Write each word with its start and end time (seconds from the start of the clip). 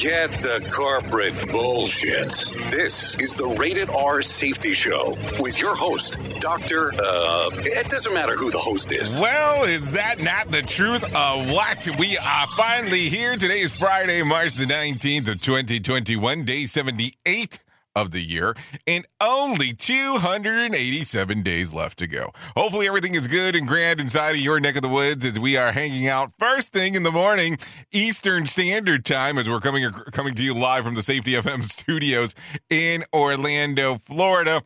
Forget 0.00 0.32
the 0.40 0.72
corporate 0.74 1.52
bullshit. 1.52 2.32
This 2.70 3.18
is 3.18 3.34
the 3.34 3.54
Rated 3.60 3.90
R 3.90 4.22
Safety 4.22 4.72
Show 4.72 5.12
with 5.38 5.60
your 5.60 5.76
host, 5.76 6.40
Dr. 6.40 6.90
Uh, 6.98 7.50
it 7.52 7.90
doesn't 7.90 8.14
matter 8.14 8.34
who 8.34 8.50
the 8.50 8.56
host 8.56 8.92
is. 8.92 9.20
Well, 9.20 9.64
is 9.64 9.92
that 9.92 10.22
not 10.22 10.50
the 10.50 10.62
truth 10.62 11.04
of 11.14 11.52
what? 11.52 11.86
We 11.98 12.16
are 12.16 12.46
finally 12.56 13.10
here. 13.10 13.34
Today 13.36 13.60
is 13.60 13.76
Friday, 13.76 14.22
March 14.22 14.54
the 14.54 14.64
19th 14.64 15.32
of 15.32 15.42
2021, 15.42 16.44
day 16.44 16.64
78 16.64 17.58
of 17.94 18.10
the 18.10 18.20
year, 18.20 18.54
and 18.86 19.04
only 19.20 19.72
287 19.72 21.42
days 21.42 21.72
left 21.74 21.98
to 21.98 22.06
go. 22.06 22.30
Hopefully, 22.56 22.86
everything 22.86 23.14
is 23.14 23.26
good 23.26 23.56
and 23.56 23.66
grand 23.66 24.00
inside 24.00 24.30
of 24.30 24.40
your 24.40 24.60
neck 24.60 24.76
of 24.76 24.82
the 24.82 24.88
woods 24.88 25.24
as 25.24 25.38
we 25.38 25.56
are 25.56 25.72
hanging 25.72 26.08
out 26.08 26.32
first 26.38 26.72
thing 26.72 26.94
in 26.94 27.02
the 27.02 27.12
morning, 27.12 27.58
Eastern 27.92 28.46
Standard 28.46 29.04
Time, 29.04 29.38
as 29.38 29.48
we're 29.48 29.60
coming 29.60 29.90
coming 30.12 30.34
to 30.34 30.42
you 30.42 30.54
live 30.54 30.84
from 30.84 30.94
the 30.94 31.02
Safety 31.02 31.32
FM 31.32 31.62
studios 31.64 32.34
in 32.68 33.02
Orlando, 33.12 33.96
Florida 33.96 34.62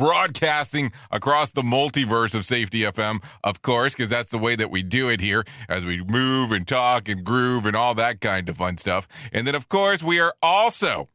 broadcasting 0.00 0.92
across 1.10 1.52
the 1.52 1.60
multiverse 1.60 2.34
of 2.34 2.46
Safety 2.46 2.80
FM, 2.80 3.22
of 3.44 3.60
course, 3.60 3.94
because 3.94 4.08
that's 4.08 4.30
the 4.30 4.38
way 4.38 4.56
that 4.56 4.70
we 4.70 4.82
do 4.82 5.10
it 5.10 5.20
here 5.20 5.44
as 5.68 5.84
we 5.84 6.02
move 6.02 6.52
and 6.52 6.66
talk 6.66 7.06
and 7.06 7.22
groove 7.22 7.66
and 7.66 7.76
all 7.76 7.94
that 7.94 8.18
kind 8.22 8.48
of 8.48 8.56
fun 8.56 8.78
stuff. 8.78 9.06
And 9.30 9.46
then, 9.46 9.54
of 9.54 9.68
course, 9.68 10.02
we 10.02 10.18
are 10.18 10.32
also, 10.42 11.10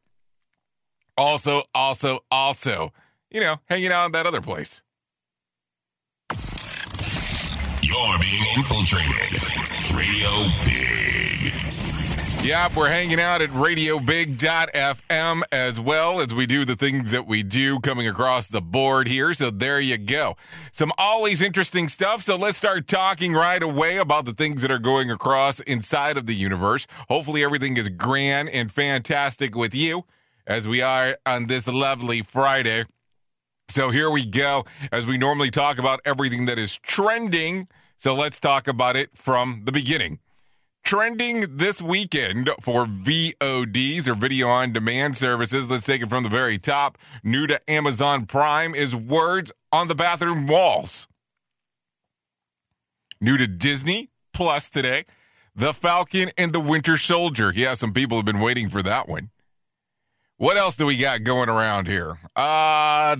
also, 1.16 1.62
also, 1.74 2.20
also, 2.30 2.92
you 3.30 3.40
know, 3.40 3.56
hanging 3.68 3.92
out 3.92 4.06
at 4.06 4.12
that 4.12 4.26
other 4.26 4.40
place. 4.40 4.82
You're 7.82 8.18
being 8.18 8.44
infiltrated. 8.56 9.42
Radio 9.94 10.28
Big. 10.64 10.96
Yep, 12.46 12.76
we're 12.76 12.88
hanging 12.88 13.18
out 13.18 13.42
at 13.42 13.50
radiobig.fm 13.50 15.42
as 15.50 15.80
well 15.80 16.20
as 16.20 16.32
we 16.32 16.46
do 16.46 16.64
the 16.64 16.76
things 16.76 17.10
that 17.10 17.26
we 17.26 17.42
do 17.42 17.80
coming 17.80 18.06
across 18.06 18.46
the 18.46 18.60
board 18.60 19.08
here. 19.08 19.34
So 19.34 19.50
there 19.50 19.80
you 19.80 19.98
go. 19.98 20.36
Some 20.70 20.92
always 20.96 21.42
interesting 21.42 21.88
stuff. 21.88 22.22
So 22.22 22.36
let's 22.36 22.56
start 22.56 22.86
talking 22.86 23.32
right 23.32 23.62
away 23.62 23.96
about 23.96 24.26
the 24.26 24.32
things 24.32 24.62
that 24.62 24.70
are 24.70 24.78
going 24.78 25.10
across 25.10 25.58
inside 25.60 26.16
of 26.16 26.26
the 26.26 26.34
universe. 26.34 26.86
Hopefully, 27.08 27.42
everything 27.42 27.76
is 27.76 27.88
grand 27.88 28.48
and 28.50 28.70
fantastic 28.70 29.56
with 29.56 29.74
you 29.74 30.04
as 30.46 30.68
we 30.68 30.80
are 30.82 31.16
on 31.26 31.46
this 31.46 31.66
lovely 31.66 32.22
Friday. 32.22 32.84
So 33.68 33.90
here 33.90 34.10
we 34.10 34.24
go 34.24 34.64
as 34.92 35.06
we 35.06 35.18
normally 35.18 35.50
talk 35.50 35.78
about 35.78 36.00
everything 36.04 36.46
that 36.46 36.58
is 36.58 36.76
trending. 36.78 37.66
So 37.98 38.14
let's 38.14 38.38
talk 38.38 38.68
about 38.68 38.96
it 38.96 39.10
from 39.14 39.62
the 39.64 39.72
beginning. 39.72 40.20
Trending 40.84 41.56
this 41.56 41.82
weekend 41.82 42.48
for 42.60 42.86
VODs 42.86 44.06
or 44.06 44.14
video 44.14 44.46
on 44.46 44.72
demand 44.72 45.16
services. 45.16 45.68
Let's 45.68 45.84
take 45.84 46.00
it 46.00 46.08
from 46.08 46.22
the 46.22 46.28
very 46.28 46.58
top. 46.58 46.96
New 47.24 47.48
to 47.48 47.58
Amazon 47.68 48.26
Prime 48.26 48.72
is 48.72 48.94
Words 48.94 49.50
on 49.72 49.88
the 49.88 49.96
Bathroom 49.96 50.46
Walls. 50.46 51.08
New 53.20 53.36
to 53.36 53.48
Disney 53.48 54.10
Plus 54.32 54.70
today. 54.70 55.06
The 55.56 55.74
Falcon 55.74 56.28
and 56.38 56.52
the 56.52 56.60
Winter 56.60 56.96
Soldier. 56.96 57.52
Yeah, 57.52 57.74
some 57.74 57.92
people 57.92 58.18
have 58.18 58.26
been 58.26 58.40
waiting 58.40 58.68
for 58.68 58.82
that 58.82 59.08
one. 59.08 59.30
What 60.38 60.58
else 60.58 60.76
do 60.76 60.84
we 60.84 60.98
got 60.98 61.24
going 61.24 61.48
around 61.48 61.88
here? 61.88 62.18
Uh, 62.36 63.16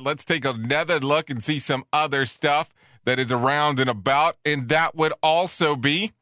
let's 0.00 0.24
take 0.24 0.44
another 0.44 1.00
look 1.00 1.30
and 1.30 1.42
see 1.42 1.58
some 1.58 1.82
other 1.92 2.24
stuff 2.24 2.72
that 3.04 3.18
is 3.18 3.32
around 3.32 3.80
and 3.80 3.90
about. 3.90 4.36
And 4.44 4.68
that 4.68 4.94
would 4.94 5.12
also 5.20 5.74
be 5.74 6.12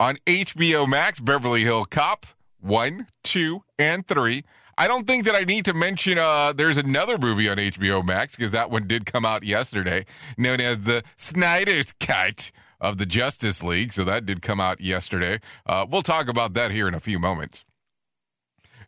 on 0.00 0.16
HBO 0.26 0.88
Max, 0.88 1.20
Beverly 1.20 1.60
Hill 1.60 1.84
Cop 1.84 2.24
1, 2.62 3.06
2, 3.22 3.62
and 3.78 4.06
3. 4.06 4.42
I 4.78 4.88
don't 4.88 5.06
think 5.06 5.26
that 5.26 5.34
I 5.34 5.44
need 5.44 5.66
to 5.66 5.74
mention 5.74 6.16
uh, 6.16 6.54
there's 6.54 6.78
another 6.78 7.18
movie 7.18 7.50
on 7.50 7.58
HBO 7.58 8.02
Max 8.02 8.34
because 8.34 8.52
that 8.52 8.70
one 8.70 8.86
did 8.86 9.04
come 9.04 9.26
out 9.26 9.44
yesterday, 9.44 10.06
known 10.38 10.58
as 10.58 10.80
the 10.80 11.02
Snyder's 11.16 11.92
Cut 12.00 12.50
of 12.80 12.96
the 12.96 13.04
Justice 13.04 13.62
League. 13.62 13.92
So 13.92 14.04
that 14.04 14.24
did 14.24 14.40
come 14.40 14.58
out 14.58 14.80
yesterday. 14.80 15.40
Uh, 15.66 15.84
we'll 15.86 16.00
talk 16.00 16.28
about 16.28 16.54
that 16.54 16.70
here 16.70 16.88
in 16.88 16.94
a 16.94 17.00
few 17.00 17.18
moments. 17.18 17.62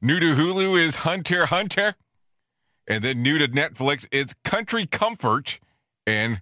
New 0.02 0.20
to 0.20 0.34
Hulu 0.34 0.78
is 0.78 0.96
Hunter 0.96 1.46
Hunter. 1.46 1.94
And 2.88 3.02
then 3.02 3.22
new 3.22 3.38
to 3.38 3.48
Netflix, 3.48 4.06
it's 4.12 4.34
Country 4.44 4.86
Comfort 4.86 5.58
and 6.06 6.40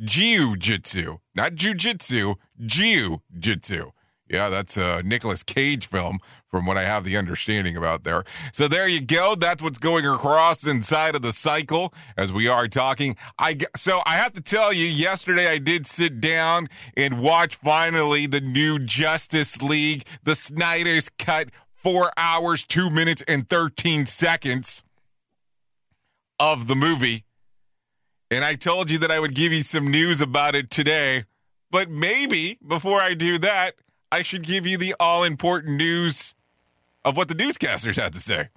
Jiu 0.00 0.56
Jitsu. 0.56 1.18
Not 1.34 1.54
Jiu 1.54 1.74
Jitsu, 1.74 2.34
Jiu 2.64 3.22
Jitsu. 3.38 3.90
Yeah, 4.28 4.48
that's 4.48 4.78
a 4.78 5.02
Nicolas 5.02 5.42
Cage 5.42 5.86
film 5.86 6.18
from 6.48 6.64
what 6.64 6.78
I 6.78 6.82
have 6.82 7.04
the 7.04 7.16
understanding 7.16 7.76
about 7.76 8.04
there. 8.04 8.24
So 8.52 8.68
there 8.68 8.88
you 8.88 9.02
go. 9.02 9.34
That's 9.34 9.62
what's 9.62 9.78
going 9.78 10.06
across 10.06 10.66
inside 10.66 11.14
of 11.14 11.20
the 11.20 11.32
cycle 11.32 11.92
as 12.16 12.32
we 12.32 12.48
are 12.48 12.66
talking. 12.66 13.16
I 13.38 13.58
so 13.76 14.00
I 14.06 14.14
have 14.16 14.32
to 14.32 14.40
tell 14.40 14.72
you 14.72 14.86
yesterday 14.86 15.48
I 15.48 15.58
did 15.58 15.86
sit 15.86 16.20
down 16.22 16.68
and 16.96 17.20
watch 17.20 17.56
finally 17.56 18.26
the 18.26 18.40
new 18.40 18.78
Justice 18.78 19.60
League, 19.60 20.04
the 20.22 20.34
Snyder's 20.34 21.10
cut 21.10 21.50
4 21.84 22.10
hours, 22.16 22.64
2 22.64 22.90
minutes 22.90 23.22
and 23.28 23.48
13 23.48 24.06
seconds 24.06 24.82
of 26.40 26.66
the 26.66 26.74
movie. 26.74 27.24
And 28.30 28.42
I 28.42 28.54
told 28.54 28.90
you 28.90 28.98
that 28.98 29.10
I 29.10 29.20
would 29.20 29.34
give 29.34 29.52
you 29.52 29.62
some 29.62 29.90
news 29.90 30.20
about 30.20 30.54
it 30.54 30.70
today. 30.70 31.24
But 31.70 31.90
maybe 31.90 32.58
before 32.66 33.00
I 33.00 33.14
do 33.14 33.38
that, 33.38 33.72
I 34.10 34.22
should 34.22 34.42
give 34.42 34.66
you 34.66 34.78
the 34.78 34.94
all 34.98 35.24
important 35.24 35.76
news 35.76 36.34
of 37.04 37.16
what 37.16 37.28
the 37.28 37.34
newscasters 37.34 38.00
had 38.00 38.14
to 38.14 38.20
say. 38.20 38.48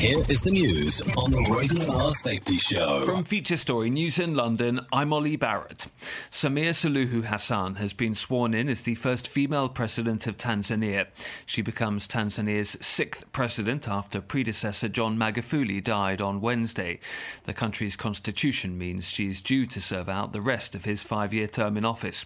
Here 0.00 0.16
is 0.30 0.40
the 0.40 0.50
news 0.50 1.02
on 1.14 1.30
the 1.30 1.42
Rated 1.54 1.86
R 1.90 2.08
Safety 2.08 2.56
Show. 2.56 3.04
From 3.04 3.22
Feature 3.22 3.58
Story 3.58 3.90
News 3.90 4.18
in 4.18 4.34
London, 4.34 4.80
I'm 4.94 5.12
Ollie 5.12 5.36
Barrett. 5.36 5.88
Samia 6.30 6.70
Suluhu 6.70 7.24
Hassan 7.24 7.74
has 7.74 7.92
been 7.92 8.14
sworn 8.14 8.54
in 8.54 8.70
as 8.70 8.80
the 8.80 8.94
first 8.94 9.28
female 9.28 9.68
president 9.68 10.26
of 10.26 10.38
Tanzania. 10.38 11.08
She 11.44 11.60
becomes 11.60 12.08
Tanzania's 12.08 12.78
sixth 12.80 13.30
president 13.32 13.88
after 13.88 14.22
predecessor 14.22 14.88
John 14.88 15.18
Magufuli 15.18 15.84
died 15.84 16.22
on 16.22 16.40
Wednesday. 16.40 16.98
The 17.44 17.52
country's 17.52 17.96
constitution 17.96 18.78
means 18.78 19.06
she's 19.06 19.42
due 19.42 19.66
to 19.66 19.82
serve 19.82 20.08
out 20.08 20.32
the 20.32 20.40
rest 20.40 20.74
of 20.74 20.86
his 20.86 21.02
five 21.02 21.34
year 21.34 21.46
term 21.46 21.76
in 21.76 21.84
office. 21.84 22.24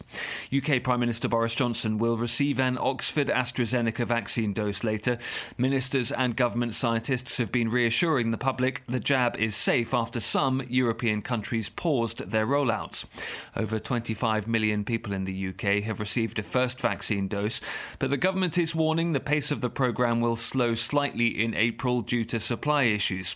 UK 0.57 0.81
Prime 0.81 1.01
Minister 1.01 1.27
Boris 1.27 1.57
Johnson 1.57 1.99
will 1.99 2.17
receive 2.17 2.61
an 2.61 2.79
Oxford 2.81 3.27
AstraZeneca 3.27 4.07
vaccine 4.07 4.53
dose 4.53 4.85
later. 4.85 5.19
Ministers 5.59 6.13
and 6.13 6.37
government 6.37 6.75
scientists 6.75 7.39
have 7.39 7.51
been 7.51 7.64
reassuring 7.69 8.31
the 8.31 8.39
public 8.39 8.83
the 8.87 9.01
jab 9.01 9.37
is 9.37 9.55
safe 9.55 9.95
after 9.95 10.21
some 10.21 10.63
European 10.69 11.23
countries 11.23 11.69
paused 11.69 12.31
their 12.31 12.47
rollouts. 12.47 13.05
Over 13.57 13.79
25 13.79 14.47
million 14.49 14.85
people 14.85 15.13
in 15.13 15.25
the 15.25 15.49
UK 15.49 15.83
have 15.85 16.01
received 16.01 16.39
a 16.39 16.43
first 16.43 16.81
vaccine 16.81 17.29
dose, 17.29 17.61
but 17.99 18.11
the 18.11 18.17
government 18.17 18.59
is 18.59 18.75
warning 18.75 19.13
the 19.13 19.21
pace 19.21 19.51
of 19.51 19.61
the 19.61 19.71
programme 19.71 20.21
will 20.21 20.37
slow 20.37 20.75
slightly 20.75 21.29
in 21.29 21.55
April 21.55 22.03
due 22.03 22.25
to 22.25 22.41
supply 22.41 22.85
issues. 22.85 23.35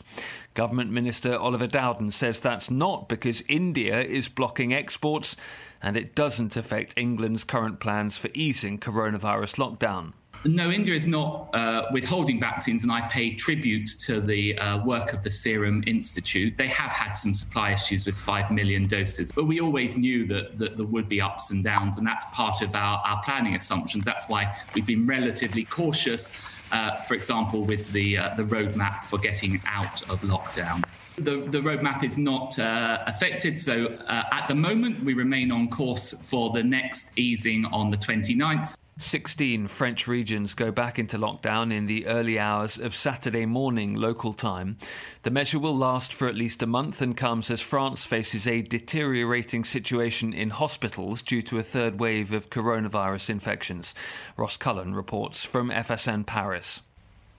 Government 0.55 0.91
Minister 0.91 1.39
Oliver 1.39 1.67
Dowden 1.69 2.11
says 2.11 2.41
that's 2.41 2.71
not 2.71 3.09
because 3.09 3.43
India 3.49 4.01
is 4.01 4.29
blocking 4.29 4.75
exports 4.75 5.37
and 5.81 5.97
it 5.97 6.15
doesn't 6.15 6.57
affect 6.57 6.99
England's 6.99 7.45
current 7.45 7.79
plans 7.79 8.17
for 8.17 8.29
easing 8.35 8.79
coronavirus 8.79 9.57
lockdown. 9.57 10.13
No, 10.45 10.71
India 10.71 10.95
is 10.95 11.07
not 11.07 11.51
uh, 11.53 11.87
withholding 11.93 12.39
vaccines, 12.39 12.85
and 12.85 12.93
I 12.93 13.01
pay 13.09 13.35
tribute 13.35 13.89
to 14.01 14.21
the 14.21 14.57
uh, 14.59 14.85
work 14.85 15.13
of 15.13 15.25
the 15.25 15.31
Serum 15.31 15.83
Institute. 15.87 16.57
They 16.57 16.69
have 16.69 16.93
had 16.93 17.13
some 17.13 17.35
supply 17.35 17.73
issues 17.73 18.07
with 18.07 18.17
5 18.17 18.53
million 18.53 18.87
doses, 18.87 19.33
but 19.33 19.45
we 19.45 19.61
always 19.61 19.99
knew 19.99 20.27
that, 20.29 20.57
that 20.59 20.77
there 20.77 20.87
would 20.87 21.09
be 21.09 21.21
ups 21.21 21.51
and 21.51 21.65
downs, 21.65 21.99
and 21.99 22.07
that's 22.07 22.25
part 22.33 22.63
of 22.63 22.75
our, 22.77 23.03
our 23.05 23.21
planning 23.25 23.57
assumptions. 23.57 24.05
That's 24.05 24.29
why 24.29 24.55
we've 24.75 24.87
been 24.87 25.07
relatively 25.07 25.65
cautious, 25.65 26.31
uh, 26.71 26.95
for 26.95 27.15
example, 27.15 27.63
with 27.65 27.91
the, 27.93 28.19
uh, 28.19 28.35
the 28.37 28.45
roadmap 28.45 29.05
for 29.05 29.19
getting 29.19 29.61
out 29.67 30.03
of 30.03 30.21
lockdown. 30.21 30.85
The, 31.17 31.39
the 31.39 31.59
roadmap 31.59 32.05
is 32.05 32.17
not 32.17 32.57
uh, 32.61 33.03
affected. 33.09 33.59
So 33.59 33.87
uh, 34.07 34.23
at 34.31 34.47
the 34.47 34.55
moment, 34.55 35.03
we 35.03 35.15
remain 35.15 35.51
on 35.51 35.69
course 35.69 36.13
for 36.13 36.51
the 36.53 36.63
next 36.63 37.19
easing 37.19 37.65
on 37.67 37.91
the 37.91 37.97
29th. 37.97 38.77
16 39.01 39.69
French 39.69 40.09
regions 40.09 40.55
go 40.55 40.73
back 40.73 40.99
into 40.99 41.19
lockdown 41.19 41.73
in 41.73 41.87
the 41.87 42.07
early 42.09 42.37
hours 42.37 42.79
of 42.79 42.97
Saturday 42.97 43.47
morning 43.47 43.95
local 43.95 44.33
time. 44.33 44.77
The 45.23 45.31
measure 45.31 45.61
will 45.61 45.77
last 45.77 46.13
for 46.13 46.27
at 46.27 46.35
least 46.35 46.65
a 46.65 46.67
month 46.67 47.01
and 47.01 47.17
comes 47.17 47.49
as 47.49 47.61
France 47.61 48.05
faces 48.05 48.49
a 48.49 48.61
deteriorating 48.61 49.65
situation 49.65 50.33
in 50.33 50.51
hospitals 50.51 51.23
due 51.23 51.43
to 51.43 51.59
a 51.59 51.63
third 51.63 52.01
wave 52.01 52.33
of 52.33 52.51
coronavirus 52.51 53.31
infections. 53.31 53.95
Ross 54.37 54.57
Cullen 54.57 54.97
reports 54.97 55.45
from 55.45 55.71
FSN 55.71 56.27
Paris. 56.27 56.83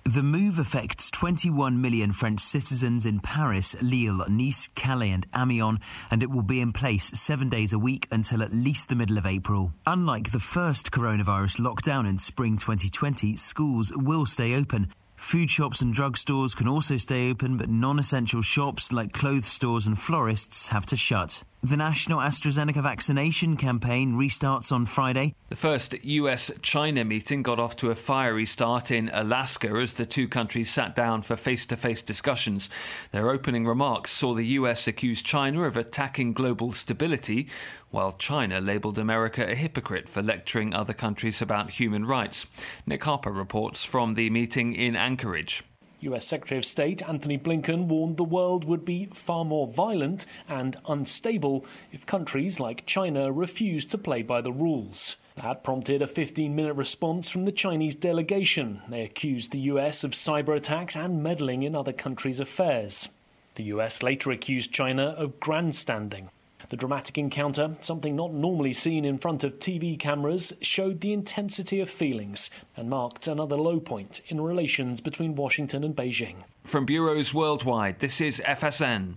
The 0.06 0.24
move 0.24 0.58
affects 0.58 1.12
21 1.12 1.80
million 1.80 2.12
French 2.12 2.40
citizens 2.40 3.06
in 3.06 3.20
Paris, 3.20 3.76
Lille, 3.82 4.26
Nice, 4.28 4.68
Calais, 4.70 5.12
and 5.12 5.28
Amiens, 5.36 5.80
and 6.10 6.24
it 6.24 6.32
will 6.32 6.42
be 6.42 6.62
in 6.62 6.72
place 6.72 7.06
seven 7.20 7.50
days 7.50 7.74
a 7.74 7.80
week 7.80 8.08
until 8.12 8.42
at 8.42 8.52
least 8.52 8.90
the 8.90 8.96
middle 8.96 9.18
of 9.18 9.26
April. 9.26 9.74
Unlike 9.86 10.32
the 10.32 10.40
first 10.40 10.92
coronavirus 10.92 11.60
lockdown 11.60 12.08
in 12.10 12.18
spring 12.18 12.58
2020, 12.58 13.36
schools 13.36 13.92
will 13.96 14.26
stay 14.26 14.56
open. 14.56 14.92
Food 15.16 15.50
shops 15.50 15.82
and 15.82 15.94
drugstores 15.94 16.56
can 16.56 16.68
also 16.68 16.96
stay 16.96 17.30
open, 17.30 17.58
but 17.58 17.70
non 17.70 18.00
essential 18.00 18.42
shops 18.42 18.94
like 18.94 19.12
clothes 19.12 19.50
stores 19.50 19.86
and 19.86 20.00
florists 20.00 20.70
have 20.70 20.86
to 20.88 20.96
shut. 20.96 21.44
The 21.62 21.76
national 21.76 22.20
AstraZeneca 22.20 22.82
vaccination 22.82 23.58
campaign 23.58 24.14
restarts 24.14 24.72
on 24.72 24.86
Friday. 24.86 25.36
The 25.50 25.58
first 25.58 25.94
US 26.06 26.52
China 26.62 27.04
meeting 27.04 27.44
got 27.44 27.60
off 27.60 27.76
to 27.78 27.92
a 27.92 27.96
fiery 27.96 28.46
start 28.46 28.92
in 28.92 29.10
Alaska 29.12 29.68
as 29.72 29.94
the 29.94 30.06
two 30.06 30.30
countries 30.30 30.72
sat 30.72 30.96
down 30.96 31.22
for 31.22 31.36
face 31.36 31.66
to 31.66 31.76
face 31.76 32.02
discussions. 32.02 32.70
Their 33.12 33.30
opening 33.30 33.68
remarks 33.68 34.12
saw 34.12 34.34
the 34.34 34.46
US 34.46 34.88
accuse 34.88 35.22
China 35.22 35.64
of 35.64 35.76
attacking 35.76 36.32
global 36.32 36.72
stability, 36.72 37.50
while 37.92 38.14
China 38.14 38.62
labelled 38.62 38.98
America 38.98 39.46
a 39.46 39.54
hypocrite 39.54 40.08
for 40.08 40.22
lecturing 40.22 40.74
other 40.74 40.94
countries 40.94 41.42
about 41.42 41.72
human 41.72 42.06
rights. 42.06 42.46
Nick 42.86 43.04
Harper 43.04 43.34
reports 43.34 43.84
from 43.84 44.14
the 44.14 44.30
meeting 44.30 44.74
in 44.74 44.96
Anchorage. 44.96 45.64
US 46.02 46.26
Secretary 46.26 46.58
of 46.58 46.66
State 46.66 47.08
Antony 47.08 47.38
Blinken 47.38 47.88
warned 47.88 48.18
the 48.18 48.24
world 48.24 48.64
would 48.64 48.86
be 48.86 49.06
far 49.14 49.44
more 49.44 49.68
violent 49.68 50.26
and 50.48 50.78
unstable 50.88 51.66
if 51.92 52.06
countries 52.06 52.60
like 52.60 52.86
China 52.86 53.32
refused 53.32 53.92
to 53.92 53.98
play 53.98 54.22
by 54.22 54.42
the 54.42 54.52
rules. 54.52 55.18
That 55.36 55.64
prompted 55.64 56.02
a 56.02 56.08
15 56.08 56.56
minute 56.56 56.74
response 56.74 57.30
from 57.30 57.46
the 57.46 57.52
Chinese 57.52 57.96
delegation. 57.96 58.82
They 58.88 59.04
accused 59.04 59.52
the 59.52 59.60
US 59.72 60.04
of 60.04 60.12
cyber 60.12 60.56
attacks 60.56 60.96
and 60.96 61.24
meddling 61.24 61.64
in 61.64 61.76
other 61.76 61.94
countries' 61.94 62.40
affairs. 62.40 63.10
The 63.56 63.64
US 63.64 64.02
later 64.02 64.32
accused 64.32 64.72
China 64.72 65.16
of 65.18 65.40
grandstanding. 65.40 66.30
The 66.70 66.78
dramatic 66.78 67.18
encounter, 67.18 67.76
something 67.82 68.16
not 68.16 68.32
normally 68.32 68.74
seen 68.74 69.04
in 69.04 69.18
front 69.18 69.44
of 69.44 69.58
TV 69.58 69.98
cameras, 69.98 70.54
showed 70.62 71.02
the 71.02 71.14
intensity 71.14 71.80
of 71.80 71.90
feelings 71.90 72.52
and 72.78 72.90
marked 72.90 73.28
another 73.28 73.56
low 73.56 73.80
point 73.80 74.22
in 74.28 74.40
relations 74.40 75.02
between 75.02 75.36
Washington 75.36 75.84
and 75.84 75.96
Beijing. 75.96 76.36
From 76.64 76.86
bureaus 76.86 77.34
worldwide, 77.34 77.98
this 77.98 78.22
is 78.22 78.40
FSN. 78.46 79.16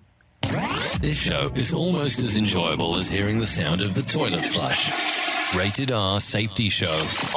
This 1.00 1.22
show 1.22 1.50
is 1.54 1.74
almost 1.74 2.20
as 2.20 2.38
enjoyable 2.38 2.96
as 2.96 3.10
hearing 3.10 3.38
the 3.38 3.46
sound 3.46 3.82
of 3.82 3.94
the 3.94 4.02
toilet 4.02 4.44
flush. 4.46 5.31
Rated 5.56 5.92
R 5.92 6.18
Safety 6.18 6.70
Show 6.70 6.86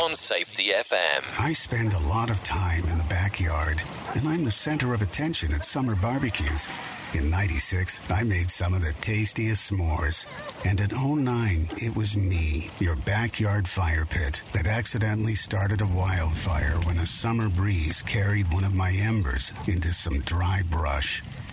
on 0.01 0.13
Safety 0.13 0.69
FM. 0.69 1.43
I 1.43 1.51
spend 1.51 1.93
a 1.93 2.07
lot 2.07 2.29
of 2.29 2.41
time 2.43 2.83
in 2.89 2.97
the 2.97 3.03
backyard, 3.09 3.81
and 4.15 4.25
I'm 4.25 4.45
the 4.45 4.51
center 4.51 4.93
of 4.93 5.01
attention 5.01 5.53
at 5.53 5.65
summer 5.65 5.95
barbecues. 5.95 6.69
In 7.13 7.29
96, 7.29 8.09
I 8.09 8.23
made 8.23 8.49
some 8.49 8.73
of 8.73 8.81
the 8.81 8.93
tastiest 9.01 9.69
s'mores. 9.69 10.27
And 10.65 10.79
in 10.79 11.25
09, 11.25 11.67
it 11.83 11.95
was 11.95 12.15
me, 12.15 12.69
your 12.79 12.95
backyard 12.95 13.67
fire 13.67 14.05
pit, 14.05 14.41
that 14.53 14.65
accidentally 14.65 15.35
started 15.35 15.81
a 15.81 15.87
wildfire 15.87 16.79
when 16.85 16.97
a 16.97 17.05
summer 17.05 17.49
breeze 17.49 18.01
carried 18.01 18.53
one 18.53 18.63
of 18.63 18.73
my 18.73 18.93
embers 18.97 19.51
into 19.67 19.91
some 19.91 20.21
dry 20.21 20.61
brush. 20.71 21.21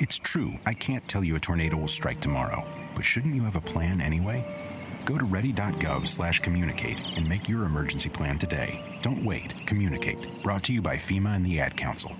It's 0.00 0.18
true, 0.18 0.54
I 0.64 0.72
can't 0.72 1.06
tell 1.08 1.22
you 1.22 1.36
a 1.36 1.40
tornado 1.40 1.76
will 1.76 1.86
strike 1.86 2.22
tomorrow, 2.22 2.64
but 2.94 3.04
shouldn't 3.04 3.34
you 3.34 3.42
have 3.42 3.56
a 3.56 3.60
plan 3.60 4.00
anyway? 4.00 4.46
Go 5.04 5.18
to 5.18 5.26
ready.gov 5.26 6.08
slash 6.08 6.40
communicate 6.40 6.98
and 7.18 7.28
make 7.28 7.50
your 7.50 7.66
emergency 7.66 8.08
plan 8.08 8.38
today. 8.38 8.82
Don't 9.02 9.26
wait, 9.26 9.54
communicate. 9.66 10.42
Brought 10.42 10.62
to 10.64 10.72
you 10.72 10.80
by 10.80 10.96
FEMA 10.96 11.36
and 11.36 11.44
the 11.44 11.60
Ad 11.60 11.76
Council. 11.76 12.16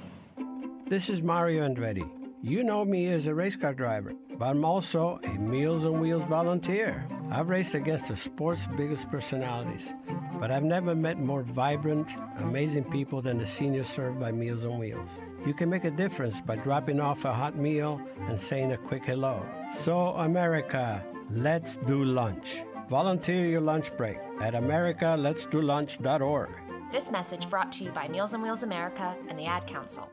This 0.88 1.08
is 1.08 1.22
Mario 1.22 1.66
Andretti. 1.66 2.06
You 2.42 2.64
know 2.64 2.84
me 2.84 3.08
as 3.08 3.26
a 3.26 3.34
race 3.34 3.56
car 3.56 3.72
driver, 3.72 4.12
but 4.38 4.44
I'm 4.44 4.62
also 4.62 5.18
a 5.24 5.38
Meals 5.38 5.86
on 5.86 6.00
Wheels 6.00 6.24
volunteer. 6.24 7.08
I've 7.30 7.48
raced 7.48 7.74
against 7.74 8.08
the 8.08 8.16
sport's 8.16 8.66
biggest 8.66 9.10
personalities, 9.10 9.94
but 10.38 10.50
I've 10.50 10.64
never 10.64 10.94
met 10.94 11.18
more 11.18 11.44
vibrant, 11.44 12.10
amazing 12.40 12.84
people 12.90 13.22
than 13.22 13.38
the 13.38 13.46
seniors 13.46 13.88
served 13.88 14.20
by 14.20 14.32
Meals 14.32 14.66
on 14.66 14.78
Wheels. 14.78 15.18
You 15.46 15.54
can 15.54 15.70
make 15.70 15.84
a 15.84 15.90
difference 15.90 16.40
by 16.40 16.56
dropping 16.56 17.00
off 17.00 17.24
a 17.24 17.32
hot 17.32 17.56
meal 17.56 18.00
and 18.28 18.38
saying 18.38 18.72
a 18.72 18.76
quick 18.76 19.04
hello. 19.06 19.44
So, 19.72 20.08
America, 20.08 21.02
let's 21.30 21.78
do 21.78 22.04
lunch. 22.04 22.62
Volunteer 22.88 23.46
your 23.46 23.62
lunch 23.62 23.96
break 23.96 24.18
at 24.40 24.54
americaletsdolunch.org. 24.54 26.50
This 26.92 27.10
message 27.10 27.48
brought 27.48 27.72
to 27.72 27.84
you 27.84 27.90
by 27.90 28.08
Meals 28.08 28.34
on 28.34 28.42
Wheels 28.42 28.64
America 28.64 29.16
and 29.28 29.38
the 29.38 29.46
Ad 29.46 29.66
Council. 29.66 30.10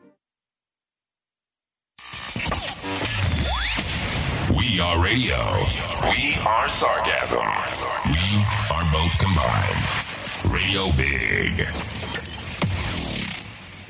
We 4.56 4.80
are 4.80 5.02
radio. 5.04 5.66
We 6.10 6.36
are 6.46 6.68
sarcasm. 6.68 7.46
We 8.06 8.44
are 8.72 8.84
both 8.92 9.18
combined. 9.18 9.98
Radio 10.54 10.90
Big. 10.96 12.37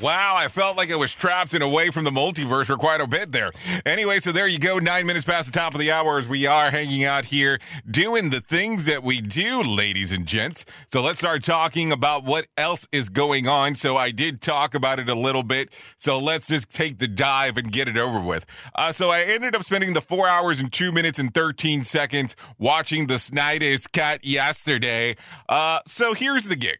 Wow, 0.00 0.36
I 0.38 0.46
felt 0.46 0.76
like 0.76 0.92
I 0.92 0.96
was 0.96 1.12
trapped 1.12 1.54
and 1.54 1.62
away 1.62 1.90
from 1.90 2.04
the 2.04 2.10
multiverse 2.10 2.66
for 2.66 2.76
quite 2.76 3.00
a 3.00 3.06
bit 3.08 3.32
there. 3.32 3.50
Anyway, 3.84 4.20
so 4.20 4.30
there 4.30 4.46
you 4.46 4.60
go. 4.60 4.78
Nine 4.78 5.06
minutes 5.06 5.24
past 5.24 5.52
the 5.52 5.58
top 5.58 5.74
of 5.74 5.80
the 5.80 5.90
hour 5.90 6.18
as 6.18 6.28
we 6.28 6.46
are 6.46 6.70
hanging 6.70 7.04
out 7.04 7.24
here 7.24 7.58
doing 7.90 8.30
the 8.30 8.40
things 8.40 8.86
that 8.86 9.02
we 9.02 9.20
do, 9.20 9.60
ladies 9.60 10.12
and 10.12 10.24
gents. 10.24 10.64
So 10.86 11.02
let's 11.02 11.18
start 11.18 11.42
talking 11.42 11.90
about 11.90 12.22
what 12.22 12.46
else 12.56 12.86
is 12.92 13.08
going 13.08 13.48
on. 13.48 13.74
So 13.74 13.96
I 13.96 14.12
did 14.12 14.40
talk 14.40 14.76
about 14.76 15.00
it 15.00 15.08
a 15.08 15.16
little 15.16 15.42
bit. 15.42 15.70
So 15.98 16.20
let's 16.20 16.46
just 16.46 16.72
take 16.72 16.98
the 16.98 17.08
dive 17.08 17.56
and 17.56 17.72
get 17.72 17.88
it 17.88 17.98
over 17.98 18.20
with. 18.20 18.46
Uh, 18.76 18.92
so 18.92 19.10
I 19.10 19.22
ended 19.22 19.56
up 19.56 19.64
spending 19.64 19.94
the 19.94 20.00
four 20.00 20.28
hours 20.28 20.60
and 20.60 20.72
two 20.72 20.92
minutes 20.92 21.18
and 21.18 21.34
13 21.34 21.82
seconds 21.82 22.36
watching 22.56 23.08
the 23.08 23.18
Snyder's 23.18 23.88
Cut 23.88 24.24
yesterday. 24.24 25.16
Uh, 25.48 25.80
so 25.88 26.14
here's 26.14 26.48
the 26.48 26.56
gig. 26.56 26.78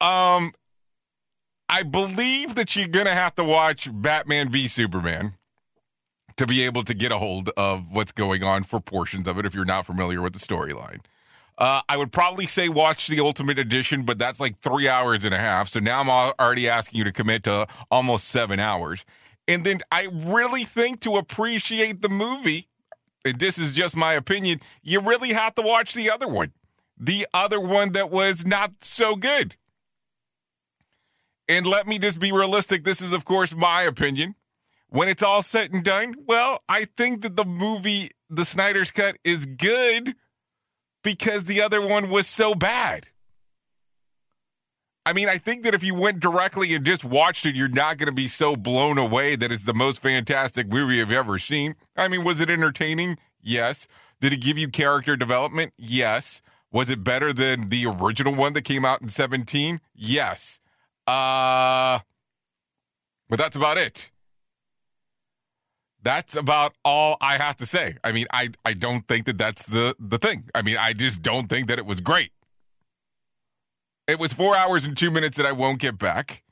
Um, 0.00 0.52
I 1.68 1.82
believe 1.82 2.54
that 2.54 2.76
you're 2.76 2.88
going 2.88 3.06
to 3.06 3.12
have 3.12 3.34
to 3.36 3.44
watch 3.44 3.88
Batman 3.92 4.50
v 4.50 4.68
Superman 4.68 5.34
to 6.36 6.46
be 6.46 6.62
able 6.64 6.84
to 6.84 6.94
get 6.94 7.12
a 7.12 7.18
hold 7.18 7.50
of 7.56 7.90
what's 7.90 8.12
going 8.12 8.44
on 8.44 8.62
for 8.62 8.80
portions 8.80 9.26
of 9.26 9.38
it 9.38 9.46
if 9.46 9.54
you're 9.54 9.64
not 9.64 9.86
familiar 9.86 10.20
with 10.22 10.32
the 10.32 10.38
storyline. 10.38 11.00
Uh, 11.58 11.80
I 11.88 11.96
would 11.96 12.12
probably 12.12 12.46
say 12.46 12.68
watch 12.68 13.06
the 13.06 13.20
Ultimate 13.20 13.58
Edition, 13.58 14.02
but 14.02 14.18
that's 14.18 14.38
like 14.38 14.56
three 14.58 14.88
hours 14.88 15.24
and 15.24 15.34
a 15.34 15.38
half. 15.38 15.68
So 15.68 15.80
now 15.80 16.00
I'm 16.00 16.10
already 16.10 16.68
asking 16.68 16.98
you 16.98 17.04
to 17.04 17.12
commit 17.12 17.44
to 17.44 17.66
almost 17.90 18.28
seven 18.28 18.60
hours. 18.60 19.06
And 19.48 19.64
then 19.64 19.78
I 19.90 20.08
really 20.12 20.64
think 20.64 21.00
to 21.00 21.12
appreciate 21.12 22.02
the 22.02 22.10
movie, 22.10 22.66
and 23.24 23.38
this 23.38 23.58
is 23.58 23.72
just 23.72 23.96
my 23.96 24.12
opinion, 24.12 24.60
you 24.82 25.00
really 25.00 25.32
have 25.32 25.54
to 25.54 25.62
watch 25.62 25.94
the 25.94 26.10
other 26.10 26.28
one. 26.28 26.52
The 26.98 27.26
other 27.32 27.60
one 27.60 27.92
that 27.92 28.10
was 28.10 28.46
not 28.46 28.72
so 28.82 29.16
good. 29.16 29.56
And 31.48 31.66
let 31.66 31.86
me 31.86 31.98
just 31.98 32.20
be 32.20 32.32
realistic. 32.32 32.84
This 32.84 33.00
is, 33.00 33.12
of 33.12 33.24
course, 33.24 33.54
my 33.54 33.82
opinion. 33.82 34.34
When 34.88 35.08
it's 35.08 35.22
all 35.22 35.42
said 35.42 35.72
and 35.72 35.84
done, 35.84 36.14
well, 36.26 36.60
I 36.68 36.84
think 36.84 37.22
that 37.22 37.36
the 37.36 37.44
movie, 37.44 38.10
The 38.30 38.44
Snyder's 38.44 38.90
Cut, 38.90 39.16
is 39.24 39.46
good 39.46 40.14
because 41.02 41.44
the 41.44 41.62
other 41.62 41.86
one 41.86 42.10
was 42.10 42.26
so 42.26 42.54
bad. 42.54 43.08
I 45.04 45.12
mean, 45.12 45.28
I 45.28 45.38
think 45.38 45.62
that 45.62 45.74
if 45.74 45.84
you 45.84 45.94
went 45.94 46.18
directly 46.18 46.74
and 46.74 46.84
just 46.84 47.04
watched 47.04 47.46
it, 47.46 47.54
you're 47.54 47.68
not 47.68 47.96
going 47.96 48.08
to 48.08 48.14
be 48.14 48.26
so 48.26 48.56
blown 48.56 48.98
away 48.98 49.36
that 49.36 49.52
it's 49.52 49.64
the 49.64 49.72
most 49.72 50.02
fantastic 50.02 50.66
movie 50.66 51.00
I've 51.00 51.12
ever 51.12 51.38
seen. 51.38 51.76
I 51.96 52.08
mean, 52.08 52.24
was 52.24 52.40
it 52.40 52.50
entertaining? 52.50 53.18
Yes. 53.40 53.86
Did 54.20 54.32
it 54.32 54.40
give 54.40 54.58
you 54.58 54.68
character 54.68 55.16
development? 55.16 55.72
Yes. 55.78 56.42
Was 56.72 56.90
it 56.90 57.04
better 57.04 57.32
than 57.32 57.68
the 57.68 57.86
original 57.86 58.34
one 58.34 58.52
that 58.54 58.62
came 58.62 58.84
out 58.84 59.00
in 59.00 59.08
17? 59.08 59.80
Yes. 59.94 60.58
Uh 61.06 62.00
but 63.28 63.38
that's 63.38 63.56
about 63.56 63.76
it. 63.76 64.10
That's 66.02 66.36
about 66.36 66.72
all 66.84 67.16
I 67.20 67.36
have 67.36 67.56
to 67.56 67.66
say. 67.66 67.96
I 68.04 68.12
mean, 68.12 68.26
I 68.32 68.50
I 68.64 68.72
don't 68.74 69.06
think 69.08 69.26
that 69.26 69.38
that's 69.38 69.66
the 69.66 69.94
the 69.98 70.18
thing. 70.18 70.48
I 70.54 70.62
mean, 70.62 70.76
I 70.78 70.92
just 70.92 71.22
don't 71.22 71.48
think 71.48 71.68
that 71.68 71.78
it 71.78 71.86
was 71.86 72.00
great. 72.00 72.30
It 74.06 74.20
was 74.20 74.32
4 74.32 74.56
hours 74.56 74.86
and 74.86 74.96
2 74.96 75.10
minutes 75.10 75.36
that 75.36 75.46
I 75.46 75.50
won't 75.52 75.80
get 75.80 75.98
back. 75.98 76.44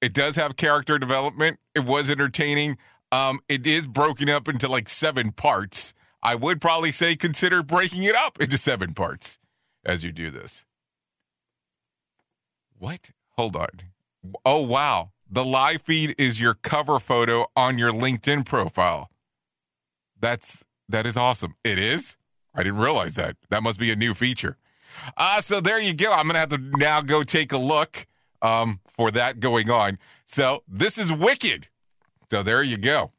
It 0.00 0.14
does 0.14 0.36
have 0.36 0.56
character 0.56 0.98
development. 0.98 1.58
It 1.74 1.84
was 1.84 2.10
entertaining. 2.10 2.78
Um 3.12 3.40
it 3.48 3.66
is 3.66 3.86
broken 3.86 4.30
up 4.30 4.48
into 4.48 4.68
like 4.68 4.88
7 4.88 5.32
parts. 5.32 5.92
I 6.22 6.34
would 6.34 6.60
probably 6.62 6.92
say 6.92 7.16
consider 7.16 7.62
breaking 7.62 8.04
it 8.04 8.14
up 8.14 8.40
into 8.40 8.56
7 8.56 8.94
parts 8.94 9.38
as 9.84 10.04
you 10.04 10.12
do 10.12 10.30
this. 10.30 10.64
What? 12.78 13.10
Hold 13.36 13.56
on. 13.56 13.68
Oh, 14.44 14.60
wow. 14.60 15.10
The 15.30 15.44
live 15.44 15.82
feed 15.82 16.14
is 16.18 16.40
your 16.40 16.54
cover 16.54 16.98
photo 16.98 17.46
on 17.56 17.78
your 17.78 17.90
LinkedIn 17.90 18.44
profile. 18.46 19.10
That's 20.20 20.64
that 20.88 21.06
is 21.06 21.16
awesome. 21.16 21.56
It 21.64 21.78
is? 21.78 22.16
I 22.54 22.62
didn't 22.62 22.78
realize 22.78 23.16
that. 23.16 23.36
That 23.50 23.62
must 23.62 23.80
be 23.80 23.90
a 23.90 23.96
new 23.96 24.14
feature. 24.14 24.56
Uh, 25.16 25.40
so 25.40 25.60
there 25.60 25.80
you 25.80 25.92
go. 25.92 26.12
I'm 26.12 26.26
gonna 26.26 26.38
have 26.38 26.50
to 26.50 26.58
now 26.58 27.00
go 27.00 27.24
take 27.24 27.52
a 27.52 27.58
look 27.58 28.06
um, 28.42 28.80
for 28.86 29.10
that 29.10 29.40
going 29.40 29.70
on. 29.70 29.98
So 30.26 30.62
this 30.68 30.98
is 30.98 31.12
wicked. 31.12 31.68
So 32.30 32.42
there 32.42 32.62
you 32.62 32.76
go. 32.76 33.12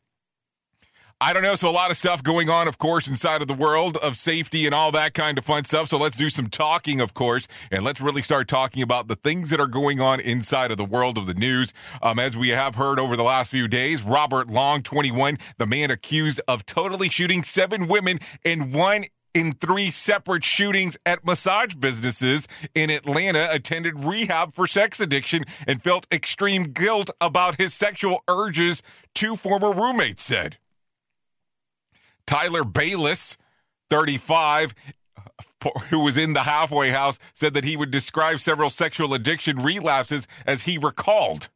I 1.22 1.32
don't 1.32 1.44
know. 1.44 1.56
So, 1.56 1.70
a 1.70 1.72
lot 1.72 1.92
of 1.92 1.98
stuff 1.98 2.22
going 2.22 2.50
on, 2.50 2.68
of 2.68 2.78
course, 2.78 3.08
inside 3.08 3.42
of 3.42 3.48
the 3.48 3.54
world 3.54 3.96
of 4.04 4.18
safety 4.18 4.66
and 4.66 4.76
all 4.76 4.92
that 4.92 5.14
kind 5.14 5.38
of 5.38 5.46
fun 5.46 5.64
stuff. 5.64 5.88
So, 5.88 5.98
let's 5.98 6.18
do 6.18 6.30
some 6.30 6.48
talking, 6.48 7.00
of 7.00 7.14
course, 7.14 7.48
and 7.72 7.84
let's 7.84 8.02
really 8.02 8.22
start 8.22 8.50
talking 8.50 8.84
about 8.84 9.08
the 9.08 9.16
things 9.16 9.50
that 9.52 9.62
are 9.62 9.68
going 9.68 10.02
on 10.02 10.20
inside 10.20 10.72
of 10.72 10.78
the 10.78 10.84
world 10.84 11.18
of 11.18 11.26
the 11.26 11.34
news. 11.34 11.72
Um, 12.02 12.20
as 12.20 12.36
we 12.36 12.50
have 12.50 12.76
heard 12.76 13.00
over 13.00 13.16
the 13.16 13.24
last 13.24 13.50
few 13.50 13.70
days, 13.70 14.04
Robert 14.04 14.50
Long, 14.50 14.84
21, 14.84 15.38
the 15.58 15.66
man 15.66 15.90
accused 15.90 16.42
of 16.50 16.66
totally 16.66 17.08
shooting 17.08 17.44
seven 17.44 17.88
women 17.88 18.20
in 18.44 18.74
one 18.74 19.06
in 19.34 19.54
three 19.54 19.92
separate 19.92 20.44
shootings 20.44 20.98
at 21.06 21.26
massage 21.26 21.76
businesses 21.76 22.46
in 22.74 22.90
Atlanta, 22.90 23.48
attended 23.52 24.04
rehab 24.04 24.52
for 24.52 24.68
sex 24.68 25.00
addiction, 25.00 25.46
and 25.66 25.82
felt 25.82 26.08
extreme 26.12 26.66
guilt 26.66 27.10
about 27.22 27.60
his 27.60 27.74
sexual 27.74 28.22
urges, 28.28 28.84
two 29.14 29.38
former 29.38 29.72
roommates 29.72 30.22
said. 30.22 30.58
Tyler 32.28 32.64
Bayless, 32.64 33.38
35, 33.90 34.74
who 35.90 36.00
was 36.00 36.18
in 36.18 36.34
the 36.34 36.42
halfway 36.42 36.90
house, 36.90 37.20
said 37.34 37.54
that 37.54 37.64
he 37.64 37.78
would 37.78 37.92
describe 37.92 38.40
several 38.40 38.70
sexual 38.70 39.14
addiction 39.14 39.58
relapses 39.58 40.28
as 40.46 40.64
he 40.64 40.78
recalled. 40.78 41.50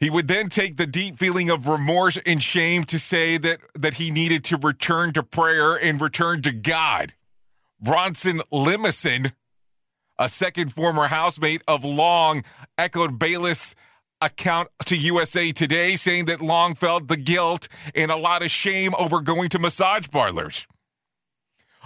He 0.00 0.10
would 0.10 0.28
then 0.28 0.48
take 0.48 0.76
the 0.76 0.86
deep 0.86 1.18
feeling 1.18 1.50
of 1.50 1.66
remorse 1.66 2.18
and 2.24 2.42
shame 2.42 2.84
to 2.84 3.00
say 3.00 3.36
that, 3.38 3.58
that 3.74 3.94
he 3.94 4.10
needed 4.10 4.44
to 4.44 4.56
return 4.56 5.12
to 5.14 5.24
prayer 5.24 5.74
and 5.74 6.00
return 6.00 6.42
to 6.42 6.52
God. 6.52 7.14
Bronson 7.80 8.40
Limison, 8.52 9.32
a 10.16 10.28
second 10.28 10.72
former 10.72 11.08
housemate 11.08 11.62
of 11.66 11.84
Long, 11.84 12.44
echoed 12.76 13.18
Bayless' 13.18 13.74
account 14.20 14.68
to 14.86 14.96
USA 14.96 15.52
Today 15.52 15.96
saying 15.96 16.26
that 16.26 16.40
Long 16.40 16.74
felt 16.74 17.08
the 17.08 17.16
guilt 17.16 17.68
and 17.94 18.10
a 18.10 18.16
lot 18.16 18.42
of 18.42 18.50
shame 18.50 18.94
over 18.98 19.20
going 19.20 19.48
to 19.50 19.58
massage 19.58 20.08
parlors. 20.08 20.66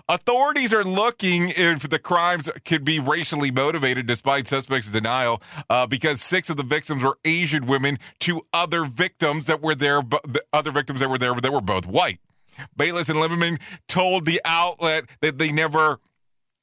Authorities 0.09 0.75
are 0.75 0.85
looking 0.85 1.53
if 1.57 1.89
the 1.89 1.99
crimes 1.99 2.51
could 2.65 2.85
be 2.85 2.99
racially 2.99 3.51
motivated, 3.51 4.07
despite 4.07 4.49
suspects' 4.49 4.91
denial, 4.91 5.41
uh, 5.71 5.87
because 5.87 6.21
six 6.21 6.51
of 6.51 6.57
the 6.57 6.65
victims 6.65 7.03
were 7.03 7.19
Asian 7.25 7.67
women. 7.67 7.99
Two 8.19 8.43
other 8.53 8.85
victims 8.85 9.47
that 9.47 9.63
were 9.63 9.75
there, 9.75 10.03
the 10.03 10.43
other 10.53 10.73
victims 10.73 11.01
that 11.01 11.09
were 11.09 11.19
there, 11.19 11.35
that 11.35 11.53
were 11.53 11.61
both 11.61 11.87
white. 11.87 12.19
Bayless 12.77 13.09
and 13.09 13.19
Lieberman 13.19 13.61
told 13.87 14.27
the 14.27 14.41
outlet 14.45 15.05
that 15.21 15.39
they 15.39 15.53
never 15.53 15.99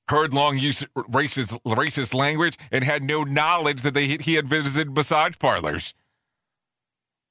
heard 0.09 0.33
Long 0.33 0.57
use 0.57 0.83
racist 0.95 1.59
racist 1.61 2.13
language 2.13 2.57
and 2.71 2.83
had 2.83 3.03
no 3.03 3.23
knowledge 3.23 3.83
that 3.83 3.93
they 3.93 4.17
he 4.17 4.35
had 4.35 4.47
visited 4.47 4.95
massage 4.95 5.37
parlors 5.39 5.93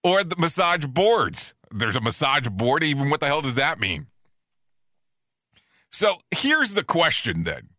or 0.02 0.24
the 0.24 0.36
massage 0.38 0.86
boards. 0.86 1.54
There's 1.70 1.96
a 1.96 2.00
massage 2.00 2.48
board. 2.48 2.82
Even 2.84 3.10
what 3.10 3.20
the 3.20 3.26
hell 3.26 3.42
does 3.42 3.56
that 3.56 3.78
mean? 3.80 4.06
So 5.90 6.18
here's 6.30 6.74
the 6.74 6.84
question 6.84 7.44
then, 7.44 7.70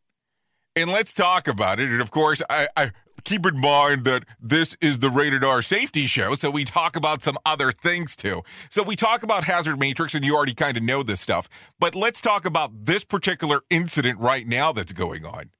and 0.76 0.90
let's 0.90 1.14
talk 1.14 1.48
about 1.48 1.80
it. 1.80 1.90
And 1.90 2.02
of 2.02 2.12
course, 2.12 2.42
I, 2.50 2.68
I 2.76 2.92
keep 3.24 3.46
in 3.46 3.60
mind 3.60 4.06
that 4.06 4.24
this 4.40 4.76
is 4.82 5.00
the 5.00 5.10
rated 5.10 5.44
R 5.44 5.62
safety 5.62 6.06
show, 6.06 6.36
so 6.36 6.50
we 6.50 6.66
talk 6.66 6.96
about 6.96 7.22
some 7.22 7.38
other 7.46 7.72
things 7.72 8.16
too. 8.16 8.42
So 8.70 8.84
we 8.84 8.96
talk 8.96 9.24
about 9.24 9.44
Hazard 9.44 9.80
Matrix, 9.80 10.16
and 10.16 10.24
you 10.24 10.36
already 10.36 10.54
kind 10.54 10.78
of 10.78 10.84
know 10.84 11.04
this 11.04 11.22
stuff, 11.22 11.50
but 11.80 11.96
let's 11.96 12.22
talk 12.22 12.46
about 12.46 12.86
this 12.86 13.04
particular 13.04 13.62
incident 13.70 14.20
right 14.20 14.48
now 14.48 14.72
that's 14.72 14.94
going 14.94 15.26
on. 15.26 15.52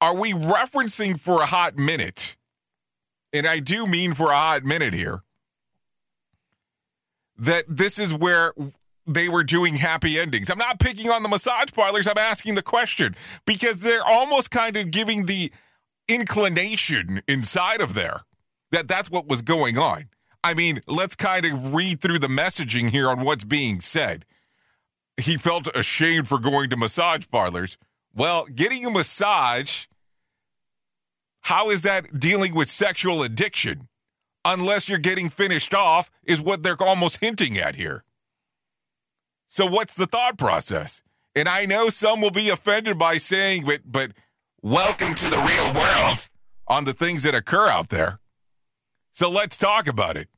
Are 0.00 0.18
we 0.20 0.32
referencing 0.32 1.18
for 1.18 1.42
a 1.42 1.46
hot 1.46 1.76
minute? 1.76 2.36
And 3.32 3.46
I 3.46 3.60
do 3.60 3.86
mean 3.86 4.14
for 4.14 4.30
a 4.30 4.36
hot 4.36 4.62
minute 4.62 4.94
here. 4.94 5.22
That 7.38 7.64
this 7.68 7.98
is 7.98 8.14
where 8.14 8.52
they 9.06 9.28
were 9.28 9.44
doing 9.44 9.74
happy 9.74 10.18
endings. 10.18 10.50
I'm 10.50 10.58
not 10.58 10.80
picking 10.80 11.10
on 11.10 11.22
the 11.22 11.28
massage 11.28 11.70
parlors. 11.72 12.06
I'm 12.06 12.18
asking 12.18 12.54
the 12.54 12.62
question 12.62 13.14
because 13.46 13.80
they're 13.80 14.04
almost 14.04 14.50
kind 14.50 14.76
of 14.76 14.90
giving 14.90 15.26
the 15.26 15.52
inclination 16.08 17.22
inside 17.26 17.80
of 17.80 17.94
there 17.94 18.22
that 18.72 18.88
that's 18.88 19.10
what 19.10 19.28
was 19.28 19.42
going 19.42 19.78
on. 19.78 20.08
I 20.42 20.54
mean, 20.54 20.80
let's 20.86 21.16
kind 21.16 21.44
of 21.44 21.74
read 21.74 22.00
through 22.00 22.20
the 22.20 22.28
messaging 22.28 22.90
here 22.90 23.08
on 23.08 23.24
what's 23.24 23.44
being 23.44 23.80
said. 23.80 24.24
He 25.16 25.36
felt 25.36 25.66
ashamed 25.74 26.28
for 26.28 26.38
going 26.38 26.70
to 26.70 26.76
massage 26.76 27.24
parlors. 27.30 27.78
Well, 28.14 28.46
getting 28.46 28.84
a 28.86 28.90
massage, 28.90 29.86
how 31.42 31.70
is 31.70 31.82
that 31.82 32.20
dealing 32.20 32.54
with 32.54 32.68
sexual 32.68 33.22
addiction? 33.22 33.88
Unless 34.44 34.88
you're 34.88 34.98
getting 34.98 35.28
finished 35.28 35.74
off, 35.74 36.10
is 36.24 36.40
what 36.40 36.62
they're 36.62 36.80
almost 36.80 37.20
hinting 37.20 37.58
at 37.58 37.74
here. 37.74 38.04
So, 39.48 39.66
what's 39.66 39.94
the 39.94 40.06
thought 40.06 40.38
process? 40.38 41.02
And 41.34 41.48
I 41.48 41.66
know 41.66 41.88
some 41.88 42.20
will 42.20 42.30
be 42.30 42.48
offended 42.48 42.98
by 42.98 43.16
saying, 43.16 43.64
but, 43.66 43.80
but 43.84 44.12
welcome 44.62 45.14
to 45.14 45.30
the 45.30 45.36
real 45.36 45.74
world 45.74 46.28
on 46.66 46.84
the 46.84 46.92
things 46.92 47.22
that 47.22 47.34
occur 47.34 47.68
out 47.68 47.90
there. 47.90 48.18
So 49.12 49.30
let's 49.30 49.56
talk 49.56 49.86
about 49.86 50.16
it. 50.16 50.28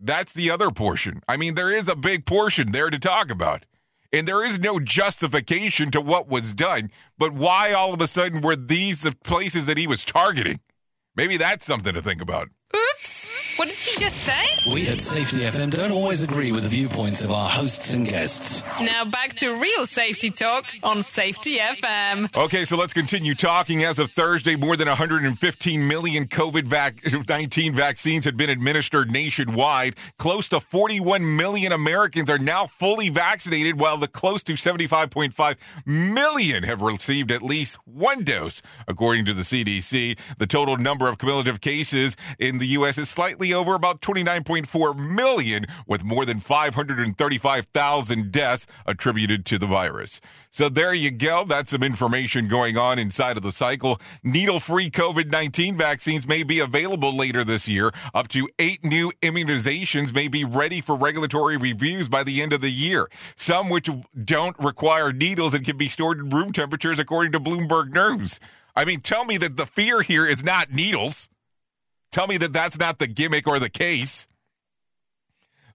That's 0.00 0.32
the 0.32 0.50
other 0.50 0.70
portion. 0.70 1.22
I 1.28 1.36
mean, 1.36 1.54
there 1.54 1.74
is 1.74 1.88
a 1.88 1.96
big 1.96 2.26
portion 2.26 2.72
there 2.72 2.90
to 2.90 2.98
talk 2.98 3.30
about. 3.30 3.66
And 4.12 4.28
there 4.28 4.44
is 4.44 4.60
no 4.60 4.78
justification 4.78 5.90
to 5.90 6.00
what 6.00 6.28
was 6.28 6.54
done. 6.54 6.90
But 7.18 7.32
why 7.32 7.72
all 7.72 7.92
of 7.92 8.00
a 8.00 8.06
sudden 8.06 8.42
were 8.42 8.56
these 8.56 9.02
the 9.02 9.12
places 9.24 9.66
that 9.66 9.78
he 9.78 9.86
was 9.86 10.04
targeting? 10.04 10.60
Maybe 11.16 11.36
that's 11.36 11.66
something 11.66 11.94
to 11.94 12.02
think 12.02 12.22
about. 12.22 12.48
Oops. 12.74 13.30
What 13.56 13.68
did 13.68 13.78
he 13.78 13.96
just 13.98 14.16
say? 14.16 14.72
We 14.74 14.88
at 14.88 14.98
Safety 14.98 15.42
FM 15.42 15.70
don't 15.70 15.92
always 15.92 16.22
agree 16.22 16.50
with 16.50 16.64
the 16.64 16.68
viewpoints 16.68 17.22
of 17.22 17.30
our 17.30 17.48
hosts 17.48 17.94
and 17.94 18.06
guests. 18.06 18.64
Now 18.80 19.04
back 19.04 19.30
to 19.36 19.50
real 19.60 19.86
safety 19.86 20.30
talk 20.30 20.64
on 20.82 21.02
Safety 21.02 21.58
FM. 21.58 22.34
Okay, 22.36 22.64
so 22.64 22.76
let's 22.76 22.92
continue 22.92 23.34
talking. 23.34 23.84
As 23.84 23.98
of 23.98 24.10
Thursday, 24.10 24.56
more 24.56 24.76
than 24.76 24.88
115 24.88 25.86
million 25.86 26.24
COVID 26.24 26.64
19 27.28 27.74
vaccines 27.74 28.24
had 28.24 28.36
been 28.36 28.50
administered 28.50 29.10
nationwide. 29.12 29.94
Close 30.18 30.48
to 30.48 30.58
41 30.58 31.36
million 31.36 31.72
Americans 31.72 32.28
are 32.28 32.38
now 32.38 32.66
fully 32.66 33.08
vaccinated, 33.08 33.78
while 33.78 33.98
the 33.98 34.08
close 34.08 34.42
to 34.44 34.54
75.5 34.54 35.56
million 35.86 36.62
have 36.64 36.82
received 36.82 37.30
at 37.30 37.42
least 37.42 37.78
one 37.84 38.24
dose, 38.24 38.62
according 38.88 39.26
to 39.26 39.32
the 39.32 39.42
CDC. 39.42 40.18
The 40.38 40.46
total 40.46 40.76
number 40.76 41.08
of 41.08 41.18
cumulative 41.18 41.60
cases 41.60 42.16
in 42.38 42.58
the 42.58 42.63
U.S 42.66 42.84
U.S. 42.84 42.98
is 42.98 43.08
slightly 43.08 43.54
over 43.54 43.74
about 43.74 44.02
29.4 44.02 44.98
million, 44.98 45.64
with 45.86 46.04
more 46.04 46.26
than 46.26 46.38
535,000 46.38 48.30
deaths 48.30 48.66
attributed 48.84 49.46
to 49.46 49.58
the 49.58 49.64
virus. 49.64 50.20
So 50.50 50.68
there 50.68 50.92
you 50.92 51.10
go. 51.10 51.46
That's 51.48 51.70
some 51.70 51.82
information 51.82 52.46
going 52.46 52.76
on 52.76 52.98
inside 52.98 53.38
of 53.38 53.42
the 53.42 53.52
cycle. 53.52 53.98
Needle 54.22 54.60
free 54.60 54.90
COVID 54.90 55.30
19 55.30 55.78
vaccines 55.78 56.28
may 56.28 56.42
be 56.42 56.60
available 56.60 57.16
later 57.16 57.42
this 57.42 57.66
year. 57.66 57.90
Up 58.14 58.28
to 58.28 58.46
eight 58.58 58.84
new 58.84 59.10
immunizations 59.22 60.14
may 60.14 60.28
be 60.28 60.44
ready 60.44 60.82
for 60.82 60.94
regulatory 60.94 61.56
reviews 61.56 62.10
by 62.10 62.22
the 62.22 62.42
end 62.42 62.52
of 62.52 62.60
the 62.60 62.70
year. 62.70 63.08
Some 63.34 63.70
which 63.70 63.88
don't 64.24 64.58
require 64.58 65.10
needles 65.10 65.54
and 65.54 65.64
can 65.64 65.78
be 65.78 65.88
stored 65.88 66.18
in 66.18 66.28
room 66.28 66.52
temperatures, 66.52 66.98
according 66.98 67.32
to 67.32 67.40
Bloomberg 67.40 67.94
News. 67.94 68.38
I 68.76 68.84
mean, 68.84 69.00
tell 69.00 69.24
me 69.24 69.38
that 69.38 69.56
the 69.56 69.66
fear 69.66 70.02
here 70.02 70.26
is 70.26 70.44
not 70.44 70.70
needles. 70.70 71.30
Tell 72.14 72.28
me 72.28 72.36
that 72.36 72.52
that's 72.52 72.78
not 72.78 73.00
the 73.00 73.08
gimmick 73.08 73.48
or 73.48 73.58
the 73.58 73.68
case. 73.68 74.28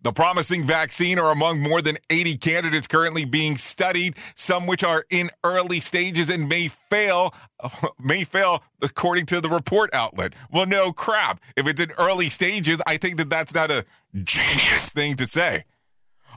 The 0.03 0.13
promising 0.13 0.65
vaccine 0.65 1.19
are 1.19 1.33
among 1.33 1.59
more 1.59 1.81
than 1.81 1.97
80 2.09 2.37
candidates 2.37 2.87
currently 2.87 3.25
being 3.25 3.57
studied, 3.57 4.15
some 4.35 4.65
which 4.65 4.81
are 4.81 5.03
in 5.09 5.31
early 5.43 5.81
stages 5.81 6.29
and 6.29 6.47
may 6.47 6.69
fail, 6.69 7.33
may 7.99 8.23
fail 8.23 8.63
according 8.81 9.25
to 9.25 9.41
the 9.41 9.49
report 9.49 9.93
outlet. 9.93 10.31
Well, 10.49 10.65
no 10.65 10.93
crap. 10.93 11.41
If 11.57 11.67
it's 11.67 11.81
in 11.81 11.91
early 11.97 12.29
stages, 12.29 12.81
I 12.87 12.95
think 12.95 13.17
that 13.17 13.29
that's 13.29 13.53
not 13.53 13.69
a 13.69 13.83
genius 14.13 14.93
thing 14.93 15.17
to 15.17 15.27
say. 15.27 15.65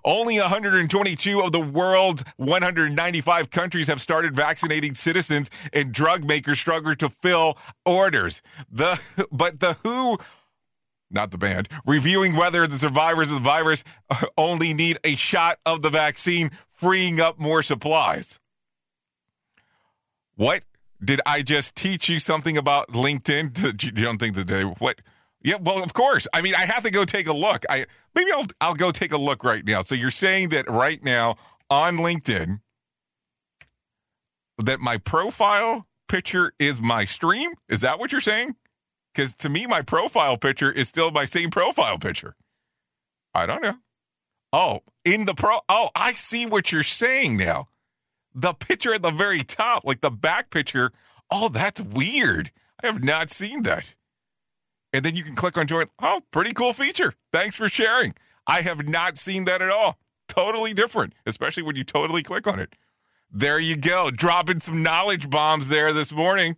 Only 0.04 0.38
122 0.40 1.40
of 1.40 1.52
the 1.52 1.60
world's 1.60 2.24
195 2.36 3.50
countries 3.50 3.86
have 3.86 4.00
started 4.00 4.34
vaccinating 4.34 4.94
citizens, 4.94 5.50
and 5.72 5.92
drug 5.92 6.24
makers 6.24 6.58
struggle 6.58 6.94
to 6.96 7.08
fill 7.08 7.56
orders. 7.86 8.42
The 8.70 9.00
but 9.32 9.60
the 9.60 9.74
WHO 9.84 10.18
not 11.12 11.30
the 11.30 11.38
band, 11.38 11.68
reviewing 11.86 12.34
whether 12.34 12.66
the 12.66 12.78
survivors 12.78 13.30
of 13.30 13.34
the 13.34 13.48
virus 13.48 13.84
only 14.38 14.72
need 14.72 14.98
a 15.04 15.14
shot 15.14 15.58
of 15.66 15.82
the 15.82 15.90
vaccine, 15.90 16.50
freeing 16.70 17.20
up 17.20 17.38
more 17.38 17.62
supplies. 17.62 18.38
What 20.34 20.64
did 21.04 21.20
I 21.26 21.42
just 21.42 21.76
teach 21.76 22.08
you 22.08 22.18
something 22.18 22.56
about 22.56 22.88
LinkedIn? 22.88 23.52
You 23.96 24.04
don't 24.04 24.18
think 24.18 24.34
that 24.36 24.46
they 24.46 24.62
what? 24.62 25.00
Yeah, 25.44 25.56
well, 25.60 25.82
of 25.82 25.92
course. 25.94 26.28
I 26.32 26.40
mean, 26.40 26.54
I 26.54 26.62
have 26.62 26.82
to 26.84 26.90
go 26.90 27.04
take 27.04 27.28
a 27.28 27.32
look. 27.32 27.64
I 27.68 27.84
maybe 28.14 28.30
I'll 28.32 28.46
I'll 28.60 28.74
go 28.74 28.90
take 28.90 29.12
a 29.12 29.18
look 29.18 29.44
right 29.44 29.64
now. 29.64 29.82
So 29.82 29.94
you're 29.94 30.10
saying 30.10 30.50
that 30.50 30.68
right 30.68 31.02
now 31.02 31.36
on 31.70 31.96
LinkedIn 31.96 32.60
that 34.58 34.80
my 34.80 34.98
profile 34.98 35.86
picture 36.08 36.52
is 36.58 36.80
my 36.80 37.04
stream? 37.04 37.52
Is 37.68 37.80
that 37.80 37.98
what 37.98 38.12
you're 38.12 38.20
saying? 38.20 38.54
Because 39.14 39.34
to 39.36 39.48
me, 39.48 39.66
my 39.66 39.82
profile 39.82 40.36
picture 40.36 40.70
is 40.70 40.88
still 40.88 41.10
my 41.10 41.24
same 41.24 41.50
profile 41.50 41.98
picture. 41.98 42.36
I 43.34 43.46
don't 43.46 43.62
know. 43.62 43.76
Oh, 44.52 44.80
in 45.04 45.24
the 45.24 45.34
pro. 45.34 45.58
Oh, 45.68 45.88
I 45.94 46.12
see 46.12 46.44
what 46.44 46.70
you're 46.70 46.82
saying 46.82 47.38
now. 47.38 47.68
The 48.34 48.52
picture 48.52 48.94
at 48.94 49.02
the 49.02 49.10
very 49.10 49.42
top, 49.42 49.84
like 49.84 50.02
the 50.02 50.10
back 50.10 50.50
picture. 50.50 50.92
Oh, 51.30 51.48
that's 51.48 51.80
weird. 51.80 52.50
I 52.82 52.86
have 52.88 53.02
not 53.02 53.30
seen 53.30 53.62
that. 53.62 53.94
And 54.92 55.04
then 55.04 55.16
you 55.16 55.22
can 55.22 55.34
click 55.34 55.56
on 55.56 55.66
join. 55.66 55.86
Oh, 56.00 56.20
pretty 56.30 56.52
cool 56.52 56.72
feature. 56.72 57.14
Thanks 57.32 57.56
for 57.56 57.68
sharing. 57.68 58.14
I 58.46 58.60
have 58.62 58.88
not 58.88 59.16
seen 59.16 59.44
that 59.46 59.62
at 59.62 59.70
all. 59.70 59.98
Totally 60.28 60.74
different, 60.74 61.14
especially 61.26 61.62
when 61.62 61.76
you 61.76 61.84
totally 61.84 62.22
click 62.22 62.46
on 62.46 62.58
it. 62.58 62.74
There 63.30 63.58
you 63.58 63.76
go. 63.76 64.10
Dropping 64.10 64.60
some 64.60 64.82
knowledge 64.82 65.30
bombs 65.30 65.68
there 65.68 65.92
this 65.92 66.12
morning. 66.12 66.56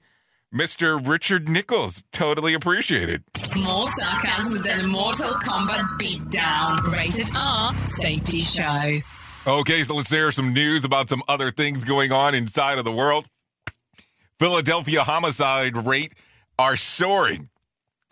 Mr. 0.52 1.04
Richard 1.04 1.48
Nichols. 1.48 2.02
Totally 2.12 2.54
appreciated. 2.54 3.24
More 3.64 3.86
sarcasm 3.88 4.62
than 4.62 4.90
Mortal 4.90 5.30
Kombat 5.44 5.82
Beatdown. 6.00 6.92
Rated 6.92 7.30
R 7.36 7.74
Safety 7.86 8.38
Show. 8.38 9.00
Okay, 9.46 9.82
so 9.82 9.94
let's 9.94 10.08
share 10.08 10.30
some 10.30 10.52
news 10.52 10.84
about 10.84 11.08
some 11.08 11.22
other 11.28 11.50
things 11.50 11.84
going 11.84 12.12
on 12.12 12.34
inside 12.34 12.78
of 12.78 12.84
the 12.84 12.92
world. 12.92 13.26
Philadelphia 14.38 15.02
homicide 15.02 15.76
rate 15.76 16.12
are 16.58 16.76
soaring. 16.76 17.50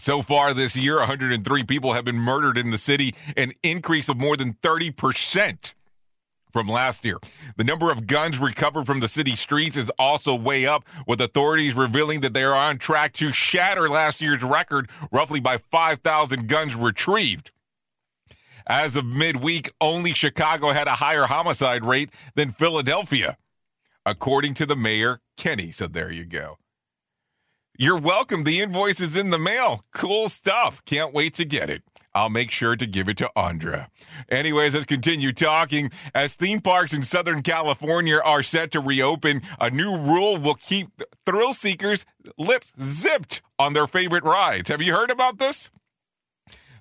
So 0.02 0.20
far 0.20 0.52
this 0.52 0.76
year, 0.76 0.96
103 0.96 1.62
people 1.62 1.92
have 1.92 2.04
been 2.04 2.18
murdered 2.18 2.58
in 2.58 2.72
the 2.72 2.76
city, 2.76 3.14
an 3.36 3.52
increase 3.62 4.08
of 4.08 4.18
more 4.18 4.36
than 4.36 4.54
30% 4.54 5.74
from 6.52 6.66
last 6.66 7.04
year. 7.04 7.20
The 7.56 7.62
number 7.62 7.88
of 7.88 8.08
guns 8.08 8.40
recovered 8.40 8.84
from 8.84 8.98
the 8.98 9.06
city 9.06 9.36
streets 9.36 9.76
is 9.76 9.92
also 10.00 10.34
way 10.34 10.66
up, 10.66 10.84
with 11.06 11.20
authorities 11.20 11.74
revealing 11.74 12.18
that 12.22 12.34
they 12.34 12.42
are 12.42 12.52
on 12.52 12.78
track 12.78 13.12
to 13.12 13.30
shatter 13.30 13.88
last 13.88 14.20
year's 14.20 14.42
record, 14.42 14.90
roughly 15.12 15.38
by 15.38 15.58
5,000 15.58 16.48
guns 16.48 16.74
retrieved. 16.74 17.52
As 18.66 18.96
of 18.96 19.06
midweek, 19.06 19.70
only 19.80 20.14
Chicago 20.14 20.70
had 20.70 20.88
a 20.88 20.96
higher 20.96 21.26
homicide 21.26 21.84
rate 21.84 22.10
than 22.34 22.50
Philadelphia, 22.50 23.36
according 24.04 24.54
to 24.54 24.66
the 24.66 24.74
mayor, 24.74 25.20
Kenney. 25.36 25.70
So 25.70 25.86
there 25.86 26.10
you 26.10 26.24
go. 26.24 26.58
You're 27.78 27.98
welcome. 27.98 28.44
The 28.44 28.60
invoice 28.60 29.00
is 29.00 29.16
in 29.16 29.30
the 29.30 29.38
mail. 29.38 29.82
Cool 29.92 30.28
stuff. 30.28 30.84
Can't 30.84 31.14
wait 31.14 31.34
to 31.34 31.44
get 31.44 31.70
it. 31.70 31.82
I'll 32.14 32.28
make 32.28 32.50
sure 32.50 32.76
to 32.76 32.86
give 32.86 33.08
it 33.08 33.16
to 33.18 33.30
Andra. 33.34 33.88
Anyways, 34.28 34.74
let's 34.74 34.84
continue 34.84 35.32
talking. 35.32 35.90
As 36.14 36.36
theme 36.36 36.60
parks 36.60 36.92
in 36.92 37.02
Southern 37.02 37.42
California 37.42 38.20
are 38.22 38.42
set 38.42 38.72
to 38.72 38.80
reopen, 38.80 39.40
a 39.58 39.70
new 39.70 39.96
rule 39.96 40.36
will 40.36 40.54
keep 40.54 40.88
thrill 41.24 41.54
seekers' 41.54 42.04
lips 42.36 42.74
zipped 42.78 43.40
on 43.58 43.72
their 43.72 43.86
favorite 43.86 44.24
rides. 44.24 44.68
Have 44.68 44.82
you 44.82 44.92
heard 44.92 45.10
about 45.10 45.38
this? 45.38 45.70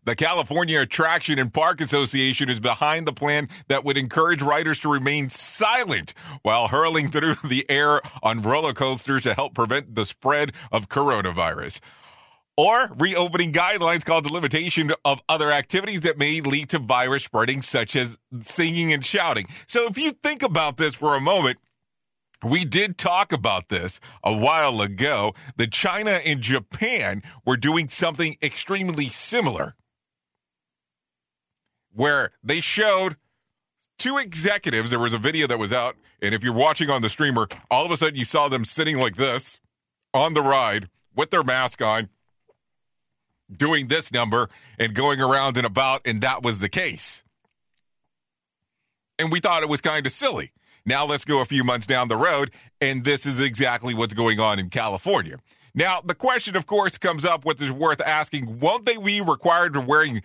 The 0.03 0.15
California 0.15 0.81
Attraction 0.81 1.37
and 1.37 1.53
Park 1.53 1.79
Association 1.79 2.49
is 2.49 2.59
behind 2.59 3.05
the 3.05 3.13
plan 3.13 3.47
that 3.67 3.85
would 3.85 3.97
encourage 3.97 4.41
riders 4.41 4.79
to 4.79 4.91
remain 4.91 5.29
silent 5.29 6.15
while 6.41 6.69
hurling 6.69 7.09
through 7.09 7.35
the 7.47 7.67
air 7.69 8.01
on 8.23 8.41
roller 8.41 8.73
coasters 8.73 9.21
to 9.21 9.35
help 9.35 9.53
prevent 9.53 9.93
the 9.93 10.07
spread 10.07 10.53
of 10.71 10.89
coronavirus. 10.89 11.81
Or 12.57 12.89
reopening 12.97 13.51
guidelines 13.51 14.03
called 14.03 14.25
the 14.25 14.33
limitation 14.33 14.91
of 15.05 15.21
other 15.29 15.51
activities 15.51 16.01
that 16.01 16.17
may 16.17 16.41
lead 16.41 16.69
to 16.69 16.79
virus 16.79 17.25
spreading, 17.25 17.61
such 17.61 17.95
as 17.95 18.17
singing 18.39 18.91
and 18.91 19.05
shouting. 19.05 19.45
So 19.67 19.85
if 19.85 19.99
you 19.99 20.11
think 20.11 20.41
about 20.41 20.77
this 20.77 20.95
for 20.95 21.15
a 21.15 21.21
moment, 21.21 21.59
we 22.43 22.65
did 22.65 22.97
talk 22.97 23.31
about 23.31 23.69
this 23.69 23.99
a 24.23 24.35
while 24.35 24.81
ago. 24.81 25.33
That 25.57 25.71
China 25.71 26.19
and 26.25 26.41
Japan 26.41 27.21
were 27.45 27.55
doing 27.55 27.87
something 27.87 28.35
extremely 28.41 29.09
similar, 29.09 29.75
where 31.93 32.31
they 32.43 32.61
showed 32.61 33.15
two 33.97 34.17
executives. 34.17 34.91
There 34.91 34.99
was 34.99 35.13
a 35.13 35.17
video 35.17 35.47
that 35.47 35.59
was 35.59 35.73
out, 35.73 35.95
and 36.21 36.33
if 36.33 36.43
you're 36.43 36.53
watching 36.53 36.89
on 36.89 37.01
the 37.01 37.09
streamer, 37.09 37.47
all 37.69 37.85
of 37.85 37.91
a 37.91 37.97
sudden 37.97 38.15
you 38.15 38.25
saw 38.25 38.47
them 38.47 38.65
sitting 38.65 38.97
like 38.97 39.15
this 39.15 39.59
on 40.13 40.33
the 40.33 40.41
ride 40.41 40.89
with 41.15 41.29
their 41.29 41.43
mask 41.43 41.81
on 41.81 42.09
doing 43.55 43.87
this 43.87 44.11
number 44.13 44.47
and 44.79 44.93
going 44.93 45.21
around 45.21 45.57
and 45.57 45.65
about, 45.65 46.01
and 46.05 46.21
that 46.21 46.43
was 46.43 46.59
the 46.59 46.69
case. 46.69 47.23
And 49.19 49.31
we 49.31 49.39
thought 49.39 49.63
it 49.63 49.69
was 49.69 49.81
kind 49.81 50.05
of 50.05 50.11
silly. 50.11 50.51
Now 50.85 51.05
let's 51.05 51.25
go 51.25 51.41
a 51.41 51.45
few 51.45 51.63
months 51.63 51.85
down 51.85 52.07
the 52.07 52.17
road, 52.17 52.51
and 52.79 53.05
this 53.05 53.25
is 53.25 53.39
exactly 53.39 53.93
what's 53.93 54.13
going 54.13 54.39
on 54.39 54.57
in 54.57 54.69
California. 54.69 55.37
Now, 55.73 56.01
the 56.03 56.15
question, 56.15 56.57
of 56.57 56.65
course, 56.65 56.97
comes 56.97 57.23
up 57.23 57.45
what 57.45 57.61
is 57.61 57.71
worth 57.71 58.01
asking 58.01 58.59
won't 58.59 58.85
they 58.85 58.97
be 58.97 59.21
required 59.21 59.73
to 59.73 59.81
wearing 59.81 60.21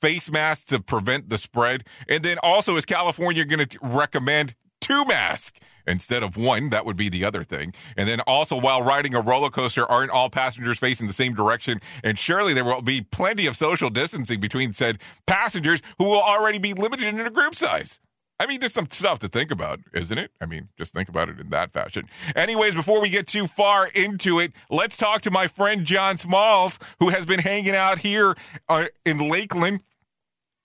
face 0.00 0.30
masks 0.30 0.64
to 0.66 0.80
prevent 0.80 1.28
the 1.28 1.38
spread? 1.38 1.84
And 2.08 2.22
then 2.22 2.36
also, 2.42 2.76
is 2.76 2.84
California 2.84 3.44
going 3.44 3.66
to 3.66 3.78
recommend 3.82 4.54
two 4.80 5.04
masks? 5.04 5.60
instead 5.86 6.22
of 6.22 6.36
one. 6.36 6.70
That 6.70 6.86
would 6.86 6.96
be 6.96 7.08
the 7.08 7.24
other 7.24 7.42
thing. 7.42 7.74
And 7.96 8.08
then 8.08 8.20
also, 8.26 8.58
while 8.58 8.82
riding 8.82 9.14
a 9.14 9.20
roller 9.20 9.50
coaster, 9.50 9.84
aren't 9.84 10.10
all 10.10 10.30
passengers 10.30 10.78
facing 10.78 11.06
the 11.06 11.12
same 11.12 11.34
direction? 11.34 11.80
And 12.04 12.18
surely 12.18 12.54
there 12.54 12.64
will 12.64 12.82
be 12.82 13.02
plenty 13.02 13.46
of 13.46 13.56
social 13.56 13.90
distancing 13.90 14.40
between 14.40 14.72
said 14.72 14.98
passengers 15.26 15.82
who 15.98 16.04
will 16.04 16.22
already 16.22 16.58
be 16.58 16.74
limited 16.74 17.06
in 17.06 17.20
a 17.20 17.30
group 17.30 17.54
size. 17.54 18.00
I 18.40 18.46
mean, 18.46 18.60
there's 18.60 18.72
some 18.72 18.88
stuff 18.88 19.18
to 19.18 19.28
think 19.28 19.50
about, 19.50 19.80
isn't 19.92 20.16
it? 20.16 20.30
I 20.40 20.46
mean, 20.46 20.70
just 20.78 20.94
think 20.94 21.10
about 21.10 21.28
it 21.28 21.38
in 21.38 21.50
that 21.50 21.72
fashion. 21.72 22.04
Anyways, 22.34 22.74
before 22.74 23.02
we 23.02 23.10
get 23.10 23.26
too 23.26 23.46
far 23.46 23.88
into 23.88 24.40
it, 24.40 24.52
let's 24.70 24.96
talk 24.96 25.20
to 25.22 25.30
my 25.30 25.46
friend 25.46 25.84
John 25.84 26.16
Smalls, 26.16 26.78
who 27.00 27.10
has 27.10 27.26
been 27.26 27.40
hanging 27.40 27.76
out 27.76 27.98
here 27.98 28.34
uh, 28.70 28.86
in 29.04 29.28
Lakeland, 29.28 29.82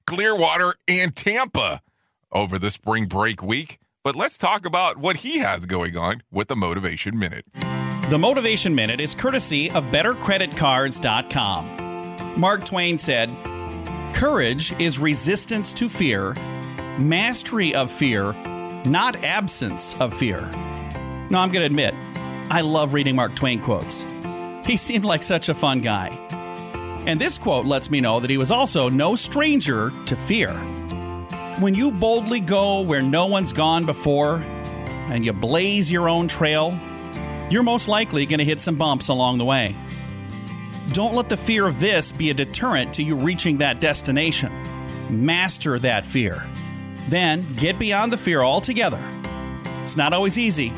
Clearwater, 0.08 0.76
and 0.88 1.14
Tampa 1.14 1.82
over 2.32 2.58
the 2.58 2.70
spring 2.70 3.08
break 3.08 3.44
week. 3.44 3.80
But 4.06 4.16
let's 4.16 4.38
talk 4.38 4.66
about 4.66 4.98
what 4.98 5.18
he 5.18 5.40
has 5.40 5.66
going 5.66 5.98
on 5.98 6.24
with 6.32 6.48
the 6.48 6.56
Motivation 6.56 7.20
Minute. 7.20 7.44
The 8.10 8.18
Motivation 8.18 8.74
Minute 8.74 9.02
is 9.02 9.14
courtesy 9.14 9.70
of 9.72 9.84
BetterCreditCards.com. 9.86 12.40
Mark 12.40 12.64
Twain 12.64 12.98
said, 12.98 13.30
Courage 14.14 14.80
is 14.80 15.00
resistance 15.00 15.74
to 15.74 15.90
fear, 15.90 16.34
mastery 16.98 17.76
of 17.76 17.92
fear, 17.92 18.34
not 18.86 19.16
absence 19.24 20.00
of 20.00 20.14
fear. 20.14 20.42
Now, 21.30 21.42
I'm 21.42 21.52
going 21.52 21.62
to 21.62 21.66
admit, 21.66 21.94
I 22.50 22.62
love 22.62 22.94
reading 22.94 23.16
Mark 23.16 23.36
Twain 23.36 23.62
quotes. 23.62 24.04
He 24.66 24.78
seemed 24.78 25.04
like 25.04 25.24
such 25.24 25.50
a 25.50 25.54
fun 25.54 25.82
guy. 25.82 26.10
And 27.06 27.20
this 27.20 27.38
quote 27.38 27.66
lets 27.66 27.92
me 27.92 28.02
know 28.02 28.20
that 28.20 28.30
he 28.30 28.38
was 28.38 28.50
also 28.50 28.90
no 28.90 29.16
stranger 29.16 29.92
to 30.06 30.16
fear. 30.16 30.52
When 31.60 31.76
you 31.76 31.92
boldly 31.92 32.40
go 32.40 32.82
where 32.82 33.02
no 33.02 33.28
one's 33.28 33.54
gone 33.54 33.86
before 33.86 34.38
and 35.10 35.26
you 35.26 35.34
blaze 35.34 35.92
your 35.92 36.10
own 36.10 36.28
trail, 36.28 36.78
you're 37.50 37.64
most 37.64 37.88
likely 37.88 38.26
going 38.26 38.40
to 38.40 38.46
hit 38.46 38.60
some 38.60 38.76
bumps 38.76 39.10
along 39.10 39.38
the 39.38 39.46
way. 39.46 39.76
Don't 40.90 41.14
let 41.14 41.30
the 41.30 41.38
fear 41.38 41.68
of 41.68 41.80
this 41.80 42.12
be 42.12 42.30
a 42.30 42.34
deterrent 42.34 42.94
to 42.94 43.04
you 43.04 43.16
reaching 43.16 43.58
that 43.58 43.80
destination. 43.80 44.52
Master 45.10 45.78
that 45.80 46.06
fear. 46.06 46.44
Then 47.08 47.46
get 47.54 47.78
beyond 47.80 48.12
the 48.12 48.18
fear 48.18 48.42
altogether. 48.42 49.00
It's 49.84 49.98
not 49.98 50.14
always 50.14 50.40
easy, 50.40 50.72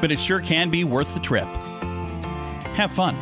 but 0.00 0.10
it 0.10 0.18
sure 0.18 0.40
can 0.40 0.70
be 0.70 0.84
worth 0.84 1.14
the 1.14 1.20
trip. 1.20 1.46
Have 2.74 2.92
fun. 2.92 3.16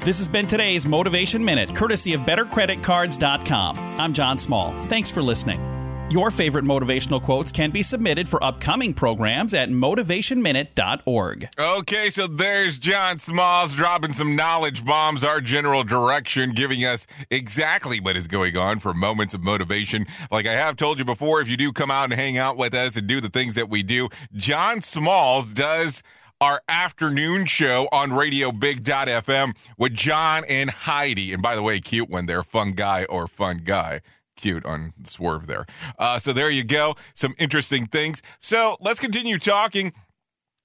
This 0.00 0.18
has 0.18 0.28
been 0.28 0.46
today's 0.46 0.86
Motivation 0.86 1.44
Minute, 1.44 1.74
courtesy 1.74 2.12
of 2.12 2.20
BetterCreditCards.com. 2.20 3.76
I'm 3.98 4.12
John 4.12 4.38
Small. 4.38 4.70
Thanks 4.82 5.10
for 5.10 5.22
listening. 5.22 5.75
Your 6.08 6.30
favorite 6.30 6.64
motivational 6.64 7.20
quotes 7.20 7.50
can 7.50 7.72
be 7.72 7.82
submitted 7.82 8.28
for 8.28 8.42
upcoming 8.42 8.94
programs 8.94 9.52
at 9.54 9.70
motivationminute.org. 9.70 11.48
Okay, 11.58 12.10
so 12.10 12.28
there's 12.28 12.78
John 12.78 13.18
Smalls 13.18 13.74
dropping 13.74 14.12
some 14.12 14.36
knowledge 14.36 14.84
bombs, 14.84 15.24
our 15.24 15.40
general 15.40 15.82
direction, 15.82 16.52
giving 16.52 16.84
us 16.84 17.08
exactly 17.28 17.98
what 17.98 18.16
is 18.16 18.28
going 18.28 18.56
on 18.56 18.78
for 18.78 18.94
moments 18.94 19.34
of 19.34 19.42
motivation. 19.42 20.06
Like 20.30 20.46
I 20.46 20.52
have 20.52 20.76
told 20.76 21.00
you 21.00 21.04
before, 21.04 21.40
if 21.40 21.48
you 21.48 21.56
do 21.56 21.72
come 21.72 21.90
out 21.90 22.04
and 22.04 22.14
hang 22.14 22.38
out 22.38 22.56
with 22.56 22.72
us 22.72 22.96
and 22.96 23.08
do 23.08 23.20
the 23.20 23.28
things 23.28 23.56
that 23.56 23.68
we 23.68 23.82
do, 23.82 24.08
John 24.32 24.82
Smalls 24.82 25.52
does 25.52 26.04
our 26.40 26.60
afternoon 26.68 27.46
show 27.46 27.88
on 27.90 28.12
Radio 28.12 28.52
Big.FM 28.52 29.56
with 29.76 29.94
John 29.94 30.44
and 30.48 30.70
Heidi. 30.70 31.32
And 31.32 31.42
by 31.42 31.56
the 31.56 31.62
way, 31.62 31.80
cute 31.80 32.10
when 32.10 32.26
they're 32.26 32.44
fun 32.44 32.72
guy 32.72 33.06
or 33.06 33.26
fun 33.26 33.62
guy 33.64 34.02
cute 34.36 34.64
on 34.64 34.92
Swerve 35.04 35.46
there. 35.46 35.66
Uh, 35.98 36.18
so 36.18 36.32
there 36.32 36.50
you 36.50 36.64
go. 36.64 36.94
Some 37.14 37.34
interesting 37.38 37.86
things. 37.86 38.22
So 38.38 38.76
let's 38.80 39.00
continue 39.00 39.38
talking. 39.38 39.92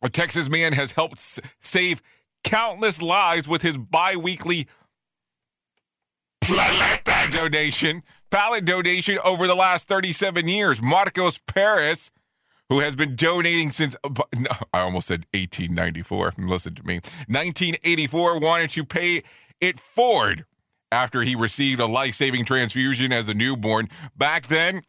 A 0.04 0.10
Texas 0.10 0.50
man 0.50 0.74
has 0.74 0.92
helped 0.94 1.18
s- 1.18 1.40
save 1.60 2.02
countless 2.44 3.02
lives 3.02 3.48
with 3.48 3.62
his 3.62 3.78
bi 3.78 4.16
weekly 4.16 4.68
donation, 7.32 8.04
platelet 8.32 8.66
donation 8.66 9.20
over 9.24 9.48
the 9.48 9.56
last 9.56 9.88
37 9.88 10.48
years. 10.48 10.82
Marcos 10.82 11.38
Perez, 11.40 12.12
who 12.70 12.80
has 12.80 12.96
been 12.96 13.16
donating 13.16 13.70
since, 13.72 13.96
no, 14.04 14.50
I 14.74 14.80
almost 14.80 15.08
said 15.08 15.26
1894. 15.34 16.34
Listen 16.40 16.76
to 16.76 16.84
me. 16.84 16.96
1984 17.28 18.40
wanted 18.40 18.70
to 18.72 18.86
pay 18.86 19.24
it 19.60 19.80
forward 19.80 20.46
after 20.92 21.22
he 21.22 21.36
received 21.36 21.80
a 21.80 21.86
life 21.86 22.16
saving 22.16 22.46
transfusion 22.46 23.12
as 23.12 23.30
a 23.30 23.34
newborn. 23.34 23.88
Back 24.16 24.48
then, 24.48 24.82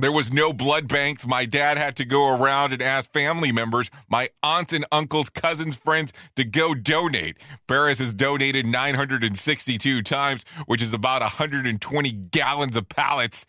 there 0.00 0.12
was 0.12 0.32
no 0.32 0.52
blood 0.52 0.86
banks. 0.86 1.26
My 1.26 1.44
dad 1.44 1.76
had 1.76 1.96
to 1.96 2.04
go 2.04 2.28
around 2.36 2.72
and 2.72 2.80
ask 2.80 3.12
family 3.12 3.50
members, 3.50 3.90
my 4.08 4.28
aunts 4.44 4.72
and 4.72 4.86
uncles, 4.92 5.28
cousins, 5.28 5.74
friends 5.76 6.12
to 6.36 6.44
go 6.44 6.72
donate. 6.72 7.36
Perez 7.66 7.98
has 7.98 8.14
donated 8.14 8.64
962 8.64 10.02
times, 10.02 10.44
which 10.66 10.82
is 10.82 10.92
about 10.92 11.22
120 11.22 12.12
gallons 12.12 12.76
of 12.76 12.88
platelets. 12.88 13.46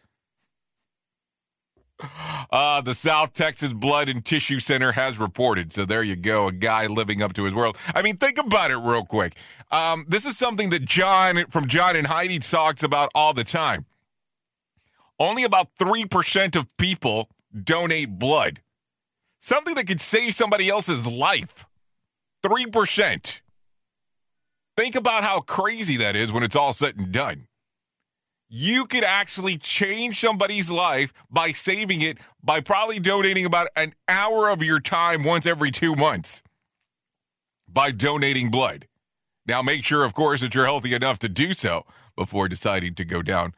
Uh, 2.52 2.82
the 2.82 2.94
South 2.94 3.34
Texas 3.34 3.74
Blood 3.74 4.10
and 4.10 4.26
Tissue 4.26 4.60
Center 4.60 4.92
has 4.94 5.20
reported. 5.20 5.72
So 5.72 5.86
there 5.86 6.02
you 6.02 6.16
go, 6.16 6.48
a 6.48 6.52
guy 6.52 6.88
living 6.88 7.22
up 7.22 7.34
to 7.34 7.44
his 7.44 7.54
world. 7.54 7.78
I 7.94 8.02
mean, 8.02 8.18
think 8.18 8.38
about 8.38 8.72
it 8.72 8.78
real 8.78 9.04
quick. 9.04 9.38
Um, 9.72 10.06
this 10.08 10.26
is 10.26 10.38
something 10.38 10.70
that 10.72 10.86
John 10.86 11.46
from 11.50 11.68
John 11.68 11.96
and 11.96 12.08
Heidi 12.08 12.40
talks 12.40 12.82
about 12.82 13.12
all 13.14 13.34
the 13.34 13.44
time. 13.44 13.86
Only 15.20 15.44
about 15.44 15.68
3% 15.80 16.56
of 16.56 16.76
people 16.78 17.30
donate 17.64 18.18
blood. 18.18 18.62
Something 19.40 19.76
that 19.76 19.88
could 19.88 20.02
save 20.02 20.34
somebody 20.34 20.70
else's 20.70 21.06
life. 21.06 21.66
3%. 22.44 23.42
Think 24.78 24.96
about 24.96 25.24
how 25.24 25.42
crazy 25.42 25.98
that 25.98 26.16
is 26.16 26.32
when 26.32 26.44
it's 26.44 26.56
all 26.56 26.72
said 26.72 26.98
and 26.98 27.12
done 27.12 27.49
you 28.50 28.86
could 28.86 29.04
actually 29.04 29.58
change 29.58 30.20
somebody's 30.20 30.72
life 30.72 31.14
by 31.30 31.52
saving 31.52 32.02
it 32.02 32.18
by 32.44 32.60
probably 32.60 33.00
donating 33.00 33.46
about 33.46 33.68
an 33.76 33.94
hour 34.08 34.50
of 34.50 34.64
your 34.64 34.80
time 34.80 35.24
once 35.24 35.46
every 35.46 35.70
two 35.70 35.96
months 35.96 36.42
by 37.68 37.92
donating 37.92 38.50
blood. 38.50 38.88
Now, 39.46 39.62
make 39.62 39.84
sure, 39.84 40.04
of 40.04 40.14
course, 40.14 40.42
that 40.42 40.54
you're 40.54 40.66
healthy 40.66 40.94
enough 40.94 41.20
to 41.20 41.30
do 41.30 41.54
so 41.54 41.86
before 42.16 42.48
deciding 42.48 42.96
to 42.96 43.06
go 43.06 43.22
down 43.22 43.54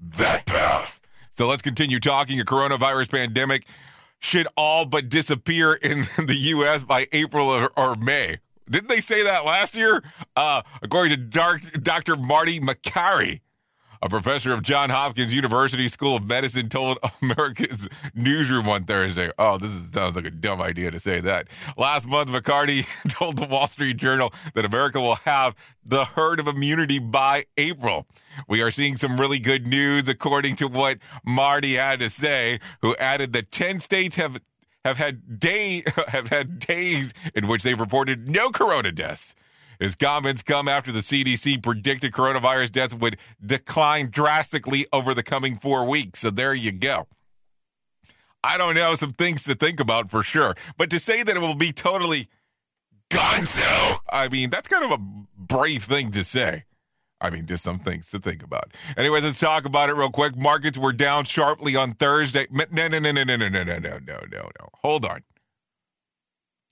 that 0.00 0.46
path. 0.46 1.00
So 1.30 1.46
let's 1.46 1.62
continue 1.62 2.00
talking. 2.00 2.40
A 2.40 2.44
coronavirus 2.44 3.10
pandemic 3.10 3.66
should 4.18 4.48
all 4.56 4.86
but 4.86 5.08
disappear 5.08 5.74
in 5.74 6.00
the 6.26 6.36
U.S. 6.36 6.84
by 6.84 7.06
April 7.12 7.68
or, 7.76 7.96
May. 7.96 8.38
Didn't 8.68 8.88
they 8.88 9.00
say 9.00 9.22
that 9.22 9.44
last 9.44 9.76
year? 9.76 10.02
Uh, 10.34 10.62
according 10.82 11.10
to 11.10 11.16
Dark, 11.16 11.62
Dr. 11.82 12.16
Marty 12.16 12.58
Makary, 12.58 13.40
a 14.02 14.08
professor 14.08 14.52
of 14.52 14.62
John 14.62 14.90
Hopkins 14.90 15.32
University 15.32 15.88
School 15.88 16.16
of 16.16 16.26
Medicine 16.26 16.68
told 16.68 16.98
America's 17.22 17.88
Newsroom 18.14 18.68
on 18.68 18.84
Thursday. 18.84 19.30
Oh, 19.38 19.58
this 19.58 19.70
is, 19.70 19.90
sounds 19.90 20.16
like 20.16 20.24
a 20.24 20.30
dumb 20.30 20.60
idea 20.60 20.90
to 20.90 21.00
say 21.00 21.20
that. 21.20 21.48
Last 21.76 22.08
month, 22.08 22.30
Makary 22.30 22.84
told 23.08 23.36
the 23.36 23.46
Wall 23.46 23.66
Street 23.66 23.96
Journal 23.96 24.32
that 24.54 24.64
America 24.64 25.00
will 25.00 25.16
have 25.16 25.54
the 25.84 26.04
herd 26.04 26.40
of 26.40 26.48
immunity 26.48 26.98
by 26.98 27.44
April. 27.56 28.06
We 28.48 28.62
are 28.62 28.70
seeing 28.70 28.96
some 28.96 29.20
really 29.20 29.38
good 29.38 29.66
news, 29.66 30.08
according 30.08 30.56
to 30.56 30.68
what 30.68 30.98
Marty 31.24 31.74
had 31.74 32.00
to 32.00 32.10
say, 32.10 32.58
who 32.82 32.94
added 32.96 33.32
that 33.32 33.50
10 33.50 33.80
states 33.80 34.16
have 34.16 34.40
have 34.84 34.96
had 34.98 35.40
day 35.40 35.82
have 36.08 36.28
had 36.28 36.58
days 36.60 37.12
in 37.34 37.48
which 37.48 37.62
they've 37.62 37.80
reported 37.80 38.28
no 38.28 38.50
corona 38.50 38.92
deaths. 38.92 39.34
His 39.78 39.94
comments 39.94 40.42
come 40.42 40.68
after 40.68 40.92
the 40.92 41.00
CDC 41.00 41.62
predicted 41.62 42.12
coronavirus 42.12 42.72
deaths 42.72 42.94
would 42.94 43.18
decline 43.44 44.10
drastically 44.10 44.86
over 44.92 45.14
the 45.14 45.22
coming 45.22 45.56
four 45.56 45.88
weeks. 45.88 46.20
So 46.20 46.30
there 46.30 46.54
you 46.54 46.72
go. 46.72 47.06
I 48.42 48.58
don't 48.58 48.74
know, 48.74 48.94
some 48.94 49.12
things 49.12 49.44
to 49.44 49.54
think 49.54 49.80
about 49.80 50.08
for 50.10 50.22
sure. 50.22 50.54
But 50.76 50.90
to 50.90 50.98
say 50.98 51.22
that 51.22 51.36
it 51.36 51.40
will 51.40 51.56
be 51.56 51.72
totally 51.72 52.28
gonzo, 53.10 53.98
I 54.10 54.28
mean, 54.28 54.50
that's 54.50 54.68
kind 54.68 54.84
of 54.84 54.92
a 54.92 55.02
brave 55.36 55.82
thing 55.82 56.12
to 56.12 56.22
say. 56.22 56.64
I 57.20 57.30
mean, 57.30 57.46
just 57.46 57.64
some 57.64 57.78
things 57.78 58.10
to 58.10 58.18
think 58.18 58.42
about. 58.42 58.72
Anyways, 58.96 59.24
let's 59.24 59.40
talk 59.40 59.64
about 59.64 59.88
it 59.88 59.96
real 59.96 60.10
quick. 60.10 60.36
Markets 60.36 60.76
were 60.76 60.92
down 60.92 61.24
sharply 61.24 61.74
on 61.74 61.92
Thursday. 61.92 62.46
No, 62.50 62.64
no, 62.70 62.86
no, 62.88 62.98
no, 62.98 63.10
no, 63.10 63.24
no, 63.24 63.48
no, 63.48 63.48
no, 63.48 63.78
no, 63.78 63.98
no, 63.98 64.18
no. 64.30 64.68
Hold 64.82 65.06
on. 65.06 65.16
Do 65.16 65.22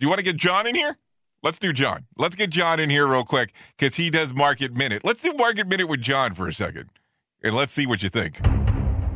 you 0.01 0.09
want 0.09 0.19
to 0.19 0.25
get 0.25 0.37
John 0.37 0.67
in 0.67 0.75
here? 0.75 0.99
Let's 1.45 1.59
do 1.59 1.75
John. 1.75 2.07
Let's 2.17 2.35
get 2.35 2.49
John 2.49 2.81
in 2.81 2.89
here 2.89 3.07
real 3.07 3.23
quick 3.23 3.53
because 3.77 3.97
he 3.97 4.09
does 4.09 4.33
Market 4.33 4.73
Minute. 4.73 5.03
Let's 5.05 5.21
do 5.21 5.35
Market 5.35 5.69
Minute 5.69 5.91
with 5.91 6.01
John 6.01 6.33
for 6.33 6.49
a 6.49 6.55
second. 6.55 6.89
And 7.43 7.55
let's 7.55 7.71
see 7.71 7.87
what 7.87 8.03
you 8.03 8.09
think. 8.09 8.41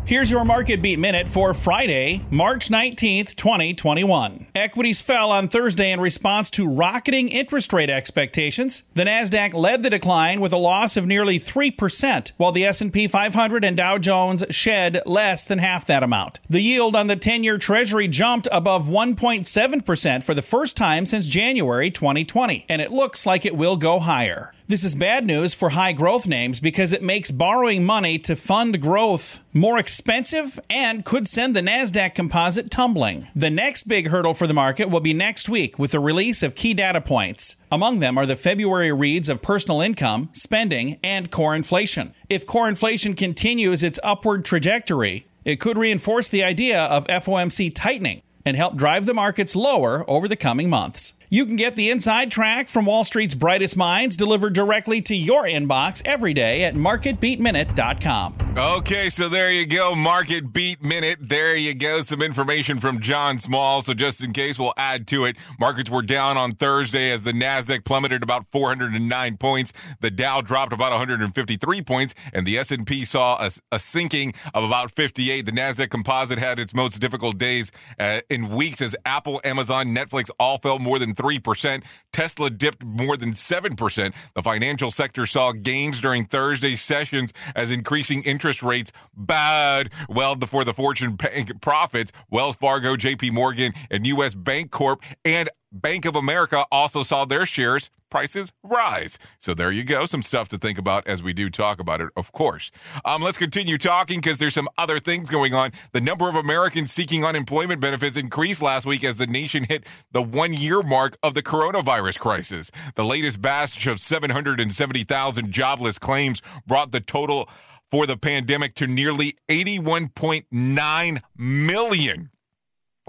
Here's 0.09 0.31
your 0.31 0.47
market 0.47 0.81
beat 0.81 0.99
minute 0.99 1.29
for 1.29 1.53
Friday, 1.53 2.25
March 2.31 2.71
19th, 2.71 3.37
2021. 3.37 4.47
Equities 4.55 5.03
fell 5.03 5.31
on 5.31 5.49
Thursday 5.49 5.93
in 5.93 6.01
response 6.01 6.49
to 6.53 6.67
rocketing 6.67 7.29
interest 7.29 7.75
rate 7.75 7.91
expectations. 7.91 8.85
The 8.95 9.05
Nasdaq 9.05 9.53
led 9.53 9.83
the 9.83 9.91
decline 9.91 10.41
with 10.41 10.55
a 10.55 10.57
loss 10.57 10.97
of 10.97 11.07
nearly 11.07 11.39
3%, 11.39 12.33
while 12.39 12.53
the 12.53 12.65
S&P 12.65 13.07
500 13.07 13.63
and 13.63 13.77
Dow 13.77 13.99
Jones 13.99 14.47
shed 14.49 15.03
less 15.05 15.45
than 15.45 15.59
half 15.59 15.85
that 15.85 16.03
amount. 16.03 16.41
The 16.49 16.63
yield 16.63 16.97
on 16.97 17.09
the 17.09 17.15
10-year 17.15 17.59
Treasury 17.59 18.09
jumped 18.09 18.49
above 18.51 18.89
1.7% 18.89 20.23
for 20.23 20.33
the 20.33 20.41
first 20.41 20.75
time 20.75 21.05
since 21.05 21.27
January 21.27 21.91
2020, 21.91 22.65
and 22.67 22.81
it 22.81 22.91
looks 22.91 23.27
like 23.27 23.45
it 23.45 23.59
will 23.59 23.77
go 23.77 23.99
higher. 23.99 24.55
This 24.69 24.85
is 24.85 24.95
bad 24.95 25.25
news 25.25 25.55
for 25.55 25.71
high 25.71 25.95
growth 25.95 26.27
names 26.27 26.61
because 26.61 26.93
it 26.93 27.03
makes 27.03 27.31
borrowing 27.31 27.87
money 27.87 28.19
to 28.19 28.37
fund 28.37 28.83
growth 28.83 29.41
more 29.55 29.79
expensive 29.79 30.61
and 30.69 31.07
could 31.07 31.27
send 31.27 31.57
the 31.57 31.63
NASDAQ 31.63 32.15
composite 32.15 32.71
tumbling. 32.71 33.29
The 33.35 33.49
next 33.49 33.85
big 33.85 34.09
hurdle 34.09 34.35
for 34.35 34.47
the 34.47 34.53
market 34.53 34.91
will 34.91 35.01
be 35.01 35.15
next 35.15 35.49
week 35.49 35.79
with 35.79 35.93
the 35.93 36.01
release 36.01 36.43
of 36.43 36.55
key 36.55 36.75
data 36.75 37.01
points. 37.01 37.57
Among 37.73 38.01
them 38.01 38.19
are 38.19 38.27
the 38.27 38.37
February 38.37 38.93
reads 38.93 39.31
of 39.31 39.41
personal 39.41 39.81
income, 39.81 40.29
spending, 40.35 40.99
and 41.03 41.31
core 41.31 41.55
inflation. 41.55 42.13
If 42.29 42.45
core 42.45 42.69
inflation 42.69 43.15
continues 43.15 43.83
its 43.83 43.99
upward 44.05 44.45
trajectory, 44.45 45.27
it 45.47 45.61
could 45.61 45.79
reinforce 45.79 46.29
the 46.29 46.45
idea 46.45 46.83
of 46.85 47.07
FOMC 47.07 47.75
tightening 47.75 48.21
and 48.45 48.55
help 48.55 48.77
drive 48.77 49.07
the 49.07 49.15
markets 49.15 49.57
lower 49.57 50.05
over 50.11 50.29
the 50.29 50.37
coming 50.37 50.69
months. 50.69 51.15
You 51.31 51.45
can 51.45 51.57
get 51.57 51.75
the 51.75 51.91
inside 51.91 52.31
track 52.31 52.69
from 52.69 52.87
Wall 52.87 53.05
Street's 53.05 53.35
brightest 53.35 53.77
minds 53.77 54.17
delivered 54.17 54.55
directly 54.55 55.03
to 55.03 55.15
your 55.15 55.43
inbox 55.45 56.01
every 56.07 56.33
day 56.33 56.65
at 56.65 56.75
marketbeatminute.com. 56.75 58.35
Okay, 58.57 59.09
so 59.11 59.29
there 59.29 59.53
you 59.53 59.67
go. 59.67 59.95
Market 59.95 60.53
Beat 60.53 60.83
Minute. 60.83 61.19
There 61.21 61.55
you 61.55 61.75
go. 61.75 62.01
Some 62.01 62.23
information 62.23 62.81
from 62.81 63.01
John 63.01 63.39
Small. 63.39 63.83
So 63.83 63.93
just 63.93 64.25
in 64.25 64.33
case, 64.33 64.59
we'll 64.59 64.73
add 64.77 65.07
to 65.09 65.27
it. 65.27 65.37
Markets 65.61 65.91
were 65.91 66.03
down 66.03 66.37
on 66.39 66.53
Thursday 66.53 67.13
as 67.13 67.25
the 67.25 67.33
Nasdaq 67.33 67.85
plummeted 67.85 68.23
about 68.23 68.49
409 68.51 69.37
points. 69.37 69.73
The 70.01 70.11
Dow 70.11 70.41
dropped 70.41 70.73
about 70.73 70.93
153 70.93 71.83
points, 71.83 72.15
and 72.33 72.47
the 72.47 72.59
S&P 72.59 73.05
saw 73.05 73.37
a, 73.41 73.51
a 73.71 73.79
sinking 73.79 74.33
of 74.55 74.65
about 74.65 74.91
58. 74.91 75.45
The 75.45 75.53
Nasdaq 75.53 75.91
Composite 75.91 76.39
had 76.39 76.59
its 76.59 76.75
most 76.75 76.99
difficult 76.99 77.39
days 77.39 77.71
uh, 78.01 78.23
in 78.31 78.49
weeks 78.49 78.81
as 78.81 78.97
Apple, 79.05 79.41
Amazon, 79.45 79.89
Netflix 79.89 80.31
all 80.41 80.59
fell 80.59 80.79
more 80.79 80.99
than 80.99 81.15
3%. 81.19 81.83
Tesla 82.13 82.49
dipped 82.51 82.85
more 82.85 83.17
than 83.17 83.33
7%. 83.33 84.15
The 84.35 84.43
financial 84.43 84.91
sector 84.91 85.27
saw 85.27 85.53
gains 85.53 86.01
during 86.01 86.25
Thursday's 86.25 86.81
sessions 86.81 87.33
as 87.55 87.71
increasing 87.71 88.23
interest 88.23 88.63
rates 88.63 88.93
bad 89.17 89.91
well 90.09 90.37
before 90.37 90.65
the 90.65 90.73
Fortune 90.73 91.17
Bank 91.17 91.61
profits. 91.61 92.13
Wells 92.31 92.57
Fargo, 92.57 92.97
JP 92.97 93.33
Morgan, 93.33 93.73
and 93.91 94.07
US 94.07 94.35
Bancorp 94.35 95.03
and 95.25 95.51
Bank 95.71 96.05
of 96.05 96.17
America 96.17 96.65
also 96.71 97.03
saw 97.03 97.25
their 97.25 97.47
shares 97.47 97.91
prices 98.11 98.53
rise. 98.63 99.19
So 99.39 99.55
there 99.55 99.71
you 99.71 99.85
go. 99.85 100.07
Some 100.07 100.23
stuff 100.23 100.49
to 100.49 100.59
think 100.59 100.79
about 100.79 101.07
as 101.07 101.23
we 101.23 101.33
do 101.33 101.51
talk 101.51 101.79
about 101.81 102.01
it, 102.01 102.09
of 102.17 102.33
course. 102.33 102.71
Um, 103.05 103.23
let's 103.23 103.39
continue 103.39 103.79
talking 103.79 104.21
because 104.21 104.39
there's 104.39 104.55
some 104.55 104.69
other 104.79 104.99
things 104.99 105.31
going 105.31 105.55
on. 105.55 105.73
The 105.93 106.01
number 106.01 106.29
of 106.29 106.35
Americans 106.35 106.93
seeking 106.93 107.25
unemployment 107.25 107.81
benefits 107.81 108.17
increased 108.17 108.63
last 108.63 108.87
week 108.87 109.05
as 109.05 109.19
the 109.19 109.27
nation 109.27 109.65
hit 109.69 109.85
the 110.11 110.23
one 110.23 110.53
year 110.53 110.83
mark 110.83 111.17
of 111.23 111.35
the 111.35 111.43
coronavirus 111.43 112.19
crisis. 112.19 112.71
The 112.95 113.05
latest 113.05 113.43
batch 113.43 113.87
of 113.87 114.01
770,000 114.01 115.51
jobless 115.51 115.99
claims 115.99 116.43
brought 116.67 116.93
the 116.93 117.01
total 117.01 117.49
for 117.91 118.07
the 118.07 118.17
pandemic 118.17 118.75
to 118.75 118.87
nearly 118.87 119.35
81.9 119.49 121.21
million. 121.37 122.31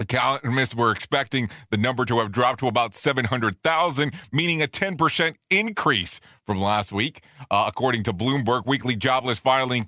Economists 0.00 0.74
were 0.74 0.90
expecting 0.90 1.48
the 1.70 1.76
number 1.76 2.04
to 2.06 2.18
have 2.18 2.32
dropped 2.32 2.60
to 2.60 2.66
about 2.66 2.94
700,000, 2.94 4.12
meaning 4.32 4.62
a 4.62 4.66
10% 4.66 5.34
increase 5.50 6.20
from 6.46 6.60
last 6.60 6.90
week. 6.90 7.22
Uh, 7.50 7.66
according 7.68 8.02
to 8.04 8.12
Bloomberg, 8.12 8.66
weekly 8.66 8.96
jobless 8.96 9.38
filing 9.38 9.84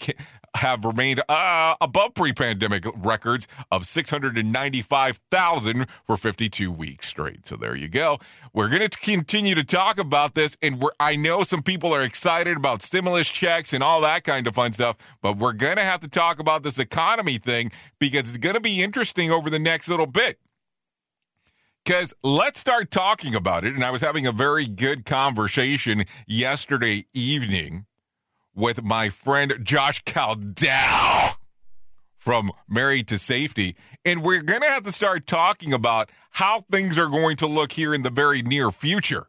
have 0.56 0.84
remained 0.84 1.22
uh, 1.28 1.74
above 1.80 2.14
pre-pandemic 2.14 2.84
records 2.96 3.46
of 3.70 3.86
695,000 3.86 5.86
for 6.04 6.16
52 6.16 6.70
weeks 6.70 7.08
straight. 7.08 7.46
So 7.46 7.56
there 7.56 7.74
you 7.74 7.88
go. 7.88 8.18
We're 8.52 8.68
going 8.68 8.88
to 8.88 8.98
continue 8.98 9.54
to 9.54 9.64
talk 9.64 9.98
about 9.98 10.34
this 10.34 10.56
and 10.62 10.80
we're 10.80 10.90
I 11.00 11.16
know 11.16 11.42
some 11.42 11.62
people 11.62 11.94
are 11.94 12.02
excited 12.02 12.56
about 12.56 12.82
stimulus 12.82 13.28
checks 13.28 13.72
and 13.72 13.82
all 13.82 14.00
that 14.02 14.24
kind 14.24 14.46
of 14.46 14.54
fun 14.54 14.72
stuff, 14.72 14.96
but 15.20 15.38
we're 15.38 15.52
going 15.52 15.76
to 15.76 15.82
have 15.82 16.00
to 16.00 16.08
talk 16.08 16.38
about 16.38 16.62
this 16.62 16.78
economy 16.78 17.38
thing 17.38 17.70
because 17.98 18.20
it's 18.20 18.38
going 18.38 18.54
to 18.54 18.60
be 18.60 18.82
interesting 18.82 19.30
over 19.30 19.50
the 19.50 19.58
next 19.58 19.88
little 19.88 20.06
bit. 20.06 20.38
Because 21.84 22.14
let's 22.22 22.60
start 22.60 22.92
talking 22.92 23.34
about 23.34 23.64
it. 23.64 23.74
And 23.74 23.82
I 23.82 23.90
was 23.90 24.02
having 24.02 24.26
a 24.26 24.32
very 24.32 24.68
good 24.68 25.04
conversation 25.04 26.04
yesterday 26.28 27.06
evening 27.12 27.86
with 28.54 28.82
my 28.82 29.08
friend 29.08 29.54
Josh 29.62 30.02
Caldell 30.04 31.36
from 32.16 32.50
Married 32.68 33.08
to 33.08 33.18
Safety. 33.18 33.76
And 34.04 34.22
we're 34.22 34.42
going 34.42 34.60
to 34.60 34.68
have 34.68 34.84
to 34.84 34.92
start 34.92 35.26
talking 35.26 35.72
about 35.72 36.10
how 36.30 36.60
things 36.60 36.98
are 36.98 37.08
going 37.08 37.36
to 37.36 37.46
look 37.46 37.72
here 37.72 37.92
in 37.92 38.02
the 38.02 38.10
very 38.10 38.42
near 38.42 38.70
future. 38.70 39.26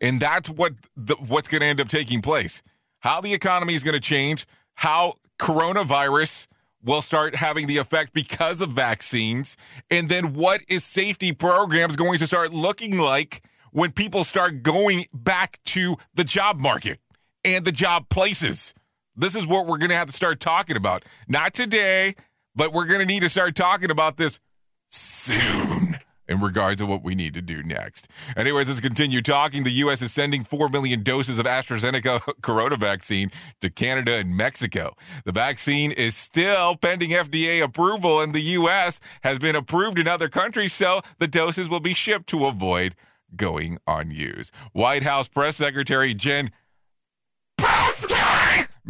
And 0.00 0.18
that's 0.18 0.48
what 0.48 0.72
the, 0.96 1.16
what's 1.16 1.48
going 1.48 1.60
to 1.60 1.66
end 1.66 1.80
up 1.80 1.88
taking 1.88 2.22
place. 2.22 2.62
How 3.00 3.20
the 3.20 3.34
economy 3.34 3.74
is 3.74 3.84
going 3.84 3.94
to 3.94 4.00
change, 4.00 4.46
how 4.74 5.14
coronavirus 5.38 6.48
will 6.82 7.02
start 7.02 7.34
having 7.34 7.66
the 7.66 7.76
effect 7.76 8.14
because 8.14 8.60
of 8.62 8.70
vaccines, 8.70 9.56
and 9.90 10.08
then 10.08 10.32
what 10.32 10.60
is 10.68 10.84
safety 10.84 11.32
programs 11.32 11.96
going 11.96 12.18
to 12.18 12.26
start 12.26 12.52
looking 12.52 12.98
like 12.98 13.42
when 13.72 13.92
people 13.92 14.24
start 14.24 14.62
going 14.62 15.04
back 15.12 15.60
to 15.64 15.96
the 16.14 16.24
job 16.24 16.60
market 16.60 16.98
and 17.44 17.64
the 17.64 17.72
job 17.72 18.08
places. 18.08 18.74
This 19.16 19.34
is 19.34 19.46
what 19.46 19.66
we're 19.66 19.78
going 19.78 19.90
to 19.90 19.96
have 19.96 20.06
to 20.06 20.12
start 20.12 20.40
talking 20.40 20.76
about. 20.76 21.04
Not 21.28 21.52
today, 21.54 22.14
but 22.54 22.72
we're 22.72 22.86
going 22.86 23.00
to 23.00 23.06
need 23.06 23.20
to 23.20 23.28
start 23.28 23.54
talking 23.54 23.90
about 23.90 24.16
this 24.16 24.40
soon 24.88 25.96
in 26.30 26.40
regards 26.40 26.78
to 26.78 26.86
what 26.86 27.02
we 27.02 27.14
need 27.14 27.34
to 27.34 27.42
do 27.42 27.62
next. 27.62 28.08
Anyways, 28.36 28.68
let's 28.68 28.80
continue 28.80 29.20
talking. 29.20 29.64
The 29.64 29.70
U.S. 29.70 30.00
is 30.00 30.12
sending 30.12 30.44
4 30.44 30.68
million 30.68 31.02
doses 31.02 31.38
of 31.40 31.46
AstraZeneca 31.46 32.34
corona 32.42 32.76
vaccine 32.76 33.30
to 33.60 33.68
Canada 33.68 34.14
and 34.14 34.36
Mexico. 34.36 34.94
The 35.24 35.32
vaccine 35.32 35.90
is 35.90 36.16
still 36.16 36.76
pending 36.76 37.10
FDA 37.10 37.62
approval, 37.62 38.20
and 38.20 38.32
the 38.32 38.40
U.S. 38.40 39.00
has 39.22 39.38
been 39.40 39.56
approved 39.56 39.98
in 39.98 40.06
other 40.06 40.28
countries, 40.28 40.72
so 40.72 41.00
the 41.18 41.28
doses 41.28 41.68
will 41.68 41.80
be 41.80 41.94
shipped 41.94 42.28
to 42.28 42.46
avoid 42.46 42.94
going 43.34 43.78
unused. 43.86 44.54
White 44.72 45.02
House 45.02 45.28
Press 45.28 45.56
Secretary 45.56 46.14
Jen 46.14 46.50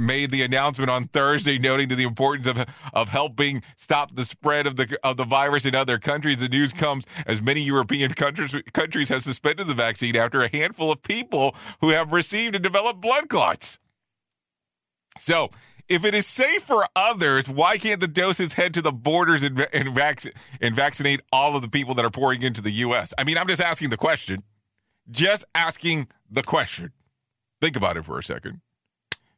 made 0.01 0.31
the 0.31 0.43
announcement 0.43 0.91
on 0.91 1.05
Thursday, 1.05 1.59
noting 1.59 1.89
the 1.89 2.03
importance 2.03 2.47
of 2.47 2.67
of 2.93 3.09
helping 3.11 3.63
stop 3.77 4.15
the 4.15 4.25
spread 4.25 4.67
of 4.67 4.77
the 4.77 4.99
of 5.05 5.17
the 5.17 5.25
virus 5.25 5.67
in 5.67 5.75
other 5.75 5.99
countries. 5.99 6.39
The 6.39 6.49
news 6.49 6.73
comes 6.73 7.07
as 7.27 7.41
many 7.41 7.61
European 7.61 8.13
countries 8.15 8.55
countries 8.73 9.09
have 9.11 9.23
suspended 9.23 9.69
the 9.69 9.75
vaccine 9.75 10.17
after 10.17 10.43
a 10.43 10.49
handful 10.49 10.91
of 10.91 11.03
people 11.03 11.55
who 11.81 11.91
have 11.91 12.13
received 12.13 12.55
and 12.55 12.65
developed 12.65 13.01
blood 13.01 13.29
clots. 13.29 13.79
So, 15.19 15.51
if 15.89 16.05
it 16.05 16.15
is 16.15 16.27
safe 16.27 16.63
for 16.63 16.87
others, 16.97 17.49
why 17.49 17.77
can't 17.77 18.01
the 18.01 18.09
doses 18.09 18.55
head 18.55 18.73
to 18.75 18.83
the 18.83 18.93
borders 18.93 19.43
and 19.43 19.67
and, 19.73 19.95
vac- 19.95 20.33
and 20.61 20.75
vaccinate 20.75 21.21
all 21.33 21.57
of 21.57 21.63
the 21.63 21.69
people 21.69 21.95
that 21.95 22.05
are 22.05 22.11
pouring 22.11 22.43
into 22.43 22.63
the 22.63 22.73
U.S.? 22.73 23.13
I 23.19 23.25
mean, 23.25 23.37
I'm 23.37 23.49
just 23.49 23.63
asking 23.63 23.91
the 23.91 23.97
question. 23.97 24.41
Just 25.11 25.45
asking 25.55 26.09
the 26.31 26.43
question. 26.43 26.93
Think 27.61 27.77
about 27.77 27.97
it 27.97 28.05
for 28.05 28.19
a 28.19 28.23
second. 28.23 28.61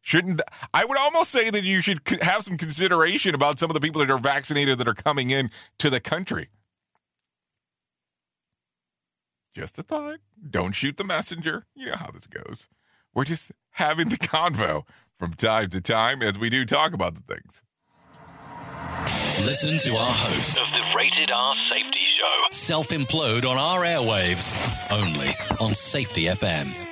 Shouldn't 0.05 0.43
I 0.75 0.85
would 0.85 0.99
almost 0.99 1.31
say 1.31 1.49
that 1.49 1.63
you 1.63 1.81
should 1.81 2.01
have 2.23 2.43
some 2.43 2.59
consideration 2.59 3.35
about 3.35 3.59
some 3.61 3.71
of 3.71 3.75
the 3.75 3.81
people 3.81 4.01
that 4.01 4.11
are 4.11 4.19
vaccinated 4.19 4.79
that 4.79 4.89
are 4.89 4.95
coming 4.95 5.31
in 5.31 5.51
to 5.79 5.89
the 5.91 6.01
country. 6.01 6.49
Just 9.55 9.79
a 9.79 9.83
thought. 9.83 10.19
Don't 10.51 10.73
shoot 10.73 10.97
the 10.97 11.05
messenger. 11.05 11.67
You 11.77 11.87
know 11.87 11.97
how 11.97 12.11
this 12.11 12.27
goes. 12.27 12.69
We're 13.15 13.25
just 13.25 13.53
having 13.71 14.09
the 14.09 14.17
convo 14.17 14.83
from 15.19 15.35
time 15.35 15.71
to 15.71 15.81
time 15.81 16.21
as 16.21 16.37
we 16.39 16.51
do 16.51 16.65
talk 16.65 16.95
about 16.95 17.15
the 17.15 17.21
things. 17.21 17.63
Listen 19.47 19.77
to 19.91 19.97
our 19.97 20.13
host 20.13 20.61
of 20.61 20.67
the 20.73 20.83
Rated 20.97 21.31
R 21.31 21.55
Safety 21.55 22.01
Show 22.01 22.45
self 22.51 22.89
implode 22.89 23.45
on 23.45 23.57
our 23.57 23.83
airwaves 23.83 24.69
only 24.93 25.29
on 25.61 25.75
Safety 25.75 26.25
FM. 26.25 26.92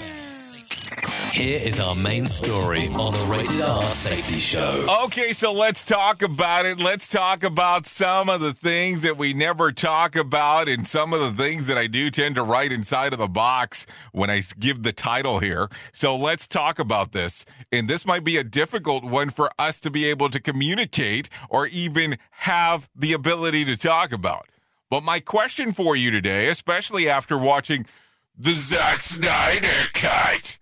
Here 1.32 1.60
is 1.62 1.78
our 1.80 1.94
main 1.94 2.26
story 2.26 2.88
on 2.88 3.12
the 3.12 3.26
Rated 3.30 3.60
R 3.60 3.80
Safety 3.82 4.38
Show. 4.38 4.86
Okay, 5.04 5.32
so 5.32 5.52
let's 5.52 5.84
talk 5.84 6.22
about 6.22 6.66
it. 6.66 6.80
Let's 6.80 7.08
talk 7.08 7.44
about 7.44 7.86
some 7.86 8.28
of 8.28 8.40
the 8.40 8.52
things 8.52 9.02
that 9.02 9.16
we 9.16 9.32
never 9.32 9.70
talk 9.70 10.16
about 10.16 10.68
and 10.68 10.86
some 10.86 11.14
of 11.14 11.20
the 11.20 11.42
things 11.42 11.68
that 11.68 11.78
I 11.78 11.86
do 11.86 12.10
tend 12.10 12.34
to 12.34 12.42
write 12.42 12.72
inside 12.72 13.12
of 13.12 13.20
the 13.20 13.28
box 13.28 13.86
when 14.12 14.28
I 14.28 14.42
give 14.58 14.82
the 14.82 14.92
title 14.92 15.38
here. 15.38 15.68
So 15.92 16.16
let's 16.16 16.48
talk 16.48 16.78
about 16.78 17.12
this. 17.12 17.44
And 17.72 17.88
this 17.88 18.04
might 18.04 18.24
be 18.24 18.36
a 18.36 18.44
difficult 18.44 19.04
one 19.04 19.30
for 19.30 19.50
us 19.58 19.80
to 19.80 19.90
be 19.90 20.06
able 20.06 20.30
to 20.30 20.40
communicate 20.40 21.28
or 21.48 21.68
even 21.68 22.18
have 22.30 22.90
the 22.94 23.12
ability 23.12 23.64
to 23.66 23.76
talk 23.76 24.12
about. 24.12 24.46
But 24.90 25.04
my 25.04 25.20
question 25.20 25.72
for 25.72 25.94
you 25.94 26.10
today, 26.10 26.48
especially 26.48 27.08
after 27.08 27.38
watching 27.38 27.86
the 28.36 28.52
Zack 28.52 29.02
Snyder 29.02 29.88
cut, 29.92 30.58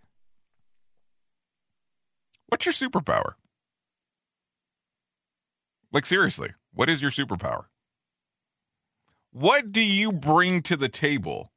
What's 2.48 2.64
your 2.64 2.72
superpower? 2.72 3.32
Like, 5.92 6.06
seriously, 6.06 6.50
what 6.72 6.88
is 6.88 7.00
your 7.00 7.10
superpower? 7.10 7.66
What 9.30 9.72
do 9.72 9.82
you 9.82 10.12
bring 10.12 10.62
to 10.62 10.76
the 10.76 10.88
table 10.88 11.52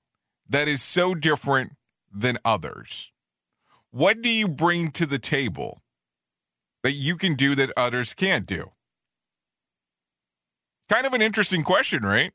that 0.50 0.68
is 0.68 0.82
so 0.84 1.16
different 1.16 1.74
than 2.14 2.38
others? 2.44 3.12
What 3.92 4.22
do 4.22 4.30
you 4.30 4.48
bring 4.48 4.92
to 4.92 5.06
the 5.06 5.20
table 5.20 5.82
that 6.84 6.94
you 6.94 7.16
can 7.18 7.36
do 7.36 7.56
that 7.56 7.72
others 7.78 8.14
can't 8.14 8.46
do? 8.46 8.72
Kind 10.90 11.06
of 11.06 11.14
an 11.14 11.22
interesting 11.22 11.64
question, 11.64 12.04
right? 12.04 12.32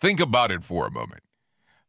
Think 0.00 0.20
about 0.20 0.50
it 0.50 0.62
for 0.62 0.86
a 0.86 0.90
moment. 0.90 1.22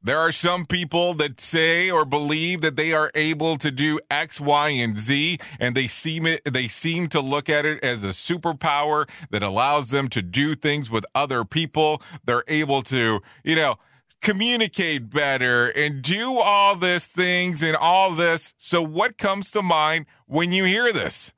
There 0.05 0.19
are 0.19 0.33
some 0.33 0.65
people 0.65 1.13
that 1.13 1.39
say 1.39 1.89
or 1.89 2.03
believe 2.03 2.59
that 2.59 2.75
they 2.75 2.91
are 2.91 3.09
able 3.15 3.55
to 3.55 3.71
do 3.71 3.99
X, 4.11 4.41
Y, 4.41 4.69
and 4.69 4.97
Z, 4.97 5.37
and 5.61 5.75
they 5.75 5.87
seem 5.87 6.27
it, 6.27 6.41
they 6.43 6.67
seem 6.67 7.07
to 7.07 7.21
look 7.21 7.49
at 7.49 7.65
it 7.65 7.81
as 7.81 8.03
a 8.03 8.09
superpower 8.09 9.07
that 9.31 9.43
allows 9.43 9.91
them 9.91 10.09
to 10.09 10.21
do 10.21 10.55
things 10.55 10.91
with 10.91 11.05
other 11.15 11.45
people. 11.45 12.01
They're 12.25 12.43
able 12.49 12.81
to, 12.83 13.21
you 13.45 13.55
know, 13.55 13.75
communicate 14.21 15.09
better 15.09 15.67
and 15.69 16.01
do 16.01 16.37
all 16.37 16.75
these 16.75 17.07
things 17.07 17.63
and 17.63 17.77
all 17.77 18.13
this. 18.13 18.53
So, 18.57 18.81
what 18.81 19.17
comes 19.17 19.51
to 19.51 19.61
mind 19.61 20.05
when 20.25 20.51
you 20.51 20.65
hear 20.65 20.91
this? 20.91 21.33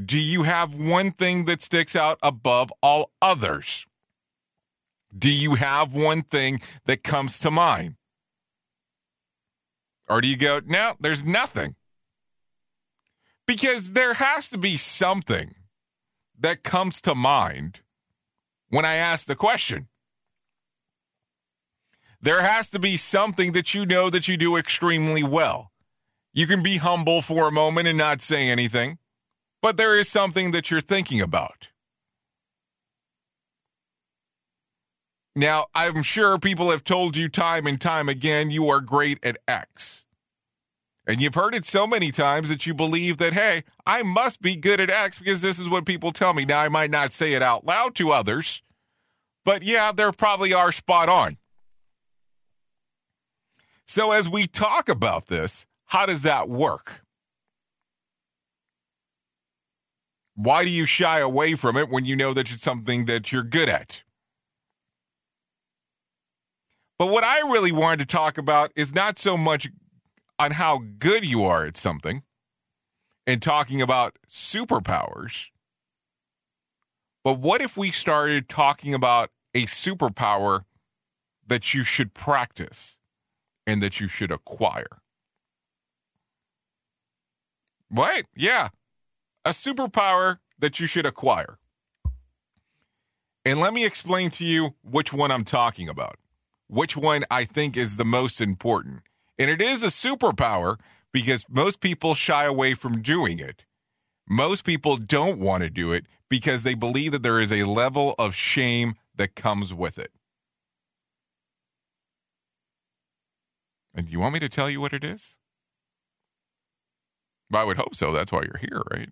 Do 0.00 0.18
you 0.18 0.44
have 0.44 0.76
one 0.76 1.10
thing 1.10 1.46
that 1.46 1.60
sticks 1.60 1.96
out 1.96 2.18
above 2.22 2.72
all 2.82 3.10
others? 3.20 3.86
Do 5.16 5.30
you 5.30 5.54
have 5.54 5.94
one 5.94 6.22
thing 6.22 6.60
that 6.86 7.04
comes 7.04 7.38
to 7.40 7.50
mind? 7.50 7.94
Or 10.08 10.20
do 10.20 10.28
you 10.28 10.36
go, 10.36 10.60
no, 10.64 10.94
there's 11.00 11.24
nothing? 11.24 11.76
Because 13.46 13.92
there 13.92 14.14
has 14.14 14.50
to 14.50 14.58
be 14.58 14.76
something 14.76 15.54
that 16.38 16.62
comes 16.62 17.00
to 17.02 17.14
mind 17.14 17.80
when 18.68 18.84
I 18.84 18.94
ask 18.94 19.26
the 19.26 19.36
question. 19.36 19.88
There 22.20 22.42
has 22.42 22.70
to 22.70 22.78
be 22.78 22.96
something 22.96 23.52
that 23.52 23.74
you 23.74 23.84
know 23.84 24.08
that 24.10 24.28
you 24.28 24.36
do 24.36 24.56
extremely 24.56 25.22
well. 25.22 25.72
You 26.32 26.46
can 26.46 26.62
be 26.62 26.78
humble 26.78 27.22
for 27.22 27.46
a 27.46 27.52
moment 27.52 27.86
and 27.86 27.98
not 27.98 28.20
say 28.20 28.48
anything, 28.48 28.98
but 29.62 29.76
there 29.76 29.96
is 29.96 30.08
something 30.08 30.50
that 30.50 30.70
you're 30.70 30.80
thinking 30.80 31.20
about. 31.20 31.70
Now, 35.36 35.66
I'm 35.74 36.02
sure 36.04 36.38
people 36.38 36.70
have 36.70 36.84
told 36.84 37.16
you 37.16 37.28
time 37.28 37.66
and 37.66 37.80
time 37.80 38.08
again 38.08 38.50
you 38.50 38.68
are 38.68 38.80
great 38.80 39.18
at 39.24 39.36
X. 39.48 40.06
And 41.06 41.20
you've 41.20 41.34
heard 41.34 41.54
it 41.54 41.64
so 41.64 41.86
many 41.86 42.10
times 42.12 42.48
that 42.48 42.66
you 42.66 42.72
believe 42.72 43.18
that, 43.18 43.32
hey, 43.32 43.62
I 43.84 44.02
must 44.04 44.40
be 44.40 44.56
good 44.56 44.80
at 44.80 44.90
X 44.90 45.18
because 45.18 45.42
this 45.42 45.58
is 45.58 45.68
what 45.68 45.84
people 45.84 46.12
tell 46.12 46.32
me. 46.32 46.44
Now, 46.44 46.60
I 46.60 46.68
might 46.68 46.90
not 46.90 47.12
say 47.12 47.34
it 47.34 47.42
out 47.42 47.66
loud 47.66 47.94
to 47.96 48.12
others, 48.12 48.62
but 49.44 49.62
yeah, 49.62 49.92
there 49.92 50.12
probably 50.12 50.54
are 50.54 50.72
spot 50.72 51.08
on. 51.08 51.36
So, 53.86 54.12
as 54.12 54.28
we 54.28 54.46
talk 54.46 54.88
about 54.88 55.26
this, 55.26 55.66
how 55.86 56.06
does 56.06 56.22
that 56.22 56.48
work? 56.48 57.02
Why 60.36 60.64
do 60.64 60.70
you 60.70 60.86
shy 60.86 61.18
away 61.18 61.54
from 61.54 61.76
it 61.76 61.90
when 61.90 62.06
you 62.06 62.16
know 62.16 62.32
that 62.32 62.50
it's 62.50 62.62
something 62.62 63.04
that 63.04 63.30
you're 63.30 63.42
good 63.42 63.68
at? 63.68 64.03
But 66.98 67.10
what 67.10 67.24
I 67.24 67.40
really 67.50 67.72
wanted 67.72 68.00
to 68.00 68.06
talk 68.06 68.38
about 68.38 68.70
is 68.76 68.94
not 68.94 69.18
so 69.18 69.36
much 69.36 69.68
on 70.38 70.52
how 70.52 70.82
good 70.98 71.24
you 71.24 71.44
are 71.44 71.64
at 71.64 71.76
something 71.76 72.22
and 73.26 73.42
talking 73.42 73.80
about 73.80 74.16
superpowers, 74.28 75.50
but 77.22 77.38
what 77.38 77.60
if 77.60 77.76
we 77.76 77.90
started 77.90 78.48
talking 78.48 78.94
about 78.94 79.30
a 79.54 79.62
superpower 79.62 80.64
that 81.46 81.74
you 81.74 81.84
should 81.84 82.14
practice? 82.14 82.98
and 83.66 83.82
that 83.82 84.00
you 84.00 84.08
should 84.08 84.30
acquire. 84.30 85.00
What? 87.88 88.26
Yeah. 88.36 88.68
A 89.44 89.50
superpower 89.50 90.38
that 90.58 90.80
you 90.80 90.86
should 90.86 91.06
acquire. 91.06 91.58
And 93.44 93.60
let 93.60 93.74
me 93.74 93.84
explain 93.84 94.30
to 94.30 94.44
you 94.44 94.74
which 94.82 95.12
one 95.12 95.30
I'm 95.30 95.44
talking 95.44 95.88
about, 95.88 96.16
which 96.68 96.96
one 96.96 97.24
I 97.30 97.44
think 97.44 97.76
is 97.76 97.96
the 97.96 98.04
most 98.04 98.40
important. 98.40 99.02
And 99.38 99.50
it 99.50 99.60
is 99.60 99.82
a 99.82 99.86
superpower 99.86 100.76
because 101.12 101.44
most 101.48 101.80
people 101.80 102.14
shy 102.14 102.44
away 102.44 102.74
from 102.74 103.02
doing 103.02 103.38
it. 103.38 103.64
Most 104.28 104.64
people 104.64 104.96
don't 104.96 105.38
want 105.38 105.62
to 105.62 105.70
do 105.70 105.92
it 105.92 106.06
because 106.28 106.62
they 106.62 106.74
believe 106.74 107.12
that 107.12 107.22
there 107.22 107.38
is 107.38 107.52
a 107.52 107.64
level 107.64 108.14
of 108.18 108.34
shame 108.34 108.94
that 109.16 109.34
comes 109.34 109.72
with 109.72 109.98
it. 109.98 110.10
And 113.94 114.08
you 114.10 114.18
want 114.18 114.34
me 114.34 114.40
to 114.40 114.48
tell 114.48 114.68
you 114.68 114.80
what 114.80 114.92
it 114.92 115.04
is? 115.04 115.38
I 117.54 117.62
would 117.64 117.76
hope 117.76 117.94
so. 117.94 118.12
That's 118.12 118.32
why 118.32 118.42
you're 118.42 118.58
here, 118.58 118.82
right? 118.90 119.10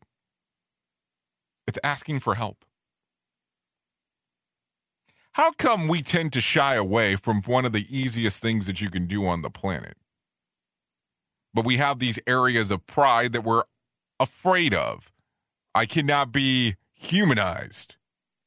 It's 1.69 1.79
asking 1.85 2.21
for 2.21 2.35
help. 2.35 2.65
How 5.33 5.53
come 5.53 5.89
we 5.89 6.03
tend 6.03 6.33
to 6.35 6.41
shy 6.41 6.75
away 6.75 7.17
from 7.17 7.43
one 7.43 7.65
of 7.65 7.73
the 7.73 7.87
easiest 7.89 8.43
things 8.43 8.67
that 8.67 8.81
you 8.81 8.91
can 8.91 9.07
do 9.07 9.27
on 9.27 9.43
the 9.43 9.51
planet? 9.51 9.97
But 11.55 11.65
we 11.65 11.77
have 11.77 11.99
these 11.99 12.19
areas 12.27 12.71
of 12.71 12.87
pride 12.87 13.33
that 13.33 13.45
we're 13.45 13.65
afraid 14.21 14.75
of. 14.75 15.13
I 15.75 15.87
cannot 15.87 16.33
be 16.33 16.77
humanized 16.95 17.97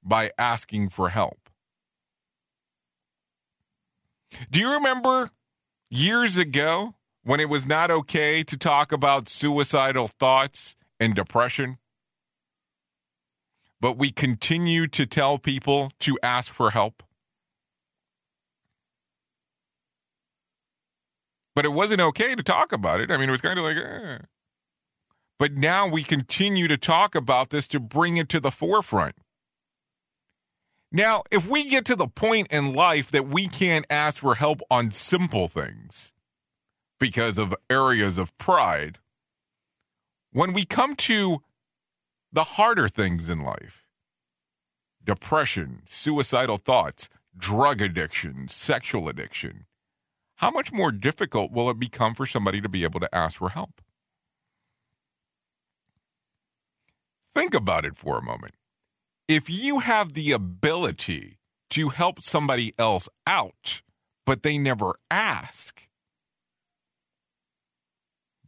by 0.03 0.29
asking 0.37 0.89
for 0.89 1.09
help. 1.09 1.49
Do 4.51 4.59
you 4.59 4.73
remember 4.73 5.31
years 5.89 6.37
ago 6.37 6.95
when 7.23 7.39
it 7.39 7.49
was 7.49 7.67
not 7.67 7.89
okay 7.89 8.43
to 8.43 8.57
talk 8.57 8.91
about 8.91 9.27
suicidal 9.27 10.07
thoughts 10.07 10.75
and 10.99 11.15
depression. 11.15 11.77
But 13.85 13.99
we 13.99 14.09
continue 14.09 14.87
to 14.87 15.05
tell 15.05 15.37
people 15.37 15.91
to 15.99 16.17
ask 16.23 16.51
for 16.51 16.71
help. 16.71 17.03
But 21.53 21.65
it 21.65 21.71
wasn't 21.71 22.01
okay 22.01 22.33
to 22.33 22.41
talk 22.41 22.71
about 22.71 22.99
it. 22.99 23.11
I 23.11 23.17
mean, 23.17 23.29
it 23.29 23.31
was 23.31 23.41
kind 23.41 23.59
of 23.59 23.63
like, 23.63 23.77
eh. 23.77 24.17
But 25.37 25.53
now 25.53 25.87
we 25.87 26.01
continue 26.01 26.67
to 26.67 26.77
talk 26.77 27.13
about 27.13 27.51
this 27.51 27.67
to 27.67 27.79
bring 27.79 28.17
it 28.17 28.27
to 28.29 28.39
the 28.39 28.49
forefront. 28.49 29.17
Now, 30.91 31.21
if 31.31 31.47
we 31.47 31.69
get 31.69 31.85
to 31.85 31.95
the 31.95 32.07
point 32.07 32.47
in 32.51 32.73
life 32.73 33.11
that 33.11 33.27
we 33.27 33.47
can't 33.47 33.85
ask 33.91 34.17
for 34.17 34.33
help 34.33 34.61
on 34.71 34.89
simple 34.89 35.47
things 35.47 36.11
because 36.99 37.37
of 37.37 37.53
areas 37.69 38.17
of 38.17 38.35
pride, 38.39 38.97
when 40.31 40.53
we 40.53 40.65
come 40.65 40.95
to 40.95 41.43
the 42.35 42.43
harder 42.43 42.89
things 42.89 43.29
in 43.29 43.39
life, 43.39 43.85
depression, 45.01 45.81
suicidal 45.85 46.57
thoughts, 46.57 47.07
drug 47.37 47.81
addiction, 47.81 48.49
sexual 48.49 49.07
addiction, 49.07 49.65
how 50.39 50.51
much 50.51 50.73
more 50.73 50.91
difficult 50.91 51.53
will 51.53 51.69
it 51.69 51.79
become 51.79 52.13
for 52.13 52.25
somebody 52.25 52.59
to 52.59 52.67
be 52.67 52.83
able 52.83 52.99
to 52.99 53.15
ask 53.15 53.37
for 53.37 53.51
help? 53.51 53.81
Think 57.33 57.53
about 57.53 57.85
it 57.85 57.95
for 57.95 58.17
a 58.17 58.21
moment 58.21 58.55
if 59.29 59.49
you 59.49 59.79
have 59.79 60.13
the 60.13 60.33
ability 60.33 61.39
to 61.69 61.87
help 61.87 62.21
somebody 62.21 62.73
else 62.77 63.07
out, 63.25 63.81
but 64.25 64.43
they 64.43 64.57
never 64.57 64.93
ask, 65.09 65.87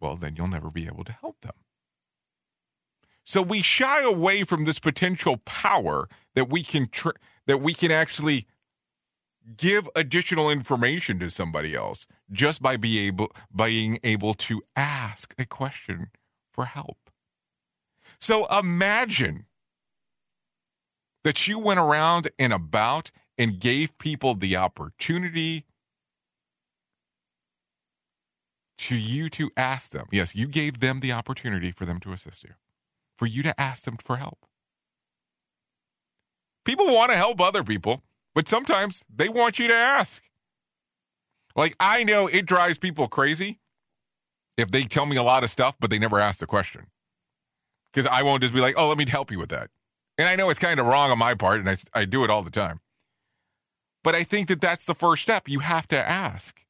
well, 0.01 0.17
then 0.17 0.35
you'll 0.35 0.47
never 0.47 0.69
be 0.69 0.87
able 0.87 1.05
to 1.05 1.13
help 1.13 1.39
them. 1.39 1.53
So 3.27 3.41
we 3.41 3.61
shy 3.61 4.03
away 4.03 4.45
from 4.45 4.63
this 4.63 4.79
potential 4.79 5.35
power 5.37 6.07
that 6.33 6.49
we 6.49 6.63
can 6.63 6.87
tr- 6.87 7.19
that 7.45 7.59
we 7.59 7.73
can 7.73 7.91
actually 7.91 8.47
give 9.57 9.89
additional 9.97 10.49
information 10.49 11.19
to 11.19 11.29
somebody 11.29 11.75
else 11.75 12.07
just 12.31 12.61
by 12.61 12.77
be 12.77 13.05
able 13.05 13.33
by 13.51 13.67
being 13.67 13.99
able 14.01 14.33
to 14.33 14.61
ask 14.77 15.35
a 15.37 15.45
question 15.45 16.07
for 16.53 16.65
help. 16.65 16.97
So 18.17 18.45
imagine 18.47 19.45
that 21.25 21.49
you 21.49 21.59
went 21.59 21.81
around 21.81 22.29
and 22.39 22.53
about 22.53 23.11
and 23.37 23.59
gave 23.59 23.97
people 23.97 24.35
the 24.35 24.55
opportunity 24.55 25.65
to 28.77 28.95
you 28.95 29.29
to 29.31 29.51
ask 29.57 29.91
them. 29.91 30.07
Yes, 30.13 30.33
you 30.33 30.47
gave 30.47 30.79
them 30.79 31.01
the 31.01 31.11
opportunity 31.11 31.73
for 31.73 31.85
them 31.85 31.99
to 31.99 32.13
assist 32.13 32.45
you, 32.45 32.51
for 33.17 33.25
you 33.25 33.43
to 33.43 33.59
ask 33.59 33.85
them 33.85 33.97
for 33.97 34.17
help. 34.17 34.45
People 36.65 36.87
want 36.87 37.11
to 37.11 37.17
help 37.17 37.39
other 37.39 37.63
people, 37.63 38.03
but 38.35 38.47
sometimes 38.47 39.05
they 39.13 39.29
want 39.29 39.57
you 39.57 39.67
to 39.67 39.73
ask. 39.73 40.23
Like, 41.55 41.75
I 41.79 42.03
know 42.03 42.27
it 42.27 42.45
drives 42.45 42.77
people 42.77 43.07
crazy 43.07 43.59
if 44.57 44.69
they 44.69 44.83
tell 44.83 45.05
me 45.05 45.15
a 45.15 45.23
lot 45.23 45.43
of 45.43 45.49
stuff, 45.49 45.75
but 45.79 45.89
they 45.89 45.97
never 45.97 46.19
ask 46.19 46.39
the 46.39 46.45
question. 46.45 46.87
Because 47.91 48.05
I 48.05 48.23
won't 48.23 48.41
just 48.41 48.53
be 48.53 48.59
like, 48.59 48.75
oh, 48.77 48.89
let 48.89 48.97
me 48.97 49.05
help 49.07 49.31
you 49.31 49.39
with 49.39 49.49
that. 49.49 49.69
And 50.17 50.27
I 50.27 50.35
know 50.35 50.49
it's 50.49 50.59
kind 50.59 50.79
of 50.79 50.85
wrong 50.85 51.09
on 51.11 51.17
my 51.17 51.35
part, 51.35 51.59
and 51.59 51.69
I, 51.69 51.75
I 51.93 52.05
do 52.05 52.23
it 52.23 52.29
all 52.29 52.43
the 52.43 52.51
time. 52.51 52.79
But 54.03 54.15
I 54.15 54.23
think 54.23 54.47
that 54.49 54.61
that's 54.61 54.85
the 54.85 54.93
first 54.93 55.21
step. 55.23 55.47
You 55.47 55.59
have 55.59 55.87
to 55.89 55.97
ask. 55.97 56.63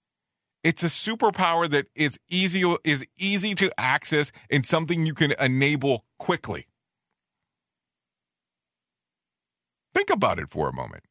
It's 0.64 0.84
a 0.84 0.88
superpower 0.88 1.70
that 1.70 1.88
is 1.96 2.20
easy 2.30 2.64
is 2.84 3.06
easy 3.18 3.56
to 3.56 3.72
access 3.78 4.32
and 4.50 4.66
something 4.66 5.06
you 5.06 5.14
can 5.14 5.34
enable 5.40 6.04
quickly. 6.18 6.68
Think 9.94 10.10
about 10.10 10.40
it 10.40 10.50
for 10.50 10.70
a 10.70 10.74
moment. 10.74 11.04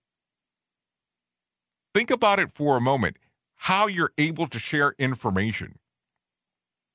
Think 1.94 2.10
about 2.10 2.38
it 2.38 2.52
for 2.54 2.76
a 2.76 2.80
moment. 2.80 3.16
How 3.56 3.86
you're 3.86 4.12
able 4.18 4.46
to 4.48 4.58
share 4.58 4.94
information. 4.98 5.78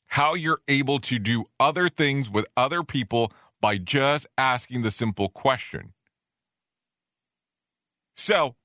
How 0.07 0.35
you're 0.35 0.61
able 0.67 0.99
to 0.99 1.19
do 1.19 1.45
other 1.59 1.89
things 1.89 2.29
with 2.29 2.45
other 2.55 2.83
people 2.83 3.31
by 3.59 3.77
just 3.77 4.27
asking 4.37 4.81
the 4.81 4.91
simple 4.91 5.29
question. 5.29 5.93
So, 8.15 8.55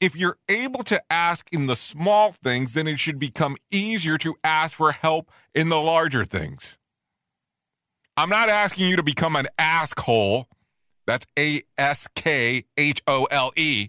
if 0.00 0.16
you're 0.16 0.36
able 0.48 0.82
to 0.84 1.02
ask 1.10 1.48
in 1.52 1.66
the 1.66 1.76
small 1.76 2.32
things, 2.32 2.74
then 2.74 2.86
it 2.86 2.98
should 2.98 3.18
become 3.18 3.56
easier 3.70 4.18
to 4.18 4.34
ask 4.42 4.74
for 4.74 4.92
help 4.92 5.30
in 5.54 5.68
the 5.68 5.80
larger 5.80 6.24
things. 6.24 6.78
I'm 8.16 8.28
not 8.28 8.48
asking 8.48 8.88
you 8.88 8.96
to 8.96 9.02
become 9.02 9.34
an 9.34 9.46
asshole. 9.58 10.46
That's 11.06 11.26
A 11.38 11.62
S 11.76 12.08
K 12.14 12.64
H 12.78 13.02
O 13.06 13.26
L 13.30 13.52
E, 13.56 13.88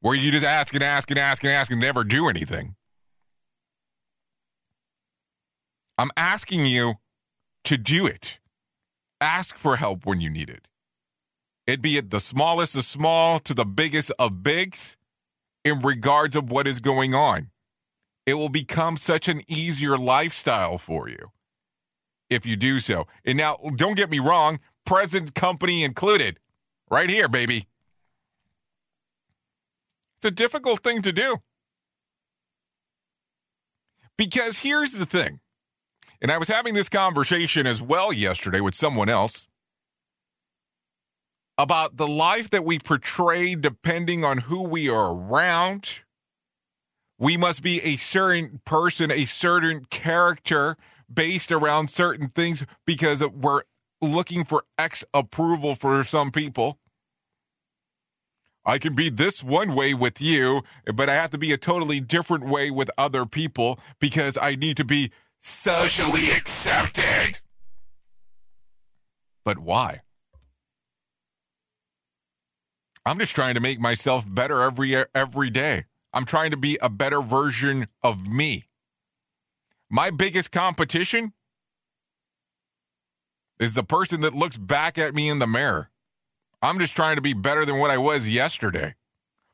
where 0.00 0.14
you 0.14 0.32
just 0.32 0.44
ask 0.44 0.74
and 0.74 0.82
ask 0.82 1.10
and 1.10 1.18
ask 1.18 1.42
and 1.42 1.52
ask 1.52 1.70
and 1.70 1.80
never 1.80 2.04
do 2.04 2.28
anything. 2.28 2.74
I'm 5.98 6.10
asking 6.16 6.66
you 6.66 6.94
to 7.64 7.76
do 7.76 8.06
it. 8.06 8.38
Ask 9.20 9.56
for 9.56 9.76
help 9.76 10.04
when 10.04 10.20
you 10.20 10.30
need 10.30 10.50
it. 10.50 10.66
It 11.66 11.82
be 11.82 11.96
it 11.96 12.10
the 12.10 12.20
smallest 12.20 12.76
of 12.76 12.84
small 12.84 13.38
to 13.40 13.54
the 13.54 13.64
biggest 13.64 14.10
of 14.18 14.42
bigs 14.42 14.96
in 15.64 15.80
regards 15.80 16.36
of 16.36 16.50
what 16.50 16.66
is 16.66 16.80
going 16.80 17.14
on. 17.14 17.50
It 18.24 18.34
will 18.34 18.48
become 18.48 18.96
such 18.96 19.28
an 19.28 19.42
easier 19.48 19.96
lifestyle 19.96 20.78
for 20.78 21.08
you 21.08 21.30
if 22.30 22.46
you 22.46 22.56
do 22.56 22.80
so. 22.80 23.06
And 23.24 23.38
now, 23.38 23.56
don't 23.76 23.96
get 23.96 24.10
me 24.10 24.18
wrong, 24.18 24.60
present 24.84 25.34
company 25.34 25.84
included, 25.84 26.38
right 26.90 27.10
here, 27.10 27.28
baby. 27.28 27.66
It's 30.18 30.26
a 30.26 30.30
difficult 30.30 30.82
thing 30.82 31.02
to 31.02 31.12
do. 31.12 31.36
Because 34.16 34.58
here's 34.58 34.92
the 34.92 35.04
thing, 35.04 35.40
and 36.22 36.32
I 36.32 36.38
was 36.38 36.48
having 36.48 36.72
this 36.72 36.88
conversation 36.88 37.66
as 37.66 37.82
well 37.82 38.12
yesterday 38.12 38.60
with 38.60 38.74
someone 38.74 39.10
else 39.10 39.48
about 41.58 41.96
the 41.96 42.06
life 42.06 42.50
that 42.50 42.64
we 42.64 42.78
portray 42.78 43.54
depending 43.54 44.24
on 44.24 44.38
who 44.38 44.62
we 44.62 44.88
are 44.88 45.14
around. 45.14 46.00
We 47.18 47.36
must 47.36 47.62
be 47.62 47.80
a 47.82 47.96
certain 47.96 48.60
person, 48.64 49.10
a 49.10 49.24
certain 49.24 49.84
character 49.86 50.76
based 51.12 51.52
around 51.52 51.90
certain 51.90 52.28
things 52.28 52.64
because 52.84 53.26
we're 53.28 53.62
looking 54.00 54.44
for 54.44 54.64
X 54.78 55.04
approval 55.14 55.74
for 55.74 56.04
some 56.04 56.30
people. 56.30 56.78
I 58.64 58.78
can 58.78 58.94
be 58.94 59.10
this 59.10 59.44
one 59.44 59.76
way 59.76 59.94
with 59.94 60.20
you, 60.20 60.62
but 60.92 61.08
I 61.08 61.14
have 61.14 61.30
to 61.30 61.38
be 61.38 61.52
a 61.52 61.56
totally 61.56 62.00
different 62.00 62.46
way 62.46 62.70
with 62.70 62.90
other 62.98 63.24
people 63.24 63.78
because 64.00 64.36
I 64.36 64.56
need 64.56 64.76
to 64.78 64.84
be 64.84 65.12
socially 65.38 66.30
accepted. 66.30 67.40
But 69.44 69.60
why? 69.60 70.00
I'm 73.04 73.20
just 73.20 73.36
trying 73.36 73.54
to 73.54 73.60
make 73.60 73.78
myself 73.78 74.24
better 74.28 74.62
every 74.62 74.96
every 75.14 75.48
day. 75.48 75.84
I'm 76.12 76.24
trying 76.24 76.50
to 76.50 76.56
be 76.56 76.76
a 76.82 76.90
better 76.90 77.20
version 77.20 77.86
of 78.02 78.26
me. 78.26 78.64
My 79.88 80.10
biggest 80.10 80.52
competition 80.52 81.32
is 83.58 83.74
the 83.74 83.84
person 83.84 84.20
that 84.22 84.34
looks 84.34 84.56
back 84.56 84.98
at 84.98 85.14
me 85.14 85.28
in 85.28 85.38
the 85.38 85.46
mirror. 85.46 85.90
I'm 86.60 86.78
just 86.78 86.96
trying 86.96 87.16
to 87.16 87.22
be 87.22 87.34
better 87.34 87.64
than 87.64 87.78
what 87.78 87.90
I 87.90 87.98
was 87.98 88.28
yesterday. 88.28 88.94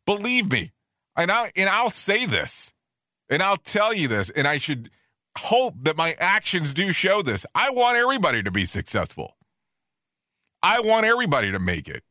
Believe 0.06 0.50
me. 0.50 0.72
And 1.16 1.30
I 1.30 1.52
and 1.56 1.68
I'll 1.68 1.90
say 1.90 2.26
this. 2.26 2.72
And 3.28 3.42
I'll 3.42 3.56
tell 3.56 3.94
you 3.94 4.08
this 4.08 4.30
and 4.30 4.46
I 4.46 4.58
should 4.58 4.90
hope 5.38 5.74
that 5.82 5.96
my 5.96 6.14
actions 6.18 6.74
do 6.74 6.92
show 6.92 7.22
this. 7.22 7.46
I 7.54 7.70
want 7.70 7.96
everybody 7.96 8.42
to 8.42 8.50
be 8.50 8.64
successful. 8.64 9.36
I 10.62 10.80
want 10.80 11.06
everybody 11.06 11.50
to 11.52 11.58
make 11.58 11.88
it. 11.88 12.02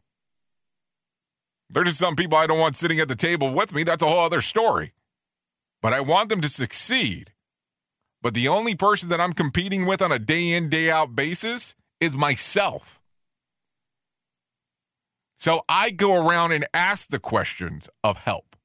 There's 1.70 1.88
just 1.88 2.00
some 2.00 2.16
people 2.16 2.38
I 2.38 2.48
don't 2.48 2.60
want 2.60 2.76
sitting 2.76 3.00
at 3.00 3.08
the 3.08 3.16
table 3.16 3.54
with 3.54 3.74
me. 3.74 3.84
That's 3.84 4.04
a 4.04 4.08
whole 4.08 4.26
other 4.26 4.42
story. 4.42 4.94
But 5.82 5.94
I 5.94 6.02
want 6.02 6.30
them 6.30 6.42
to 6.42 6.50
succeed. 6.50 7.32
But 8.22 8.34
the 8.34 8.48
only 8.48 8.76
person 8.76 9.10
that 9.10 9.20
I'm 9.20 9.34
competing 9.34 9.86
with 9.86 10.02
on 10.02 10.12
a 10.12 10.20
day 10.20 10.52
in, 10.54 10.70
day 10.70 10.90
out 10.92 11.16
basis 11.16 11.76
is 12.00 12.16
myself. 12.16 13.00
So 15.40 15.62
I 15.68 15.90
go 15.90 16.28
around 16.28 16.52
and 16.52 16.66
ask 16.74 17.10
the 17.10 17.20
questions 17.20 17.90
of 18.04 18.18
help. 18.18 18.56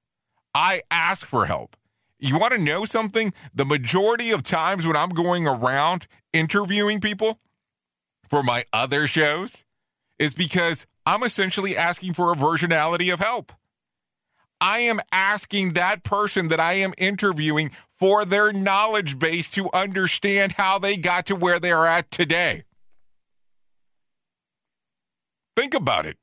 I 0.55 0.83
ask 0.91 1.27
for 1.27 1.47
help. 1.47 1.77
You 2.19 2.39
want 2.39 2.55
to 2.55 2.61
know 2.61 2.85
something? 2.85 3.33
The 3.55 3.65
majority 3.65 4.31
of 4.31 4.43
times 4.43 4.87
when 4.87 4.97
I'm 4.97 5.11
going 5.11 5.47
around 5.47 6.07
interviewing 6.33 7.01
people 7.01 7.41
for 8.29 8.43
my 8.43 8.65
other 8.73 9.07
shows 9.07 9.65
is 10.19 10.35
because 10.35 10.87
I'm 11.05 11.23
essentially 11.23 11.77
asking 11.77 12.15
for 12.15 12.33
a 12.33 12.37
versionality 12.37 13.13
of 13.13 13.21
help. 13.21 13.53
I 14.61 14.81
am 14.81 15.01
asking 15.13 15.75
that 15.75 16.03
person 16.03 16.49
that 16.49 16.61
I 16.61 16.75
am 16.75 16.93
interviewing 16.99 17.71
for 17.99 18.25
their 18.25 18.53
knowledge 18.53 19.19
base 19.19 19.51
to 19.53 19.71
understand 19.73 20.53
how 20.53 20.79
they 20.79 20.97
got 20.97 21.27
to 21.27 21.37
where 21.37 21.59
they 21.59 21.73
are 21.73 21.87
at 21.87 22.11
today. 22.11 22.65
Think 25.57 25.75
about 25.75 26.07
it. 26.07 26.19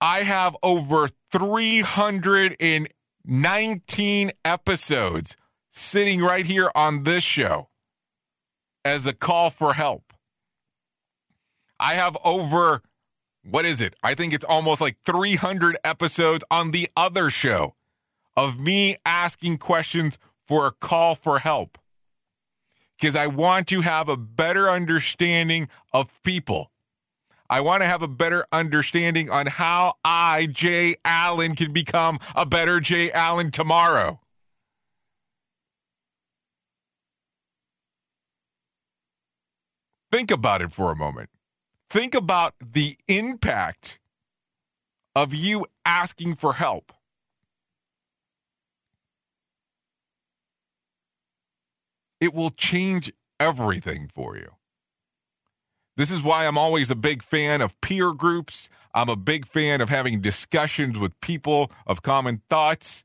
I 0.00 0.20
have 0.20 0.56
over 0.62 1.08
319 1.30 4.30
episodes 4.44 5.36
sitting 5.70 6.20
right 6.20 6.44
here 6.44 6.70
on 6.74 7.04
this 7.04 7.22
show 7.22 7.68
as 8.84 9.06
a 9.06 9.12
call 9.12 9.50
for 9.50 9.74
help. 9.74 10.12
I 11.78 11.94
have 11.94 12.16
over, 12.24 12.82
what 13.44 13.64
is 13.64 13.80
it? 13.80 13.94
I 14.02 14.14
think 14.14 14.32
it's 14.32 14.44
almost 14.44 14.80
like 14.80 14.98
300 15.04 15.76
episodes 15.84 16.44
on 16.50 16.70
the 16.70 16.88
other 16.96 17.30
show 17.30 17.74
of 18.36 18.58
me 18.58 18.96
asking 19.04 19.58
questions 19.58 20.18
for 20.46 20.66
a 20.66 20.72
call 20.72 21.14
for 21.14 21.38
help. 21.38 21.78
Because 22.98 23.16
I 23.16 23.26
want 23.26 23.66
to 23.68 23.80
have 23.80 24.08
a 24.08 24.16
better 24.16 24.70
understanding 24.70 25.68
of 25.92 26.22
people. 26.22 26.70
I 27.50 27.60
want 27.60 27.82
to 27.82 27.88
have 27.88 28.00
a 28.00 28.08
better 28.08 28.46
understanding 28.52 29.28
on 29.28 29.46
how 29.46 29.94
I, 30.04 30.46
Jay 30.50 30.94
Allen, 31.04 31.54
can 31.56 31.72
become 31.72 32.18
a 32.34 32.46
better 32.46 32.80
Jay 32.80 33.10
Allen 33.10 33.50
tomorrow. 33.50 34.20
Think 40.12 40.30
about 40.30 40.62
it 40.62 40.70
for 40.70 40.92
a 40.92 40.96
moment. 40.96 41.31
Think 41.92 42.14
about 42.14 42.54
the 42.58 42.96
impact 43.06 43.98
of 45.14 45.34
you 45.34 45.66
asking 45.84 46.36
for 46.36 46.54
help. 46.54 46.90
It 52.18 52.32
will 52.32 52.48
change 52.48 53.12
everything 53.38 54.08
for 54.08 54.38
you. 54.38 54.52
This 55.98 56.10
is 56.10 56.22
why 56.22 56.46
I'm 56.46 56.56
always 56.56 56.90
a 56.90 56.96
big 56.96 57.22
fan 57.22 57.60
of 57.60 57.78
peer 57.82 58.14
groups. 58.14 58.70
I'm 58.94 59.10
a 59.10 59.14
big 59.14 59.44
fan 59.44 59.82
of 59.82 59.90
having 59.90 60.22
discussions 60.22 60.98
with 60.98 61.20
people 61.20 61.70
of 61.86 62.00
common 62.00 62.40
thoughts. 62.48 63.04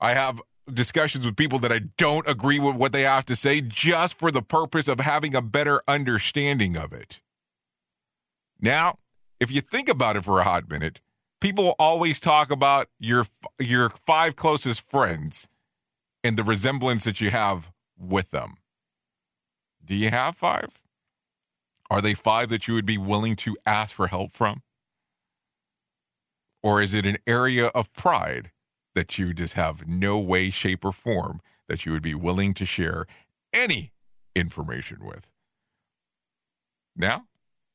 I 0.00 0.14
have 0.14 0.40
discussions 0.72 1.26
with 1.26 1.36
people 1.36 1.58
that 1.58 1.72
I 1.72 1.80
don't 1.98 2.26
agree 2.26 2.58
with 2.58 2.76
what 2.76 2.94
they 2.94 3.02
have 3.02 3.26
to 3.26 3.36
say 3.36 3.60
just 3.60 4.18
for 4.18 4.30
the 4.30 4.40
purpose 4.40 4.88
of 4.88 4.98
having 4.98 5.34
a 5.34 5.42
better 5.42 5.82
understanding 5.86 6.74
of 6.74 6.94
it. 6.94 7.20
Now, 8.60 8.98
if 9.40 9.50
you 9.50 9.60
think 9.60 9.88
about 9.88 10.16
it 10.16 10.24
for 10.24 10.40
a 10.40 10.44
hot 10.44 10.68
minute, 10.68 11.00
people 11.40 11.74
always 11.78 12.18
talk 12.20 12.50
about 12.50 12.88
your 12.98 13.26
your 13.60 13.90
five 13.90 14.36
closest 14.36 14.80
friends 14.80 15.48
and 16.24 16.36
the 16.36 16.44
resemblance 16.44 17.04
that 17.04 17.20
you 17.20 17.30
have 17.30 17.70
with 17.96 18.30
them. 18.30 18.56
Do 19.84 19.94
you 19.94 20.10
have 20.10 20.36
five? 20.36 20.80
Are 21.90 22.02
they 22.02 22.14
five 22.14 22.48
that 22.50 22.68
you 22.68 22.74
would 22.74 22.86
be 22.86 22.98
willing 22.98 23.36
to 23.36 23.56
ask 23.64 23.94
for 23.94 24.08
help 24.08 24.32
from? 24.32 24.62
Or 26.62 26.82
is 26.82 26.92
it 26.92 27.06
an 27.06 27.16
area 27.26 27.68
of 27.68 27.92
pride 27.94 28.50
that 28.94 29.18
you 29.18 29.32
just 29.32 29.54
have 29.54 29.86
no 29.86 30.18
way, 30.18 30.50
shape, 30.50 30.84
or 30.84 30.92
form 30.92 31.40
that 31.68 31.86
you 31.86 31.92
would 31.92 32.02
be 32.02 32.14
willing 32.14 32.52
to 32.54 32.66
share 32.66 33.06
any 33.54 33.92
information 34.34 34.98
with? 35.04 35.30
Now, 36.96 37.26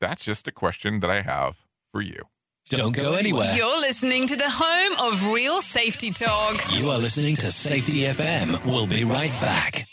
that's 0.04 0.26
just 0.26 0.49
a 0.49 0.51
question 0.51 0.99
that 0.99 1.10
I 1.10 1.22
have 1.22 1.56
for 1.91 2.01
you. 2.01 2.24
Don't 2.70 2.95
go 2.95 3.14
anywhere. 3.14 3.54
You're 3.56 3.80
listening 3.80 4.28
to 4.28 4.36
the 4.36 4.49
home 4.49 4.93
of 4.99 5.32
real 5.32 5.62
safety 5.62 6.10
talk. 6.10 6.56
You 6.72 6.89
are 6.89 6.97
listening 6.97 7.36
to 7.38 7.47
Safety 7.47 7.99
FM. 8.01 8.66
We'll 8.66 8.88
be 8.88 9.06
right 9.06 9.32
back. 9.39 9.88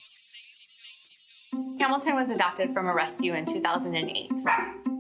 Hamilton 1.79 2.15
was 2.17 2.31
adopted 2.31 2.75
from 2.75 2.87
a 2.87 2.95
rescue 2.95 3.35
in 3.35 3.45
2008. 3.45 4.33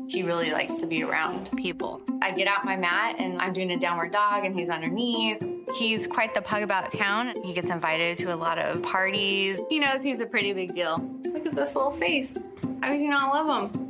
He 0.08 0.22
really 0.22 0.50
likes 0.50 0.74
to 0.76 0.86
be 0.86 1.02
around 1.02 1.50
people. 1.56 2.02
I 2.22 2.30
get 2.32 2.48
out 2.48 2.64
my 2.64 2.76
mat 2.76 3.16
and 3.18 3.40
I'm 3.40 3.52
doing 3.52 3.70
a 3.72 3.78
downward 3.78 4.12
dog 4.12 4.44
and 4.44 4.56
he's 4.56 4.70
underneath. 4.70 5.44
He's 5.76 6.06
quite 6.06 6.34
the 6.34 6.42
pug 6.42 6.62
about 6.62 6.92
town. 6.92 7.32
He 7.44 7.52
gets 7.52 7.70
invited 7.70 8.16
to 8.18 8.34
a 8.34 8.36
lot 8.36 8.58
of 8.58 8.82
parties. 8.82 9.60
He 9.68 9.78
knows 9.78 10.02
he's 10.04 10.20
a 10.20 10.26
pretty 10.26 10.52
big 10.52 10.72
deal. 10.72 10.98
Look 11.24 11.46
at 11.46 11.52
this 11.52 11.74
little 11.74 11.92
face. 11.92 12.38
How 12.82 12.90
could 12.90 13.00
you 13.00 13.10
not 13.10 13.32
love 13.32 13.72
him? 13.72 13.89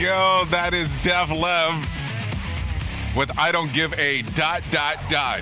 Go. 0.00 0.44
That 0.50 0.74
is 0.74 1.02
Def 1.02 1.30
Lev 1.30 3.16
with 3.16 3.36
I 3.38 3.52
Don't 3.52 3.72
Give 3.72 3.92
a 3.98 4.22
Dot 4.34 4.62
Dot 4.70 4.96
Dot. 5.08 5.40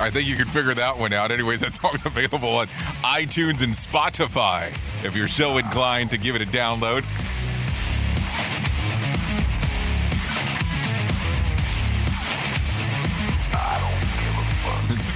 I 0.00 0.10
think 0.10 0.26
you 0.26 0.36
can 0.36 0.46
figure 0.46 0.74
that 0.74 0.98
one 0.98 1.12
out. 1.12 1.30
Anyways, 1.30 1.60
that 1.60 1.72
song's 1.72 2.04
available 2.06 2.48
on 2.56 2.66
iTunes 3.02 3.62
and 3.62 3.72
Spotify 3.72 4.68
if 5.04 5.14
you're 5.14 5.28
so 5.28 5.58
inclined 5.58 6.10
to 6.12 6.18
give 6.18 6.34
it 6.34 6.42
a 6.42 6.46
download. 6.46 7.04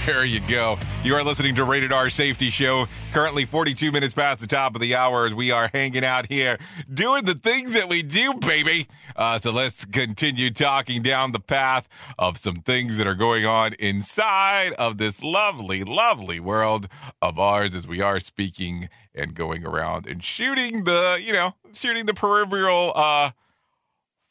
There 0.06 0.24
you 0.24 0.38
go. 0.48 0.78
You 1.02 1.16
are 1.16 1.24
listening 1.24 1.56
to 1.56 1.64
Rated 1.64 1.90
R 1.90 2.08
Safety 2.08 2.48
Show. 2.48 2.86
Currently 3.12 3.44
42 3.44 3.90
minutes 3.90 4.12
past 4.12 4.38
the 4.38 4.46
top 4.46 4.76
of 4.76 4.80
the 4.80 4.94
hour 4.94 5.26
as 5.26 5.34
we 5.34 5.50
are 5.50 5.68
hanging 5.74 6.04
out 6.04 6.30
here 6.30 6.58
doing 6.94 7.24
the 7.24 7.34
things 7.34 7.74
that 7.74 7.88
we 7.88 8.04
do, 8.04 8.34
baby. 8.34 8.86
Uh, 9.16 9.36
so 9.36 9.50
let's 9.50 9.84
continue 9.84 10.50
talking 10.50 11.02
down 11.02 11.32
the 11.32 11.40
path 11.40 11.88
of 12.20 12.38
some 12.38 12.54
things 12.54 12.98
that 12.98 13.08
are 13.08 13.16
going 13.16 13.46
on 13.46 13.72
inside 13.80 14.74
of 14.78 14.98
this 14.98 15.24
lovely, 15.24 15.82
lovely 15.82 16.38
world 16.38 16.86
of 17.20 17.40
ours 17.40 17.74
as 17.74 17.88
we 17.88 18.00
are 18.00 18.20
speaking 18.20 18.88
and 19.12 19.34
going 19.34 19.66
around 19.66 20.06
and 20.06 20.22
shooting 20.22 20.84
the, 20.84 21.20
you 21.20 21.32
know, 21.32 21.52
shooting 21.72 22.06
the 22.06 22.14
peripheral, 22.14 22.92
uh, 22.94 23.30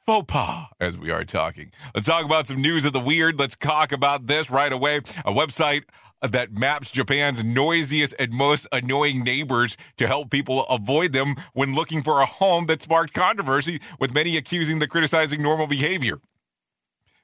faux 0.06 0.26
pas 0.28 0.68
as 0.80 0.98
we 0.98 1.10
are 1.10 1.24
talking. 1.24 1.72
Let's 1.96 2.08
talk 2.08 2.26
about 2.26 2.46
some 2.48 2.62
news 2.62 2.86
of 2.86 2.94
the 2.94 3.00
weird. 3.00 3.40
Let's 3.40 3.56
talk 3.56 3.92
about 3.92 4.28
this 4.28 4.52
right 4.52 4.72
away. 4.72 4.98
A 4.98 5.32
website 5.32 5.84
that 6.22 6.54
maps 6.54 6.92
Japan's 6.92 7.44
noisiest 7.44 8.14
and 8.20 8.32
most 8.32 8.68
annoying 8.72 9.24
neighbors 9.24 9.78
to 9.98 10.08
help 10.08 10.30
people 10.30 10.66
avoid 10.68 11.12
them 11.12 11.36
when 11.54 11.74
looking 11.74 12.02
for 12.02 12.22
a 12.22 12.26
home 12.26 12.68
that 12.68 12.82
sparked 12.82 13.14
controversy, 13.14 13.80
with 14.00 14.14
many 14.14 14.38
accusing 14.38 14.80
the 14.80 14.88
criticizing 14.88 15.42
normal 15.42 15.68
behavior. 15.68 16.20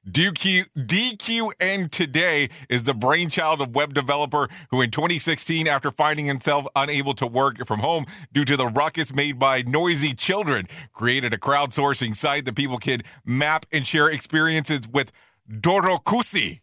DQ, 0.09 0.65
DQN 0.75 1.91
Today 1.91 2.49
is 2.69 2.85
the 2.85 2.93
brainchild 2.95 3.61
of 3.61 3.75
web 3.75 3.93
developer 3.93 4.49
who 4.71 4.81
in 4.81 4.89
2016, 4.89 5.67
after 5.67 5.91
finding 5.91 6.25
himself 6.25 6.65
unable 6.75 7.13
to 7.13 7.27
work 7.27 7.63
from 7.67 7.81
home 7.81 8.05
due 8.33 8.43
to 8.45 8.57
the 8.57 8.65
ruckus 8.65 9.13
made 9.13 9.37
by 9.37 9.61
noisy 9.61 10.15
children, 10.15 10.67
created 10.91 11.35
a 11.35 11.37
crowdsourcing 11.37 12.15
site 12.15 12.45
that 12.45 12.55
people 12.55 12.77
can 12.77 13.01
map 13.23 13.67
and 13.71 13.85
share 13.85 14.09
experiences 14.09 14.87
with 14.91 15.11
Dorokusi, 15.47 16.61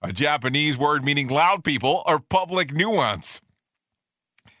a 0.00 0.10
Japanese 0.10 0.78
word 0.78 1.04
meaning 1.04 1.28
loud 1.28 1.64
people 1.64 2.02
or 2.06 2.20
public 2.20 2.72
nuance. 2.72 3.42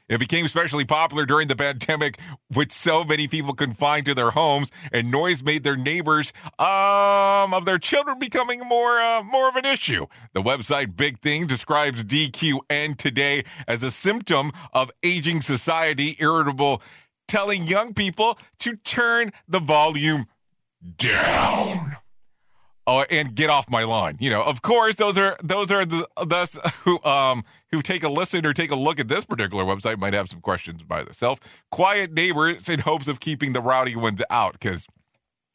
It 0.08 0.18
became 0.18 0.44
especially 0.44 0.84
popular 0.84 1.26
during 1.26 1.48
the 1.48 1.56
pandemic 1.56 2.18
with 2.54 2.72
so 2.72 3.04
many 3.04 3.28
people 3.28 3.52
confined 3.52 4.06
to 4.06 4.14
their 4.14 4.30
homes 4.30 4.70
and 4.92 5.10
noise 5.10 5.42
made 5.42 5.64
their 5.64 5.76
neighbors 5.76 6.32
um, 6.58 7.52
of 7.52 7.64
their 7.64 7.78
children 7.78 8.18
becoming 8.18 8.60
more 8.60 8.98
uh, 9.00 9.22
more 9.24 9.48
of 9.48 9.56
an 9.56 9.66
issue. 9.66 10.06
The 10.32 10.42
website 10.42 10.96
Big 10.96 11.20
Thing 11.20 11.46
describes 11.46 12.04
DQN 12.04 12.96
today 12.96 13.44
as 13.66 13.82
a 13.82 13.90
symptom 13.90 14.52
of 14.72 14.90
aging 15.02 15.42
society, 15.42 16.16
irritable, 16.18 16.82
telling 17.26 17.66
young 17.66 17.92
people 17.94 18.38
to 18.60 18.76
turn 18.76 19.30
the 19.46 19.60
volume 19.60 20.26
down. 20.96 21.96
Oh, 22.86 23.04
and 23.10 23.34
get 23.34 23.50
off 23.50 23.68
my 23.68 23.84
lawn. 23.84 24.16
You 24.18 24.30
know, 24.30 24.42
of 24.42 24.62
course, 24.62 24.96
those 24.96 25.18
are 25.18 25.36
those 25.42 25.70
are 25.70 25.84
the 25.84 26.08
thus 26.26 26.58
who 26.84 26.98
um 27.04 27.44
who 27.70 27.82
take 27.82 28.02
a 28.02 28.08
listen 28.08 28.46
or 28.46 28.52
take 28.52 28.70
a 28.70 28.76
look 28.76 28.98
at 29.00 29.08
this 29.08 29.24
particular 29.24 29.64
website 29.64 29.98
might 29.98 30.14
have 30.14 30.28
some 30.28 30.40
questions 30.40 30.82
by 30.82 31.02
themselves. 31.02 31.40
Quiet 31.70 32.12
neighbors 32.12 32.68
in 32.68 32.80
hopes 32.80 33.08
of 33.08 33.20
keeping 33.20 33.52
the 33.52 33.60
rowdy 33.60 33.96
ones 33.96 34.22
out 34.30 34.52
because 34.52 34.86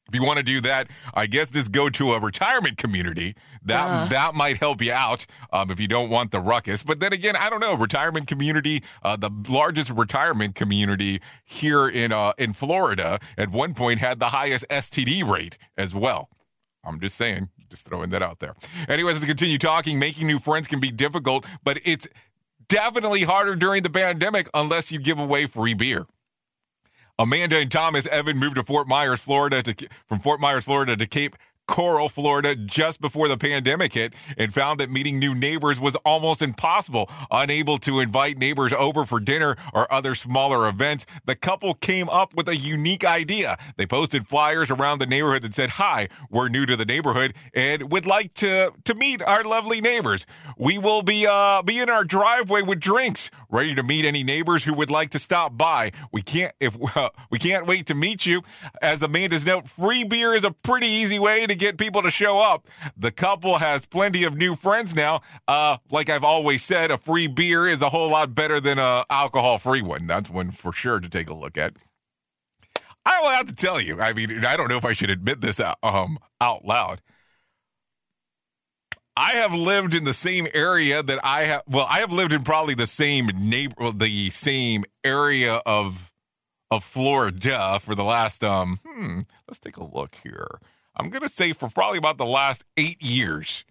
if 0.09 0.13
you 0.13 0.23
want 0.25 0.37
to 0.37 0.43
do 0.43 0.59
that, 0.61 0.89
I 1.13 1.27
guess 1.27 1.49
just 1.49 1.71
go 1.71 1.89
to 1.89 2.11
a 2.11 2.19
retirement 2.19 2.77
community. 2.77 3.35
That 3.63 3.85
Uh. 3.87 4.05
that 4.09 4.35
might 4.35 4.57
help 4.57 4.81
you 4.81 4.91
out 4.91 5.25
um, 5.53 5.71
if 5.71 5.79
you 5.79 5.87
don't 5.87 6.09
want 6.09 6.31
the 6.31 6.41
ruckus. 6.41 6.83
But 6.83 6.99
then 6.99 7.13
again, 7.13 7.37
I 7.37 7.49
don't 7.49 7.61
know. 7.61 7.73
Retirement 7.75 8.27
community, 8.27 8.83
uh, 9.01 9.15
the 9.15 9.31
largest 9.49 9.89
retirement 9.91 10.55
community 10.55 11.21
here 11.45 11.87
in 11.87 12.11
uh, 12.11 12.33
in 12.37 12.51
Florida, 12.51 13.17
at 13.37 13.49
one 13.49 13.73
point 13.73 13.99
had 13.99 14.19
the 14.19 14.27
highest 14.29 14.65
STD 14.69 15.23
rate 15.27 15.57
as 15.77 15.95
well. 15.95 16.29
I'm 16.83 16.99
just 16.99 17.15
saying, 17.15 17.47
just 17.73 17.87
throwing 17.87 18.11
that 18.11 18.21
out 18.21 18.39
there. 18.39 18.55
Anyways, 18.87 19.19
to 19.19 19.27
continue 19.27 19.57
talking, 19.57 19.97
making 19.97 20.27
new 20.27 20.39
friends 20.39 20.67
can 20.67 20.79
be 20.79 20.91
difficult, 20.91 21.45
but 21.63 21.79
it's 21.83 22.07
definitely 22.69 23.23
harder 23.23 23.55
during 23.55 23.81
the 23.81 23.89
pandemic 23.89 24.47
unless 24.53 24.91
you 24.91 24.99
give 24.99 25.19
away 25.19 25.47
free 25.47 25.73
beer. 25.73 26.05
Amanda 27.19 27.57
and 27.57 27.71
Thomas 27.71 28.07
Evan 28.07 28.37
moved 28.37 28.55
to 28.55 28.63
Fort 28.63 28.87
Myers, 28.87 29.19
Florida, 29.19 29.61
to, 29.61 29.87
from 30.07 30.19
Fort 30.19 30.39
Myers, 30.39 30.65
Florida, 30.65 30.95
to 30.95 31.05
Cape 31.05 31.35
Coral, 31.67 32.09
Florida, 32.09 32.55
just 32.55 32.99
before 32.99 33.27
the 33.27 33.37
pandemic 33.37 33.93
hit 33.93 34.13
and 34.37 34.53
found 34.53 34.79
that 34.79 34.91
meeting 34.91 35.17
new 35.17 35.33
neighbors 35.33 35.79
was 35.79 35.95
almost 35.97 36.41
impossible. 36.41 37.09
Unable 37.31 37.77
to 37.79 37.99
invite 37.99 38.37
neighbors 38.37 38.73
over 38.73 39.05
for 39.05 39.19
dinner 39.19 39.55
or 39.73 39.91
other 39.91 40.13
smaller 40.13 40.67
events, 40.67 41.05
the 41.25 41.35
couple 41.35 41.73
came 41.75 42.09
up 42.09 42.35
with 42.35 42.49
a 42.49 42.55
unique 42.55 43.05
idea. 43.05 43.57
They 43.77 43.85
posted 43.85 44.27
flyers 44.27 44.69
around 44.69 44.99
the 44.99 45.05
neighborhood 45.05 45.41
that 45.43 45.53
said, 45.53 45.71
Hi, 45.71 46.09
we're 46.29 46.49
new 46.49 46.65
to 46.65 46.75
the 46.75 46.85
neighborhood 46.85 47.33
and 47.53 47.91
would 47.91 48.05
like 48.05 48.33
to, 48.35 48.71
to 48.83 48.95
meet 48.95 49.21
our 49.23 49.43
lovely 49.43 49.81
neighbors. 49.81 50.25
We 50.57 50.77
will 50.77 51.01
be, 51.01 51.25
uh, 51.29 51.63
be 51.63 51.79
in 51.79 51.89
our 51.89 52.03
driveway 52.03 52.61
with 52.61 52.79
drinks, 52.79 53.31
ready 53.49 53.73
to 53.75 53.83
meet 53.83 54.05
any 54.05 54.23
neighbors 54.23 54.63
who 54.63 54.73
would 54.73 54.91
like 54.91 55.11
to 55.11 55.19
stop 55.19 55.57
by. 55.57 55.91
We 56.11 56.21
can't, 56.21 56.53
if, 56.59 56.77
uh, 56.95 57.09
we 57.31 57.39
can't 57.39 57.65
wait 57.65 57.87
to 57.87 57.95
meet 57.95 58.25
you. 58.25 58.41
As 58.81 59.01
Amanda's 59.01 59.45
note, 59.45 59.69
free 59.69 60.03
beer 60.03 60.33
is 60.33 60.43
a 60.43 60.51
pretty 60.51 60.87
easy 60.87 61.19
way 61.19 61.47
to 61.47 61.52
get 61.55 61.77
people 61.77 62.01
to 62.01 62.09
show 62.09 62.39
up. 62.39 62.67
The 62.97 63.11
couple 63.11 63.57
has 63.57 63.85
plenty 63.85 64.23
of 64.23 64.35
new 64.35 64.55
friends 64.55 64.95
now. 64.95 65.21
Uh, 65.47 65.77
like 65.91 66.09
I've 66.09 66.23
always 66.23 66.63
said, 66.63 66.91
a 66.91 66.97
free 66.97 67.27
beer 67.27 67.67
is 67.67 67.81
a 67.81 67.89
whole 67.89 68.09
lot 68.09 68.35
better 68.35 68.59
than 68.59 68.79
a 68.79 69.03
alcohol 69.09 69.57
free 69.57 69.81
one. 69.81 70.07
That's 70.07 70.29
one 70.29 70.51
for 70.51 70.73
sure 70.73 70.99
to 70.99 71.09
take 71.09 71.29
a 71.29 71.33
look 71.33 71.57
at. 71.57 71.73
I 73.05 73.19
will 73.21 73.31
have 73.31 73.47
to 73.47 73.55
tell 73.55 73.81
you. 73.81 73.99
I 73.99 74.13
mean, 74.13 74.45
I 74.45 74.55
don't 74.55 74.69
know 74.69 74.77
if 74.77 74.85
I 74.85 74.93
should 74.93 75.09
admit 75.09 75.41
this 75.41 75.59
out, 75.59 75.77
um, 75.83 76.17
out 76.39 76.63
loud. 76.63 77.01
I 79.15 79.33
have 79.33 79.53
lived 79.53 79.93
in 79.93 80.05
the 80.05 80.13
same 80.13 80.47
area 80.53 81.03
that 81.03 81.19
I 81.23 81.43
have. 81.43 81.61
Well, 81.67 81.85
I 81.89 81.99
have 81.99 82.11
lived 82.11 82.33
in 82.33 82.43
probably 82.43 82.73
the 82.73 82.87
same 82.87 83.29
neighbor, 83.35 83.91
the 83.91 84.29
same 84.31 84.85
area 85.03 85.61
of 85.65 86.11
of 86.71 86.83
Florida 86.83 87.79
for 87.79 87.93
the 87.93 88.03
last 88.03 88.43
um. 88.43 88.79
Hmm, 88.85 89.19
let's 89.47 89.59
take 89.59 89.77
a 89.77 89.83
look 89.83 90.17
here. 90.23 90.59
I'm 90.95 91.09
gonna 91.09 91.29
say 91.29 91.53
for 91.53 91.69
probably 91.69 91.97
about 91.97 92.17
the 92.17 92.25
last 92.25 92.65
eight 92.77 93.01
years, 93.01 93.65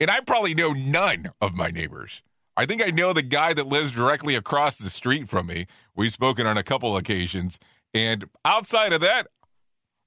and 0.00 0.10
I 0.10 0.20
probably 0.20 0.54
know 0.54 0.72
none 0.72 1.30
of 1.40 1.54
my 1.54 1.70
neighbors. 1.70 2.22
I 2.56 2.66
think 2.66 2.86
I 2.86 2.90
know 2.90 3.12
the 3.12 3.22
guy 3.22 3.52
that 3.54 3.66
lives 3.66 3.92
directly 3.92 4.34
across 4.34 4.78
the 4.78 4.90
street 4.90 5.28
from 5.28 5.46
me. 5.46 5.66
We've 5.94 6.12
spoken 6.12 6.46
on 6.46 6.56
a 6.56 6.62
couple 6.62 6.96
occasions, 6.96 7.58
and 7.94 8.24
outside 8.44 8.92
of 8.92 9.00
that, 9.00 9.24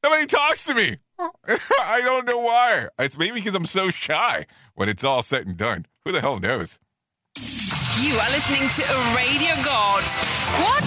nobody 0.04 0.26
talks 0.26 0.66
to 0.66 0.76
me. 0.76 0.98
I 1.20 2.02
don't 2.04 2.26
know 2.26 2.40
why. 2.40 2.88
It's 3.00 3.18
maybe 3.18 3.36
because 3.36 3.56
I'm 3.56 3.66
so 3.66 3.90
shy 3.90 4.46
when 4.76 4.90
it's 4.90 5.04
all 5.04 5.22
said 5.22 5.48
and 5.48 5.58
done. 5.58 5.86
Who 6.06 6.12
the 6.12 6.22
hell 6.22 6.40
knows? 6.40 6.80
You 8.02 8.14
are 8.14 8.32
listening 8.32 8.70
to 8.70 8.94
a 8.94 9.14
radio 9.14 9.54
god. 9.62 10.04
What? 10.64 10.84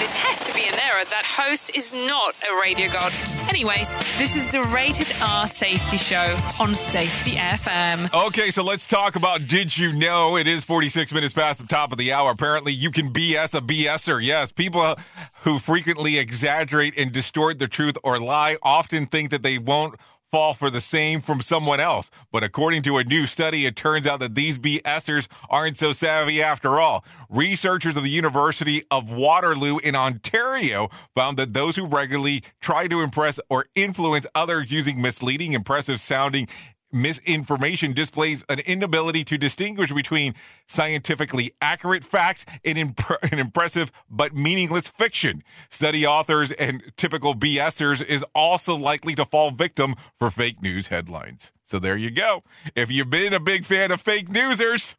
This 0.00 0.16
has 0.24 0.38
to 0.44 0.54
be 0.54 0.66
an 0.66 0.72
error. 0.80 1.04
That 1.04 1.24
host 1.26 1.76
is 1.76 1.92
not 1.92 2.34
a 2.42 2.58
radio 2.58 2.90
god. 2.90 3.12
Anyways, 3.50 3.92
this 4.16 4.34
is 4.34 4.48
the 4.48 4.62
Rated 4.74 5.14
R 5.20 5.46
Safety 5.46 5.98
Show 5.98 6.24
on 6.58 6.74
Safety 6.74 7.32
FM. 7.32 8.08
Okay, 8.28 8.50
so 8.50 8.64
let's 8.64 8.88
talk 8.88 9.14
about 9.14 9.46
Did 9.46 9.76
You 9.76 9.92
Know? 9.92 10.38
It 10.38 10.46
is 10.46 10.64
46 10.64 11.12
minutes 11.12 11.34
past 11.34 11.60
the 11.60 11.66
top 11.66 11.92
of 11.92 11.98
the 11.98 12.14
hour. 12.14 12.30
Apparently, 12.30 12.72
you 12.72 12.90
can 12.90 13.12
BS 13.12 13.54
a 13.54 13.60
BSer. 13.60 14.24
Yes, 14.24 14.50
people 14.50 14.94
who 15.42 15.58
frequently 15.58 16.18
exaggerate 16.18 16.96
and 16.96 17.12
distort 17.12 17.58
the 17.58 17.68
truth 17.68 17.98
or 18.02 18.18
lie 18.18 18.56
often 18.62 19.04
think 19.04 19.32
that 19.32 19.42
they 19.42 19.58
won't 19.58 19.96
fall 20.34 20.52
for 20.52 20.68
the 20.68 20.80
same 20.80 21.20
from 21.20 21.40
someone 21.40 21.78
else. 21.78 22.10
But 22.32 22.42
according 22.42 22.82
to 22.82 22.96
a 22.96 23.04
new 23.04 23.24
study, 23.24 23.66
it 23.66 23.76
turns 23.76 24.04
out 24.04 24.18
that 24.18 24.34
these 24.34 24.58
BSers 24.58 25.28
aren't 25.48 25.76
so 25.76 25.92
savvy 25.92 26.42
after 26.42 26.80
all. 26.80 27.04
Researchers 27.30 27.96
of 27.96 28.02
the 28.02 28.10
University 28.10 28.82
of 28.90 29.12
Waterloo 29.12 29.78
in 29.78 29.94
Ontario 29.94 30.88
found 31.14 31.36
that 31.36 31.54
those 31.54 31.76
who 31.76 31.86
regularly 31.86 32.42
try 32.60 32.88
to 32.88 33.00
impress 33.00 33.38
or 33.48 33.66
influence 33.76 34.26
others 34.34 34.72
using 34.72 35.00
misleading, 35.00 35.52
impressive 35.52 36.00
sounding 36.00 36.48
misinformation 36.94 37.92
displays 37.92 38.44
an 38.48 38.60
inability 38.60 39.24
to 39.24 39.36
distinguish 39.36 39.92
between 39.92 40.34
scientifically 40.68 41.52
accurate 41.60 42.04
facts 42.04 42.46
and, 42.64 42.78
imp- 42.78 43.22
and, 43.30 43.40
impressive 43.40 43.90
but 44.08 44.34
meaningless 44.34 44.88
fiction. 44.88 45.42
Study 45.68 46.06
authors 46.06 46.52
and 46.52 46.82
typical 46.96 47.34
BSers 47.34 48.04
is 48.04 48.24
also 48.34 48.76
likely 48.76 49.14
to 49.16 49.24
fall 49.24 49.50
victim 49.50 49.94
for 50.16 50.30
fake 50.30 50.62
news 50.62 50.88
headlines. 50.88 51.52
So 51.64 51.78
there 51.78 51.96
you 51.96 52.10
go. 52.10 52.42
If 52.74 52.90
you've 52.92 53.10
been 53.10 53.34
a 53.34 53.40
big 53.40 53.64
fan 53.64 53.90
of 53.90 54.00
fake 54.00 54.28
newsers, 54.28 54.96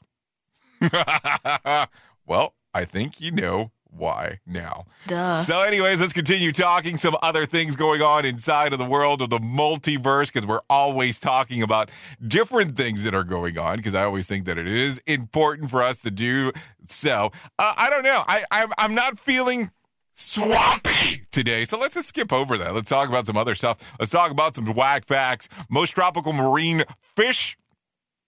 well, 2.26 2.54
I 2.74 2.86
think 2.86 3.22
you 3.22 3.32
know 3.32 3.72
why 3.96 4.40
now. 4.46 4.86
Duh. 5.08 5.42
So, 5.42 5.62
anyways, 5.62 6.02
let's 6.02 6.14
continue 6.14 6.52
talking 6.52 6.98
some 6.98 7.16
other 7.22 7.46
things 7.46 7.76
going 7.76 8.02
on 8.02 8.26
inside 8.26 8.74
of 8.74 8.80
the 8.80 8.86
world 8.86 9.22
of 9.22 9.30
the 9.30 9.40
multiverse 9.40 10.32
because 10.32 10.46
we're 10.46 10.62
always 10.70 11.20
talking 11.20 11.62
about 11.62 11.90
different 12.28 12.76
things 12.76 13.04
that 13.04 13.14
are 13.14 13.24
going 13.24 13.58
on 13.58 13.78
because 13.78 13.96
I 13.96 14.04
always 14.04 14.28
think 14.28 14.46
that 14.46 14.58
it 14.58 14.68
is 14.68 15.00
important 15.08 15.70
for 15.70 15.82
us 15.82 16.02
to 16.02 16.12
do 16.12 16.52
so. 16.88 17.32
Uh, 17.58 17.74
I 17.78 17.90
don't 17.90 18.04
know. 18.04 18.24
I, 18.28 18.44
I'm, 18.52 18.70
I'm 18.78 18.96
not 18.96 19.18
feeling 19.18 19.72
swampy 20.14 21.26
today. 21.32 21.66
So 21.66 21.78
let's 21.78 21.94
just 21.96 22.08
skip 22.08 22.32
over 22.32 22.58
that. 22.58 22.74
Let's 22.74 22.90
talk 22.90 23.10
about 23.10 23.26
some 23.26 23.38
other 23.38 23.56
stuff. 23.56 23.96
Let's 24.00 24.12
talk 24.12 24.32
about 24.32 24.56
some 24.56 24.66
whack 24.74 25.06
facts. 25.06 25.50
Most 25.70 25.92
tropical 25.92 26.34
marine 26.34 26.84
fish 27.16 27.58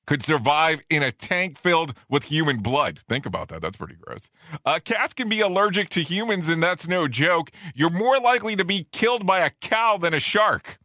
could 0.07 0.23
survive 0.23 0.81
in 0.89 1.03
a 1.03 1.11
tank 1.11 1.57
filled 1.59 1.93
with 2.09 2.23
human 2.23 2.59
blood. 2.59 2.99
Think 3.07 3.25
about 3.25 3.49
that. 3.49 3.61
That's 3.61 3.77
pretty 3.77 3.97
gross. 3.99 4.29
Uh, 4.65 4.79
cats 4.83 5.13
can 5.13 5.29
be 5.29 5.41
allergic 5.41 5.89
to 5.89 6.01
humans, 6.01 6.49
and 6.49 6.63
that's 6.63 6.87
no 6.87 7.07
joke. 7.07 7.51
You're 7.75 7.91
more 7.91 8.17
likely 8.17 8.55
to 8.55 8.65
be 8.65 8.87
killed 8.91 9.27
by 9.27 9.39
a 9.39 9.51
cow 9.61 9.97
than 10.01 10.13
a 10.13 10.19
shark. 10.19 10.79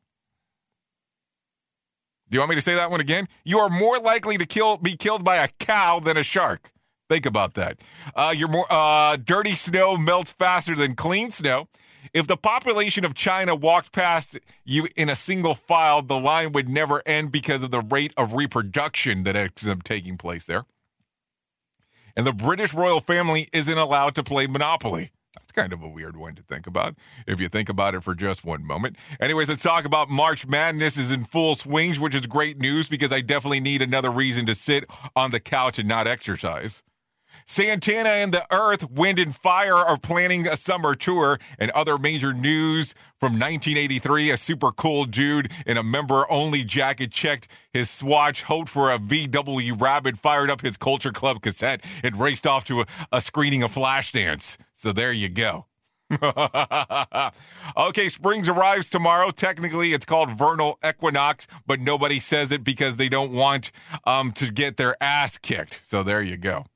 Do 2.29 2.37
you 2.37 2.41
want 2.41 2.51
me 2.51 2.57
to 2.57 2.63
say 2.63 2.75
that 2.75 2.91
one 2.91 3.01
again? 3.01 3.27
You 3.45 3.59
are 3.59 3.69
more 3.69 3.99
likely 3.99 4.39
to 4.39 4.47
kill 4.47 4.79
be 4.79 4.97
killed 4.97 5.23
by 5.23 5.37
a 5.37 5.49
cow 5.59 6.01
than 6.01 6.17
a 6.17 6.23
shark. 6.23 6.73
Think 7.09 7.27
about 7.27 7.55
that. 7.55 7.83
Uh, 8.17 8.33
you're 8.35 8.49
more 8.49 8.65
uh, 8.71 9.19
dirty 9.23 9.55
snow 9.55 9.99
melts 9.99 10.33
faster 10.33 10.75
than 10.75 10.95
clean 10.95 11.31
snow. 11.31 11.69
If 12.15 12.27
the 12.27 12.37
population 12.37 13.07
of 13.07 13.15
China 13.15 13.55
walked 13.55 13.93
past 13.93 14.39
you 14.65 14.87
in 14.97 15.09
a 15.09 15.17
single 15.17 15.55
file, 15.55 16.03
the 16.03 16.21
line 16.21 16.53
would 16.53 16.69
never 16.69 17.03
end 17.07 17.33
because 17.33 17.63
of 17.63 17.71
the 17.71 17.81
rate 17.81 18.13
of 18.19 18.35
reproduction 18.35 19.25
that 19.25 19.35
is 19.35 19.75
taking 19.85 20.19
place 20.19 20.47
there. 20.47 20.65
And 22.15 22.27
the 22.27 22.33
British 22.33 22.75
royal 22.75 23.01
family 23.01 23.49
isn't 23.55 23.79
allowed 23.79 24.15
to 24.17 24.23
play 24.23 24.47
Monopoly. 24.47 25.11
That's 25.35 25.53
kind 25.53 25.73
of 25.73 25.83
a 25.83 25.89
weird 25.89 26.19
one 26.19 26.35
to 26.35 26.43
think 26.43 26.67
about 26.67 26.95
if 27.27 27.41
you 27.41 27.49
think 27.49 27.71
about 27.71 27.95
it 27.95 28.05
for 28.05 28.15
just 28.15 28.45
one 28.45 28.67
moment. 28.67 28.97
Anyways, 29.19 29.49
let's 29.49 29.63
talk 29.63 29.87
about 29.87 30.11
March 30.11 30.47
Madness 30.47 30.99
is 30.99 31.11
in 31.11 31.25
full 31.25 31.55
swing, 31.55 31.95
which 31.95 32.15
is 32.15 32.27
great 32.27 32.59
news 32.59 32.89
because 32.89 33.13
I 33.13 33.23
definitely 33.23 33.61
need 33.61 33.81
another 33.81 34.11
reason 34.11 34.45
to 34.47 34.55
sit 34.55 34.85
on 35.17 35.31
the 35.31 35.41
couch 35.41 35.79
and 35.79 35.89
not 35.89 36.07
exercise. 36.07 36.83
Santana 37.47 38.09
and 38.09 38.33
the 38.33 38.47
Earth, 38.53 38.91
Wind 38.91 39.19
and 39.19 39.35
Fire 39.35 39.77
are 39.77 39.99
planning 39.99 40.47
a 40.47 40.57
summer 40.57 40.95
tour. 40.95 41.39
And 41.59 41.71
other 41.73 41.99
major 41.99 42.33
news 42.33 42.95
from 43.19 43.33
1983 43.33 44.31
a 44.31 44.37
super 44.37 44.73
cool 44.73 45.05
dude 45.05 45.51
in 45.67 45.77
a 45.77 45.83
member 45.83 46.31
only 46.31 46.65
jacket 46.65 47.11
checked 47.11 47.49
his 47.73 47.91
swatch, 47.91 48.43
hoped 48.43 48.69
for 48.69 48.93
a 48.93 48.99
VW 48.99 49.81
Rabbit, 49.81 50.17
fired 50.17 50.51
up 50.51 50.61
his 50.61 50.77
Culture 50.77 51.13
Club 51.13 51.41
cassette, 51.43 51.83
and 52.03 52.19
raced 52.19 52.47
off 52.47 52.65
to 52.65 52.83
a, 52.83 52.87
a 53.13 53.21
screening 53.21 53.63
of 53.63 53.73
Flashdance. 53.73 54.57
So 54.73 54.93
there 54.93 55.13
you 55.13 55.29
go. 55.29 55.67
okay, 57.77 58.09
Springs 58.09 58.49
arrives 58.49 58.91
tomorrow. 58.91 59.31
Technically, 59.31 59.93
it's 59.93 60.05
called 60.05 60.31
vernal 60.31 60.79
equinox, 60.87 61.47
but 61.67 61.81
nobody 61.81 62.21
says 62.21 62.53
it 62.53 62.63
because 62.65 62.97
they 62.97 63.09
don't 63.09 63.33
want 63.33 63.73
um, 64.05 64.33
to 64.33 64.53
get 64.53 64.77
their 64.77 64.95
ass 65.03 65.39
kicked. 65.39 65.81
So 65.85 66.03
there 66.03 66.23
you 66.23 66.37
go. 66.37 66.67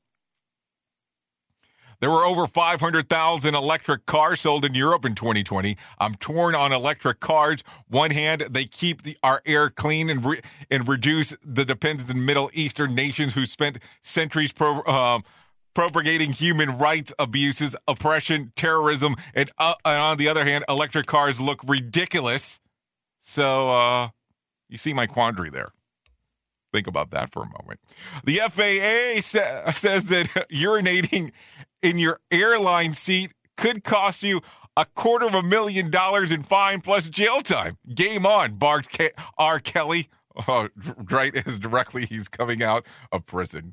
There 2.00 2.10
were 2.10 2.24
over 2.24 2.46
500,000 2.46 3.54
electric 3.54 4.06
cars 4.06 4.40
sold 4.40 4.64
in 4.64 4.74
Europe 4.74 5.04
in 5.04 5.14
2020. 5.14 5.76
I'm 5.98 6.14
torn 6.16 6.54
on 6.54 6.72
electric 6.72 7.20
cars. 7.20 7.62
One 7.88 8.10
hand, 8.10 8.42
they 8.50 8.66
keep 8.66 9.02
the, 9.02 9.16
our 9.22 9.40
air 9.46 9.70
clean 9.70 10.10
and 10.10 10.24
re, 10.24 10.40
and 10.70 10.86
reduce 10.86 11.36
the 11.42 11.64
dependence 11.64 12.10
in 12.10 12.24
Middle 12.24 12.50
Eastern 12.52 12.94
nations 12.94 13.34
who 13.34 13.46
spent 13.46 13.78
centuries 14.02 14.52
pro, 14.52 14.80
uh, 14.80 15.20
propagating 15.74 16.32
human 16.32 16.78
rights 16.78 17.14
abuses, 17.18 17.76
oppression, 17.88 18.52
terrorism, 18.56 19.14
and, 19.34 19.50
uh, 19.58 19.74
and 19.84 20.00
on 20.00 20.16
the 20.18 20.28
other 20.28 20.44
hand, 20.44 20.64
electric 20.68 21.06
cars 21.06 21.40
look 21.40 21.60
ridiculous. 21.66 22.60
So 23.20 23.70
uh, 23.70 24.08
you 24.68 24.76
see 24.76 24.92
my 24.92 25.06
quandary 25.06 25.50
there. 25.50 25.72
Think 26.76 26.88
about 26.88 27.10
that 27.12 27.32
for 27.32 27.40
a 27.42 27.46
moment. 27.46 27.80
The 28.24 28.34
FAA 28.50 29.22
sa- 29.22 29.70
says 29.70 30.10
that 30.10 30.26
urinating 30.52 31.32
in 31.80 31.98
your 31.98 32.20
airline 32.30 32.92
seat 32.92 33.32
could 33.56 33.82
cost 33.82 34.22
you 34.22 34.42
a 34.76 34.84
quarter 34.94 35.24
of 35.24 35.32
a 35.32 35.42
million 35.42 35.90
dollars 35.90 36.32
in 36.32 36.42
fine 36.42 36.82
plus 36.82 37.08
jail 37.08 37.40
time. 37.40 37.78
Game 37.94 38.26
on, 38.26 38.56
barked 38.56 38.90
K- 38.90 39.12
R. 39.38 39.58
Kelly. 39.58 40.08
Oh, 40.46 40.68
right 41.10 41.34
as 41.46 41.58
directly 41.58 42.04
he's 42.04 42.28
coming 42.28 42.62
out 42.62 42.84
of 43.10 43.24
prison. 43.24 43.72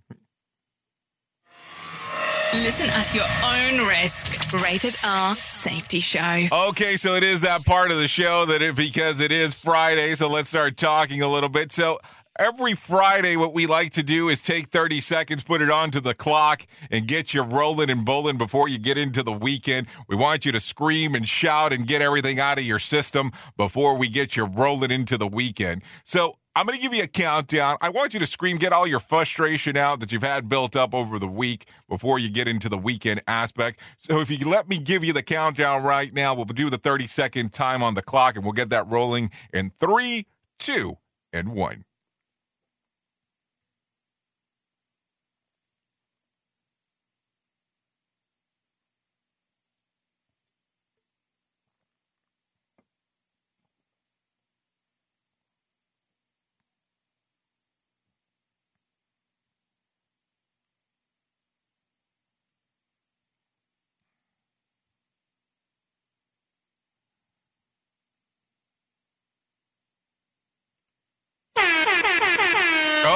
Listen 2.54 2.88
at 2.92 3.14
your 3.16 3.26
own 3.44 3.86
risk. 3.88 4.54
Rated 4.64 4.96
R 5.04 5.36
Safety 5.36 6.00
Show. 6.00 6.46
Okay, 6.70 6.96
so 6.98 7.16
it 7.16 7.24
is 7.24 7.42
that 7.42 7.66
part 7.66 7.92
of 7.92 7.98
the 7.98 8.08
show 8.08 8.46
that 8.46 8.62
it 8.62 8.76
because 8.76 9.20
it 9.20 9.32
is 9.32 9.56
Friday, 9.56 10.14
so 10.14 10.30
let's 10.30 10.50
start 10.50 10.78
talking 10.78 11.22
a 11.24 11.28
little 11.28 11.50
bit. 11.50 11.72
So 11.72 11.98
every 12.40 12.74
Friday, 12.74 13.36
what 13.36 13.54
we 13.54 13.68
like 13.68 13.92
to 13.92 14.04
do 14.04 14.30
is 14.30 14.44
take 14.44 14.68
30 14.68 15.02
seconds, 15.02 15.44
put 15.44 15.62
it 15.62 15.70
onto 15.70 16.00
the 16.00 16.14
clock, 16.14 16.66
and 16.92 17.08
get 17.08 17.34
you 17.34 17.42
rolling 17.42 17.90
and 17.90 18.06
bowling 18.06 18.38
before 18.38 18.70
you 18.70 18.80
get 18.80 18.98
into 18.98 19.24
the 19.24 19.32
weekend. 19.32 19.88
We 20.08 20.16
want 20.16 20.46
you 20.46 20.52
to 20.52 20.60
scream 20.60 21.16
and 21.16 21.28
shout 21.28 21.74
and 21.74 21.88
get 21.88 22.02
everything 22.02 22.40
out 22.40 22.58
of 22.58 22.64
your 22.64 22.80
system 22.80 23.32
before 23.58 23.98
we 23.98 24.10
get 24.10 24.36
you 24.36 24.46
rolling 24.46 24.92
into 24.92 25.18
the 25.18 25.28
weekend. 25.28 25.84
So 26.04 26.36
I'm 26.56 26.68
going 26.68 26.78
to 26.78 26.82
give 26.82 26.94
you 26.94 27.04
a 27.04 27.08
countdown. 27.08 27.78
I 27.82 27.90
want 27.90 28.14
you 28.14 28.20
to 28.20 28.28
scream, 28.28 28.58
get 28.58 28.74
all 28.74 28.86
your 28.86 29.00
frustration 29.00 29.76
out 29.76 30.00
that 30.02 30.12
you've 30.12 30.22
had 30.22 30.48
built 30.48 30.76
up 30.76 30.94
over 30.94 31.18
the 31.18 31.28
week 31.28 31.66
before 31.90 32.20
you 32.20 32.30
get 32.30 32.48
into 32.48 32.70
the 32.70 32.78
weekend 32.78 33.22
aspect. 33.28 33.80
So 33.98 34.20
if 34.20 34.30
you 34.30 34.48
let 34.48 34.68
me 34.68 34.78
give 34.78 35.04
you 35.04 35.14
the 35.14 35.24
countdown 35.24 35.84
right 35.84 36.14
now, 36.14 36.36
we'll 36.36 36.46
do 36.46 36.70
the 36.70 36.78
30 36.78 37.08
second 37.08 37.54
time 37.54 37.82
on 37.82 37.96
the 37.96 38.04
clock 38.04 38.36
and 38.36 38.44
we'll 38.44 38.54
get 38.54 38.70
that 38.70 38.88
rolling 38.88 39.32
in 39.52 39.72
three, 39.72 40.28
two, 40.60 40.98
and 41.32 41.50
one. 41.50 41.86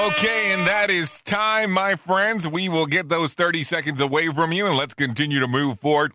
Okay, 0.07 0.53
and 0.53 0.65
that 0.65 0.89
is 0.89 1.21
time, 1.21 1.69
my 1.69 1.95
friends. 1.95 2.47
We 2.47 2.69
will 2.69 2.85
get 2.85 3.09
those 3.09 3.33
30 3.33 3.63
seconds 3.63 3.99
away 3.99 4.29
from 4.29 4.53
you 4.53 4.65
and 4.65 4.77
let's 4.77 4.93
continue 4.93 5.41
to 5.41 5.47
move 5.47 5.81
forward. 5.81 6.13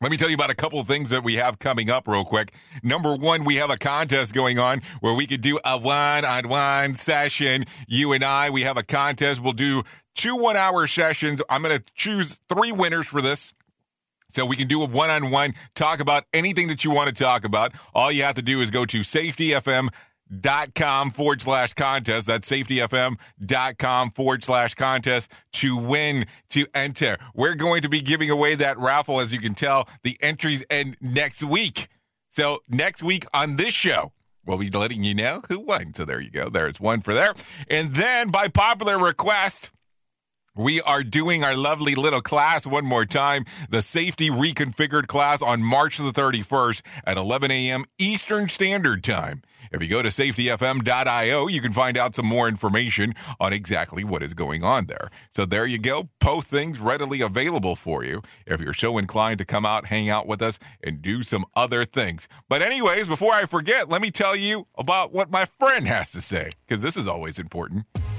Let 0.00 0.10
me 0.10 0.16
tell 0.16 0.28
you 0.28 0.34
about 0.34 0.50
a 0.50 0.54
couple 0.56 0.82
things 0.82 1.10
that 1.10 1.22
we 1.22 1.36
have 1.36 1.60
coming 1.60 1.90
up 1.90 2.08
real 2.08 2.24
quick. 2.24 2.52
Number 2.82 3.14
one, 3.14 3.44
we 3.44 3.54
have 3.54 3.70
a 3.70 3.76
contest 3.76 4.34
going 4.34 4.58
on 4.58 4.80
where 4.98 5.14
we 5.14 5.28
could 5.28 5.42
do 5.42 5.60
a 5.64 5.78
one 5.78 6.24
on 6.24 6.48
one 6.48 6.96
session. 6.96 7.66
You 7.86 8.14
and 8.14 8.24
I, 8.24 8.50
we 8.50 8.62
have 8.62 8.76
a 8.76 8.82
contest. 8.82 9.40
We'll 9.40 9.52
do 9.52 9.84
two 10.16 10.34
one 10.34 10.56
hour 10.56 10.88
sessions. 10.88 11.40
I'm 11.48 11.62
going 11.62 11.78
to 11.78 11.84
choose 11.94 12.40
three 12.52 12.72
winners 12.72 13.06
for 13.06 13.22
this. 13.22 13.54
So 14.28 14.44
we 14.44 14.56
can 14.56 14.66
do 14.66 14.82
a 14.82 14.86
one 14.86 15.10
on 15.10 15.30
one, 15.30 15.54
talk 15.76 16.00
about 16.00 16.24
anything 16.32 16.66
that 16.66 16.84
you 16.84 16.90
want 16.90 17.14
to 17.14 17.22
talk 17.22 17.44
about. 17.44 17.74
All 17.94 18.10
you 18.10 18.24
have 18.24 18.34
to 18.36 18.42
do 18.42 18.60
is 18.60 18.70
go 18.70 18.84
to 18.86 19.00
safetyfm 19.00 19.88
dot 20.38 20.74
com 20.74 21.10
forward 21.10 21.42
slash 21.42 21.72
contest. 21.74 22.26
That's 22.26 22.50
safetyfm.com 22.50 24.10
forward 24.10 24.44
slash 24.44 24.74
contest 24.74 25.32
to 25.54 25.76
win, 25.76 26.26
to 26.50 26.66
enter. 26.74 27.16
We're 27.34 27.54
going 27.54 27.82
to 27.82 27.88
be 27.88 28.00
giving 28.00 28.30
away 28.30 28.54
that 28.56 28.78
raffle. 28.78 29.20
As 29.20 29.32
you 29.32 29.40
can 29.40 29.54
tell, 29.54 29.88
the 30.02 30.16
entries 30.20 30.64
end 30.70 30.96
next 31.00 31.42
week. 31.42 31.88
So 32.30 32.60
next 32.68 33.02
week 33.02 33.24
on 33.34 33.56
this 33.56 33.74
show, 33.74 34.12
we'll 34.46 34.58
be 34.58 34.70
letting 34.70 35.02
you 35.02 35.14
know 35.14 35.42
who 35.48 35.60
won. 35.60 35.94
So 35.94 36.04
there 36.04 36.20
you 36.20 36.30
go. 36.30 36.48
There's 36.48 36.80
one 36.80 37.00
for 37.00 37.12
there. 37.12 37.34
And 37.68 37.94
then 37.94 38.30
by 38.30 38.48
popular 38.48 38.98
request, 38.98 39.70
we 40.56 40.80
are 40.82 41.02
doing 41.02 41.44
our 41.44 41.56
lovely 41.56 41.94
little 41.94 42.20
class 42.20 42.66
one 42.66 42.84
more 42.84 43.04
time, 43.04 43.44
the 43.68 43.82
safety 43.82 44.30
reconfigured 44.30 45.06
class 45.06 45.42
on 45.42 45.62
March 45.62 45.98
the 45.98 46.10
31st 46.10 46.82
at 47.04 47.16
11 47.16 47.50
a.m. 47.50 47.84
Eastern 47.98 48.48
Standard 48.48 49.04
Time. 49.04 49.42
If 49.72 49.82
you 49.82 49.88
go 49.88 50.02
to 50.02 50.08
safetyfm.io, 50.08 51.46
you 51.46 51.60
can 51.60 51.72
find 51.72 51.96
out 51.96 52.14
some 52.14 52.26
more 52.26 52.48
information 52.48 53.14
on 53.38 53.52
exactly 53.52 54.02
what 54.02 54.22
is 54.22 54.34
going 54.34 54.64
on 54.64 54.86
there. 54.86 55.10
So 55.30 55.44
there 55.44 55.66
you 55.66 55.78
go. 55.78 56.08
Both 56.18 56.46
things 56.46 56.80
readily 56.80 57.20
available 57.20 57.76
for 57.76 58.02
you 58.02 58.22
if 58.46 58.60
you're 58.60 58.74
so 58.74 58.98
inclined 58.98 59.38
to 59.38 59.44
come 59.44 59.64
out, 59.64 59.86
hang 59.86 60.10
out 60.10 60.26
with 60.26 60.42
us, 60.42 60.58
and 60.82 61.00
do 61.00 61.22
some 61.22 61.44
other 61.54 61.84
things. 61.84 62.26
But, 62.48 62.62
anyways, 62.62 63.06
before 63.06 63.32
I 63.32 63.46
forget, 63.46 63.88
let 63.88 64.02
me 64.02 64.10
tell 64.10 64.34
you 64.34 64.66
about 64.76 65.12
what 65.12 65.30
my 65.30 65.44
friend 65.44 65.86
has 65.86 66.10
to 66.12 66.20
say, 66.20 66.50
because 66.66 66.82
this 66.82 66.96
is 66.96 67.06
always 67.06 67.38
important. 67.38 67.86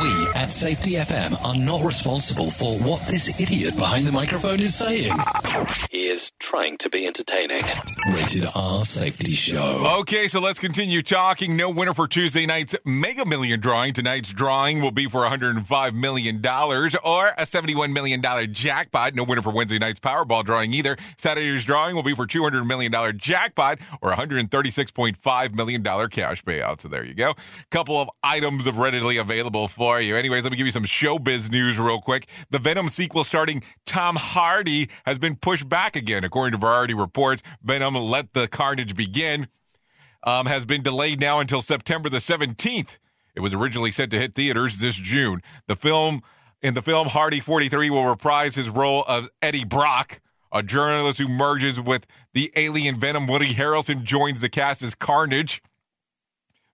We 0.00 0.26
at 0.34 0.50
Safety 0.50 0.92
FM 0.92 1.36
are 1.44 1.54
not 1.54 1.84
responsible 1.84 2.48
for 2.50 2.78
what 2.78 3.06
this 3.06 3.38
idiot 3.38 3.76
behind 3.76 4.06
the 4.06 4.12
microphone 4.12 4.58
is 4.58 4.74
saying. 4.74 5.12
He 5.90 6.06
is 6.06 6.32
trying 6.40 6.78
to 6.78 6.88
be 6.88 7.06
entertaining. 7.06 7.60
Rated 8.06 8.44
R 8.54 8.86
Safety 8.86 9.32
Show. 9.32 9.98
Okay, 10.00 10.28
so 10.28 10.40
let's 10.40 10.58
continue 10.58 11.02
talking. 11.02 11.56
No 11.58 11.68
winner 11.68 11.92
for 11.92 12.08
Tuesday 12.08 12.46
night's 12.46 12.74
Mega 12.86 13.26
Million 13.26 13.60
drawing. 13.60 13.92
Tonight's 13.92 14.32
drawing 14.32 14.80
will 14.80 14.92
be 14.92 15.06
for 15.06 15.20
$105 15.28 15.92
million 15.92 16.36
or 16.36 17.26
a 17.28 17.42
$71 17.42 17.92
million 17.92 18.22
jackpot. 18.52 19.14
No 19.14 19.24
winner 19.24 19.42
for 19.42 19.52
Wednesday 19.52 19.78
night's 19.78 20.00
Powerball 20.00 20.42
drawing 20.42 20.72
either. 20.72 20.96
Saturday's 21.18 21.66
drawing 21.66 21.94
will 21.94 22.02
be 22.02 22.14
for 22.14 22.26
$200 22.26 22.66
million 22.66 22.92
jackpot 23.18 23.78
or 24.00 24.12
$136.5 24.12 25.54
million 25.54 25.82
cash 25.82 26.42
payout. 26.44 26.80
So 26.80 26.88
there 26.88 27.04
you 27.04 27.14
go. 27.14 27.34
Couple 27.70 27.96
of 28.00 28.08
items 28.24 28.66
of 28.66 28.78
readily 28.78 29.18
available 29.18 29.68
for 29.82 30.00
you. 30.00 30.14
Anyways, 30.14 30.44
let 30.44 30.52
me 30.52 30.56
give 30.56 30.66
you 30.66 30.70
some 30.70 30.84
showbiz 30.84 31.50
news 31.50 31.80
real 31.80 32.00
quick. 32.00 32.28
The 32.50 32.60
Venom 32.60 32.86
sequel 32.86 33.24
starring 33.24 33.64
Tom 33.84 34.14
Hardy 34.14 34.88
has 35.04 35.18
been 35.18 35.34
pushed 35.34 35.68
back 35.68 35.96
again. 35.96 36.22
According 36.22 36.52
to 36.52 36.58
Variety 36.64 36.94
reports, 36.94 37.42
Venom 37.64 37.96
Let 37.96 38.32
the 38.32 38.46
Carnage 38.46 38.94
Begin 38.94 39.48
um, 40.22 40.46
has 40.46 40.64
been 40.64 40.82
delayed 40.82 41.18
now 41.18 41.40
until 41.40 41.60
September 41.60 42.08
the 42.08 42.18
17th. 42.18 42.98
It 43.34 43.40
was 43.40 43.52
originally 43.52 43.90
set 43.90 44.12
to 44.12 44.20
hit 44.20 44.34
theaters 44.34 44.78
this 44.78 44.94
June. 44.94 45.42
The 45.66 45.74
film 45.74 46.22
in 46.62 46.74
the 46.74 46.82
film 46.82 47.08
Hardy 47.08 47.40
43 47.40 47.90
will 47.90 48.06
reprise 48.06 48.54
his 48.54 48.68
role 48.68 49.02
of 49.08 49.30
Eddie 49.42 49.64
Brock, 49.64 50.20
a 50.52 50.62
journalist 50.62 51.18
who 51.18 51.26
merges 51.26 51.80
with 51.80 52.06
the 52.34 52.52
alien 52.54 52.94
Venom. 53.00 53.26
Woody 53.26 53.52
Harrelson 53.52 54.04
joins 54.04 54.42
the 54.42 54.48
cast 54.48 54.84
as 54.84 54.94
Carnage. 54.94 55.60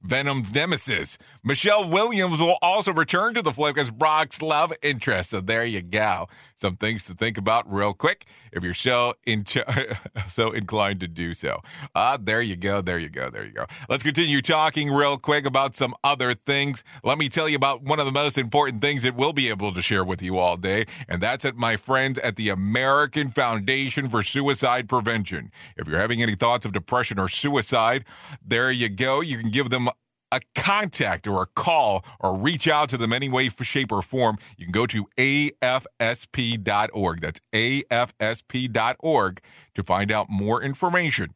Venom's 0.02 0.54
nemesis. 0.54 1.18
Michelle 1.42 1.88
Williams 1.88 2.40
will 2.40 2.58
also 2.62 2.92
return 2.92 3.34
to 3.34 3.42
the 3.42 3.52
flick 3.52 3.78
as 3.78 3.90
Brock's 3.90 4.40
love 4.40 4.72
interest. 4.82 5.30
So 5.30 5.40
there 5.40 5.64
you 5.64 5.82
go. 5.82 6.26
Some 6.58 6.74
things 6.74 7.04
to 7.04 7.14
think 7.14 7.38
about 7.38 7.72
real 7.72 7.94
quick 7.94 8.26
if 8.52 8.64
you're 8.64 8.74
so 8.74 9.14
in 9.24 9.44
so 10.28 10.50
inclined 10.50 10.98
to 11.00 11.08
do 11.08 11.32
so. 11.32 11.60
Ah, 11.94 12.14
uh, 12.14 12.18
there 12.20 12.42
you 12.42 12.56
go. 12.56 12.80
There 12.80 12.98
you 12.98 13.08
go. 13.08 13.30
There 13.30 13.44
you 13.44 13.52
go. 13.52 13.64
Let's 13.88 14.02
continue 14.02 14.42
talking 14.42 14.90
real 14.90 15.18
quick 15.18 15.46
about 15.46 15.76
some 15.76 15.94
other 16.02 16.34
things. 16.34 16.82
Let 17.04 17.16
me 17.16 17.28
tell 17.28 17.48
you 17.48 17.54
about 17.54 17.82
one 17.82 18.00
of 18.00 18.06
the 18.06 18.12
most 18.12 18.38
important 18.38 18.82
things 18.82 19.04
that 19.04 19.14
we'll 19.14 19.32
be 19.32 19.48
able 19.48 19.72
to 19.72 19.80
share 19.80 20.04
with 20.04 20.20
you 20.20 20.38
all 20.38 20.56
day, 20.56 20.86
and 21.08 21.20
that's 21.20 21.44
at 21.44 21.56
my 21.56 21.76
friends 21.76 22.18
at 22.18 22.34
the 22.34 22.48
American 22.48 23.30
Foundation 23.30 24.08
for 24.08 24.24
Suicide 24.24 24.88
Prevention. 24.88 25.52
If 25.76 25.86
you're 25.86 26.00
having 26.00 26.22
any 26.22 26.34
thoughts 26.34 26.66
of 26.66 26.72
depression 26.72 27.20
or 27.20 27.28
suicide, 27.28 28.04
there 28.44 28.72
you 28.72 28.88
go. 28.88 29.20
You 29.20 29.38
can 29.38 29.50
give 29.50 29.70
them 29.70 29.88
a 30.32 30.40
contact 30.54 31.26
or 31.26 31.42
a 31.42 31.46
call 31.46 32.04
or 32.20 32.36
reach 32.36 32.68
out 32.68 32.88
to 32.90 32.96
them 32.96 33.12
any 33.12 33.28
way, 33.28 33.48
shape, 33.48 33.92
or 33.92 34.02
form, 34.02 34.38
you 34.56 34.66
can 34.66 34.72
go 34.72 34.86
to 34.86 35.06
afsp.org. 35.16 37.20
That's 37.20 37.40
afsp.org 37.52 39.40
to 39.74 39.82
find 39.82 40.12
out 40.12 40.30
more 40.30 40.62
information. 40.62 41.34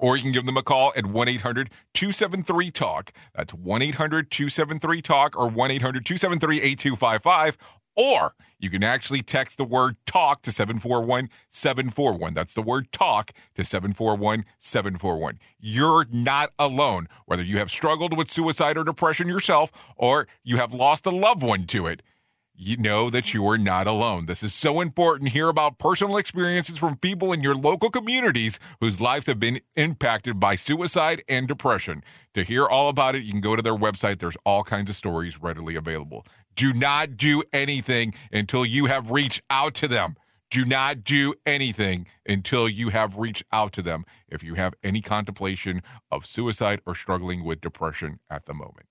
Or 0.00 0.16
you 0.16 0.22
can 0.22 0.32
give 0.32 0.44
them 0.44 0.56
a 0.56 0.62
call 0.62 0.92
at 0.96 1.06
1 1.06 1.28
800 1.28 1.70
273 1.94 2.70
TALK. 2.72 3.12
That's 3.34 3.54
1 3.54 3.82
800 3.82 4.30
273 4.30 5.02
TALK 5.02 5.36
or 5.36 5.48
1 5.48 5.70
800 5.70 6.04
273 6.04 6.56
8255. 6.56 7.58
Or 7.96 8.34
you 8.58 8.70
can 8.70 8.82
actually 8.82 9.22
text 9.22 9.58
the 9.58 9.64
word 9.64 9.96
talk 10.06 10.42
to 10.42 10.52
741 10.52 11.28
741. 11.48 12.34
That's 12.34 12.54
the 12.54 12.62
word 12.62 12.90
talk 12.92 13.32
to 13.54 13.64
741 13.64 14.44
741. 14.58 15.38
You're 15.60 16.06
not 16.10 16.50
alone. 16.58 17.06
Whether 17.26 17.42
you 17.42 17.58
have 17.58 17.70
struggled 17.70 18.16
with 18.16 18.30
suicide 18.30 18.76
or 18.76 18.84
depression 18.84 19.28
yourself 19.28 19.70
or 19.96 20.26
you 20.42 20.56
have 20.56 20.72
lost 20.72 21.06
a 21.06 21.10
loved 21.10 21.42
one 21.42 21.64
to 21.66 21.86
it, 21.86 22.02
you 22.56 22.76
know 22.76 23.10
that 23.10 23.34
you 23.34 23.44
are 23.48 23.58
not 23.58 23.88
alone. 23.88 24.26
This 24.26 24.44
is 24.44 24.54
so 24.54 24.80
important. 24.80 25.30
Hear 25.30 25.48
about 25.48 25.78
personal 25.78 26.16
experiences 26.16 26.78
from 26.78 26.96
people 26.96 27.32
in 27.32 27.42
your 27.42 27.56
local 27.56 27.90
communities 27.90 28.60
whose 28.80 29.00
lives 29.00 29.26
have 29.26 29.40
been 29.40 29.58
impacted 29.74 30.38
by 30.38 30.54
suicide 30.54 31.24
and 31.28 31.48
depression. 31.48 32.04
To 32.34 32.44
hear 32.44 32.64
all 32.64 32.88
about 32.88 33.16
it, 33.16 33.24
you 33.24 33.32
can 33.32 33.40
go 33.40 33.56
to 33.56 33.62
their 33.62 33.74
website. 33.74 34.18
There's 34.18 34.36
all 34.46 34.62
kinds 34.62 34.88
of 34.88 34.94
stories 34.94 35.42
readily 35.42 35.74
available. 35.74 36.24
Do 36.54 36.72
not 36.72 37.16
do 37.16 37.42
anything 37.52 38.14
until 38.32 38.64
you 38.64 38.86
have 38.86 39.10
reached 39.10 39.42
out 39.50 39.74
to 39.74 39.88
them. 39.88 40.16
Do 40.50 40.64
not 40.64 41.02
do 41.02 41.34
anything 41.44 42.06
until 42.26 42.68
you 42.68 42.90
have 42.90 43.16
reached 43.16 43.44
out 43.52 43.72
to 43.72 43.82
them 43.82 44.04
if 44.28 44.42
you 44.42 44.54
have 44.54 44.74
any 44.84 45.00
contemplation 45.00 45.82
of 46.12 46.26
suicide 46.26 46.80
or 46.86 46.94
struggling 46.94 47.44
with 47.44 47.60
depression 47.60 48.20
at 48.30 48.44
the 48.44 48.54
moment. 48.54 48.86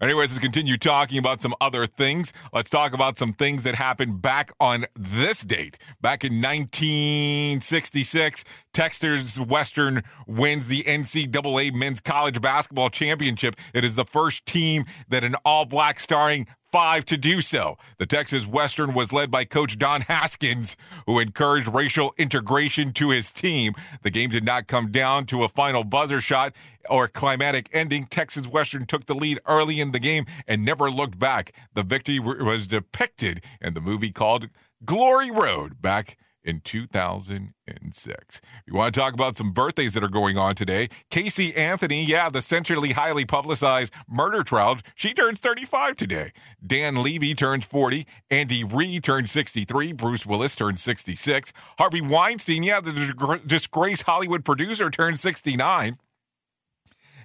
Anyways, 0.00 0.32
let's 0.32 0.38
continue 0.38 0.76
talking 0.76 1.18
about 1.18 1.40
some 1.40 1.54
other 1.60 1.86
things. 1.86 2.32
Let's 2.52 2.70
talk 2.70 2.92
about 2.92 3.18
some 3.18 3.32
things 3.32 3.64
that 3.64 3.74
happened 3.74 4.20
back 4.20 4.52
on 4.60 4.84
this 4.94 5.42
date. 5.42 5.78
Back 6.00 6.24
in 6.24 6.34
1966, 6.34 8.44
Texas 8.72 9.38
Western 9.38 10.02
wins 10.26 10.66
the 10.66 10.82
NCAA 10.82 11.74
Men's 11.74 12.00
College 12.00 12.40
Basketball 12.40 12.90
Championship. 12.90 13.56
It 13.72 13.84
is 13.84 13.96
the 13.96 14.04
first 14.04 14.44
team 14.46 14.84
that 15.08 15.24
an 15.24 15.36
all 15.44 15.64
black 15.64 16.00
starring 16.00 16.46
five 16.76 17.06
to 17.06 17.16
do 17.16 17.40
so. 17.40 17.78
The 17.96 18.04
Texas 18.04 18.46
Western 18.46 18.92
was 18.92 19.10
led 19.10 19.30
by 19.30 19.46
coach 19.46 19.78
Don 19.78 20.02
Haskins, 20.02 20.76
who 21.06 21.18
encouraged 21.18 21.68
racial 21.68 22.12
integration 22.18 22.92
to 22.92 23.08
his 23.08 23.32
team. 23.32 23.72
The 24.02 24.10
game 24.10 24.28
did 24.28 24.44
not 24.44 24.66
come 24.66 24.90
down 24.90 25.24
to 25.26 25.42
a 25.42 25.48
final 25.48 25.84
buzzer 25.84 26.20
shot 26.20 26.52
or 26.90 27.08
climatic 27.08 27.70
ending. 27.72 28.04
Texas 28.04 28.46
Western 28.46 28.84
took 28.84 29.06
the 29.06 29.14
lead 29.14 29.40
early 29.46 29.80
in 29.80 29.92
the 29.92 29.98
game 29.98 30.26
and 30.46 30.66
never 30.66 30.90
looked 30.90 31.18
back. 31.18 31.54
The 31.72 31.82
victory 31.82 32.18
was 32.18 32.66
depicted 32.66 33.42
in 33.62 33.72
the 33.72 33.80
movie 33.80 34.12
called 34.12 34.50
Glory 34.84 35.30
Road 35.30 35.80
back 35.80 36.18
in 36.46 36.60
2006. 36.60 38.40
You 38.66 38.74
want 38.74 38.94
to 38.94 39.00
talk 39.00 39.12
about 39.12 39.36
some 39.36 39.50
birthdays 39.50 39.94
that 39.94 40.04
are 40.04 40.08
going 40.08 40.38
on 40.38 40.54
today? 40.54 40.88
Casey 41.10 41.54
Anthony, 41.54 42.04
yeah, 42.04 42.28
the 42.28 42.40
centrally 42.40 42.92
highly 42.92 43.24
publicized 43.24 43.92
murder 44.08 44.42
trial, 44.42 44.78
she 44.94 45.12
turns 45.12 45.40
35 45.40 45.96
today. 45.96 46.30
Dan 46.64 47.02
Levy 47.02 47.34
turns 47.34 47.64
40. 47.64 48.06
Andy 48.30 48.64
Reid 48.64 49.04
turns 49.04 49.30
63. 49.32 49.92
Bruce 49.92 50.24
Willis 50.24 50.56
turns 50.56 50.82
66. 50.82 51.52
Harvey 51.78 52.00
Weinstein, 52.00 52.62
yeah, 52.62 52.80
the 52.80 53.40
disgraced 53.44 54.04
Hollywood 54.04 54.44
producer, 54.44 54.88
turns 54.88 55.20
69. 55.20 55.98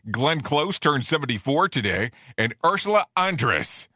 Glenn 0.10 0.42
Close 0.42 0.80
turned 0.80 1.06
74 1.06 1.70
today, 1.70 2.10
and 2.36 2.56
Ursula 2.66 3.06
Andress 3.16 3.88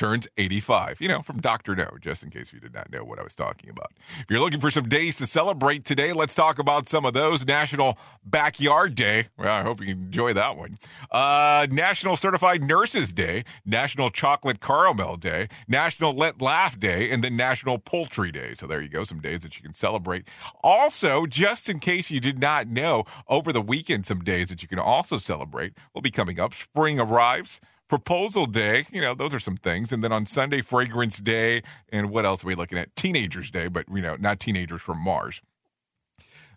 turns 0.00 0.26
85. 0.38 0.96
You 0.98 1.08
know, 1.08 1.20
from 1.20 1.42
Dr. 1.42 1.76
No, 1.76 1.90
just 2.00 2.24
in 2.24 2.30
case 2.30 2.54
you 2.54 2.58
did 2.58 2.72
not 2.72 2.90
know 2.90 3.04
what 3.04 3.18
I 3.18 3.22
was 3.22 3.34
talking 3.34 3.68
about. 3.68 3.92
If 4.18 4.30
you're 4.30 4.40
looking 4.40 4.58
for 4.58 4.70
some 4.70 4.88
days 4.88 5.16
to 5.16 5.26
celebrate 5.26 5.84
today, 5.84 6.14
let's 6.14 6.34
talk 6.34 6.58
about 6.58 6.88
some 6.88 7.04
of 7.04 7.12
those. 7.12 7.46
National 7.46 7.98
Backyard 8.24 8.94
Day. 8.94 9.26
Well, 9.36 9.54
I 9.54 9.60
hope 9.60 9.82
you 9.82 9.92
enjoy 9.92 10.32
that 10.32 10.56
one. 10.56 10.78
Uh, 11.10 11.66
National 11.70 12.16
Certified 12.16 12.62
Nurses 12.62 13.12
Day, 13.12 13.44
National 13.66 14.08
Chocolate 14.08 14.62
Caramel 14.62 15.16
Day, 15.16 15.48
National 15.68 16.14
Let 16.14 16.40
Laugh 16.40 16.80
Day, 16.80 17.10
and 17.10 17.22
then 17.22 17.36
National 17.36 17.76
Poultry 17.76 18.32
Day. 18.32 18.54
So 18.54 18.66
there 18.66 18.80
you 18.80 18.88
go, 18.88 19.04
some 19.04 19.20
days 19.20 19.42
that 19.42 19.58
you 19.58 19.62
can 19.62 19.74
celebrate. 19.74 20.26
Also, 20.64 21.26
just 21.26 21.68
in 21.68 21.78
case 21.78 22.10
you 22.10 22.20
did 22.20 22.38
not 22.38 22.68
know, 22.68 23.04
over 23.28 23.52
the 23.52 23.60
weekend, 23.60 24.06
some 24.06 24.20
days 24.20 24.48
that 24.48 24.62
you 24.62 24.68
can 24.68 24.78
also 24.78 25.18
celebrate 25.18 25.74
will 25.94 26.00
be 26.00 26.10
coming 26.10 26.40
up. 26.40 26.54
Spring 26.54 26.98
arrives. 26.98 27.60
Proposal 27.90 28.46
Day, 28.46 28.84
you 28.92 29.00
know, 29.00 29.14
those 29.14 29.34
are 29.34 29.40
some 29.40 29.56
things. 29.56 29.90
And 29.90 30.02
then 30.04 30.12
on 30.12 30.24
Sunday, 30.24 30.60
Fragrance 30.60 31.18
Day. 31.18 31.60
And 31.88 32.08
what 32.08 32.24
else 32.24 32.44
are 32.44 32.46
we 32.46 32.54
looking 32.54 32.78
at? 32.78 32.94
Teenagers 32.94 33.50
Day, 33.50 33.66
but, 33.66 33.86
you 33.92 34.00
know, 34.00 34.16
not 34.20 34.38
teenagers 34.38 34.80
from 34.80 34.98
Mars. 34.98 35.42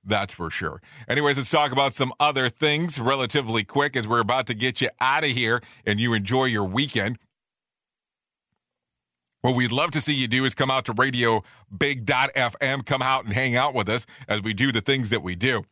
That's 0.05 0.31
for 0.31 0.51
sure. 0.51 0.79
Anyways, 1.07 1.37
let's 1.37 1.49
talk 1.49 1.71
about 1.71 1.95
some 1.95 2.13
other 2.19 2.49
things 2.49 2.99
relatively 2.99 3.63
quick 3.63 3.95
as 3.95 4.07
we're 4.07 4.19
about 4.19 4.45
to 4.45 4.53
get 4.53 4.79
you 4.79 4.89
out 5.01 5.23
of 5.23 5.31
here 5.31 5.59
and 5.87 5.99
you 5.99 6.13
enjoy 6.13 6.45
your 6.45 6.65
weekend. 6.65 7.17
What 9.41 9.55
we'd 9.55 9.71
love 9.71 9.89
to 9.91 10.01
see 10.01 10.13
you 10.13 10.27
do 10.27 10.45
is 10.45 10.53
come 10.53 10.69
out 10.69 10.85
to 10.85 10.93
Radio 10.93 11.41
Big.fm, 11.75 12.85
come 12.85 13.01
out 13.01 13.25
and 13.25 13.33
hang 13.33 13.55
out 13.55 13.73
with 13.73 13.89
us 13.89 14.05
as 14.27 14.43
we 14.43 14.53
do 14.53 14.71
the 14.71 14.81
things 14.81 15.09
that 15.09 15.23
we 15.23 15.35
do. 15.35 15.63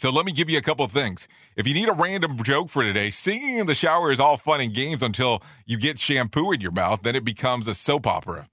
So 0.00 0.08
let 0.08 0.24
me 0.24 0.32
give 0.32 0.48
you 0.48 0.56
a 0.56 0.62
couple 0.62 0.86
things. 0.88 1.28
If 1.56 1.66
you 1.66 1.74
need 1.74 1.90
a 1.90 1.92
random 1.92 2.42
joke 2.42 2.70
for 2.70 2.82
today, 2.82 3.10
singing 3.10 3.58
in 3.58 3.66
the 3.66 3.74
shower 3.74 4.10
is 4.10 4.18
all 4.18 4.38
fun 4.38 4.62
and 4.62 4.72
games 4.72 5.02
until 5.02 5.42
you 5.66 5.76
get 5.76 5.98
shampoo 5.98 6.52
in 6.52 6.62
your 6.62 6.70
mouth. 6.70 7.02
Then 7.02 7.14
it 7.14 7.22
becomes 7.22 7.68
a 7.68 7.74
soap 7.74 8.06
opera. 8.06 8.48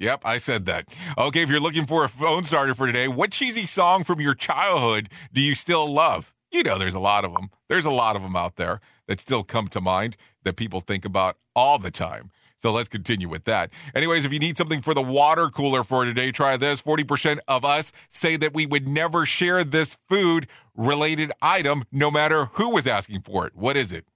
Yep, 0.00 0.22
I 0.24 0.38
said 0.38 0.66
that. 0.66 0.92
Okay, 1.16 1.42
if 1.42 1.50
you're 1.50 1.60
looking 1.60 1.86
for 1.86 2.04
a 2.04 2.08
phone 2.08 2.42
starter 2.42 2.74
for 2.74 2.88
today, 2.88 3.06
what 3.06 3.30
cheesy 3.30 3.66
song 3.66 4.02
from 4.02 4.20
your 4.20 4.34
childhood 4.34 5.08
do 5.32 5.40
you 5.40 5.54
still 5.54 5.86
love? 5.86 6.34
You 6.50 6.64
know, 6.64 6.76
there's 6.76 6.96
a 6.96 7.00
lot 7.00 7.24
of 7.24 7.32
them. 7.32 7.50
There's 7.68 7.86
a 7.86 7.92
lot 7.92 8.16
of 8.16 8.22
them 8.22 8.34
out 8.34 8.56
there 8.56 8.80
that 9.06 9.20
still 9.20 9.44
come 9.44 9.68
to 9.68 9.80
mind 9.80 10.16
that 10.42 10.56
people 10.56 10.80
think 10.80 11.04
about 11.04 11.36
all 11.54 11.78
the 11.78 11.92
time. 11.92 12.32
So 12.58 12.72
let's 12.72 12.88
continue 12.88 13.28
with 13.28 13.44
that. 13.44 13.70
Anyways, 13.94 14.24
if 14.24 14.32
you 14.32 14.38
need 14.38 14.56
something 14.56 14.80
for 14.80 14.94
the 14.94 15.02
water 15.02 15.48
cooler 15.48 15.84
for 15.84 16.04
today, 16.04 16.32
try 16.32 16.56
this. 16.56 16.82
40% 16.82 17.38
of 17.46 17.64
us 17.64 17.92
say 18.08 18.36
that 18.36 18.52
we 18.52 18.66
would 18.66 18.88
never 18.88 19.24
share 19.24 19.62
this 19.62 19.96
food 20.08 20.48
related 20.74 21.30
item 21.40 21.84
no 21.92 22.10
matter 22.10 22.46
who 22.54 22.70
was 22.70 22.86
asking 22.86 23.22
for 23.22 23.46
it. 23.46 23.54
What 23.54 23.76
is 23.76 23.92
it? 23.92 24.06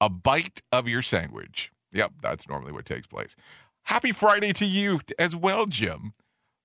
A 0.00 0.10
bite 0.10 0.60
of 0.70 0.88
your 0.88 1.02
sandwich. 1.02 1.72
Yep, 1.92 2.12
that's 2.20 2.48
normally 2.48 2.72
what 2.72 2.84
takes 2.84 3.06
place. 3.06 3.36
Happy 3.84 4.12
Friday 4.12 4.52
to 4.54 4.66
you 4.66 5.00
as 5.18 5.34
well, 5.36 5.66
Jim. 5.66 6.12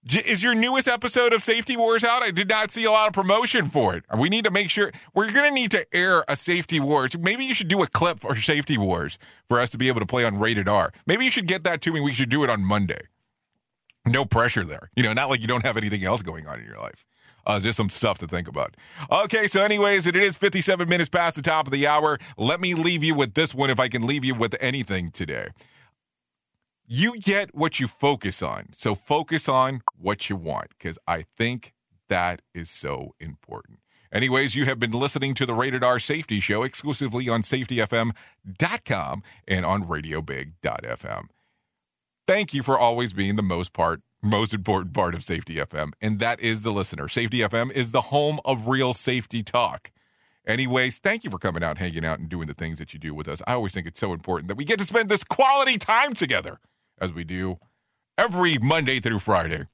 Is 0.06 0.42
your 0.42 0.56
newest 0.56 0.88
episode 0.88 1.34
of 1.34 1.44
Safety 1.44 1.76
Wars 1.76 2.06
out? 2.06 2.24
I 2.24 2.32
did 2.32 2.48
not 2.48 2.72
see 2.72 2.86
a 2.86 2.92
lot 2.92 3.08
of 3.08 3.14
promotion 3.14 3.66
for 3.66 3.96
it. 3.96 4.06
We 4.18 4.30
need 4.30 4.46
to 4.46 4.52
make 4.52 4.70
sure 4.70 4.92
we're 5.14 5.30
going 5.30 5.50
to 5.50 5.54
need 5.54 5.72
to 5.72 5.86
air 5.94 6.24
a 6.30 6.38
Safety 6.38 6.80
Wars. 6.80 7.18
Maybe 7.20 7.44
you 7.44 7.54
should 7.54 7.68
do 7.68 7.84
a 7.84 7.88
clip 7.88 8.22
for 8.22 8.34
Safety 8.38 8.78
Wars 8.78 9.20
for 9.50 9.60
us 9.60 9.70
to 9.72 9.78
be 9.78 9.90
able 9.90 10.00
to 10.00 10.06
play 10.06 10.24
on 10.24 10.40
Rated 10.40 10.70
R. 10.70 10.94
Maybe 11.06 11.26
you 11.26 11.32
should 11.32 11.48
get 11.48 11.66
that 11.66 11.82
to 11.82 11.92
me. 11.92 12.00
We 12.00 12.14
should 12.14 12.30
do 12.30 12.46
it 12.46 12.50
on 12.50 12.64
Monday. 12.64 13.02
No 14.08 14.24
pressure 14.24 14.64
there. 14.64 14.90
You 14.96 15.04
know, 15.04 15.12
not 15.12 15.30
like 15.30 15.42
you 15.42 15.48
don't 15.48 15.66
have 15.66 15.76
anything 15.76 16.06
else 16.06 16.22
going 16.22 16.48
on 16.48 16.60
in 16.60 16.66
your 16.66 16.80
life. 16.80 17.06
Uh, 17.46 17.60
just 17.60 17.76
some 17.76 17.90
stuff 17.90 18.20
to 18.20 18.28
think 18.28 18.48
about. 18.48 18.78
Okay, 19.12 19.48
so 19.48 19.62
anyways, 19.62 20.08
it 20.08 20.16
is 20.16 20.38
57 20.38 20.88
minutes 20.88 21.10
past 21.10 21.36
the 21.36 21.42
top 21.42 21.68
of 21.68 21.74
the 21.74 21.88
hour. 21.88 22.20
Let 22.38 22.62
me 22.62 22.74
leave 22.74 23.04
you 23.04 23.16
with 23.16 23.34
this 23.34 23.54
one 23.54 23.70
if 23.70 23.82
I 23.82 23.90
can 23.90 24.08
leave 24.08 24.24
you 24.24 24.34
with 24.34 24.56
anything 24.62 25.12
today 25.12 25.50
you 26.92 27.20
get 27.20 27.54
what 27.54 27.80
you 27.80 27.88
focus 27.88 28.42
on. 28.42 28.70
So 28.74 28.96
focus 28.96 29.48
on 29.48 29.84
what 29.96 30.28
you 30.28 30.36
want 30.36 30.70
because 30.70 30.98
I 31.08 31.22
think 31.22 31.74
that 32.10 32.42
is 32.56 32.72
so 32.72 33.14
important. 33.20 33.80
Anyways, 34.12 34.56
you 34.56 34.66
have 34.66 34.80
been 34.80 34.92
listening 34.92 35.36
to 35.36 35.46
the 35.46 35.54
Rated 35.54 35.84
R 35.84 36.00
Safety 36.00 36.40
Show 36.40 36.64
exclusively 36.64 37.30
on 37.30 37.44
safetyfm.com 37.44 39.24
and 39.48 39.66
on 39.66 39.84
radiobig.fm. 39.84 41.26
Thank 42.28 42.54
you 42.56 42.64
for 42.64 42.78
always 42.78 43.14
being 43.14 43.36
the 43.36 43.44
most 43.44 43.72
part, 43.72 44.02
most 44.24 44.52
important 44.52 44.96
part 44.96 45.14
of 45.14 45.24
Safety 45.24 45.56
FM, 45.56 45.92
and 46.02 46.18
that 46.18 46.40
is 46.40 46.64
the 46.64 46.72
listener. 46.72 47.08
Safety 47.08 47.40
FM 47.40 47.72
is 47.72 47.92
the 47.92 48.02
home 48.02 48.40
of 48.44 48.68
real 48.68 48.96
safety 48.96 49.44
talk. 49.44 49.92
Anyways, 50.48 50.98
thank 50.98 51.24
you 51.24 51.30
for 51.30 51.38
coming 51.38 51.64
out, 51.64 51.78
hanging 51.78 52.04
out, 52.04 52.18
and 52.18 52.30
doing 52.30 52.48
the 52.48 52.56
things 52.56 52.80
that 52.80 52.96
you 52.96 53.00
do 53.00 53.14
with 53.14 53.28
us. 53.28 53.44
I 53.46 53.54
always 53.54 53.76
think 53.76 53.86
it's 53.86 54.00
so 54.00 54.14
important 54.14 54.48
that 54.48 54.58
we 54.58 54.66
get 54.66 54.80
to 54.80 54.86
spend 54.86 55.10
this 55.10 55.24
quality 55.24 55.78
time 55.78 56.14
together 56.14 56.60
as 57.02 57.14
we 57.14 57.24
do 57.24 57.58
every 58.18 58.58
Monday 58.58 59.00
through 59.00 59.20
Friday, 59.20 59.66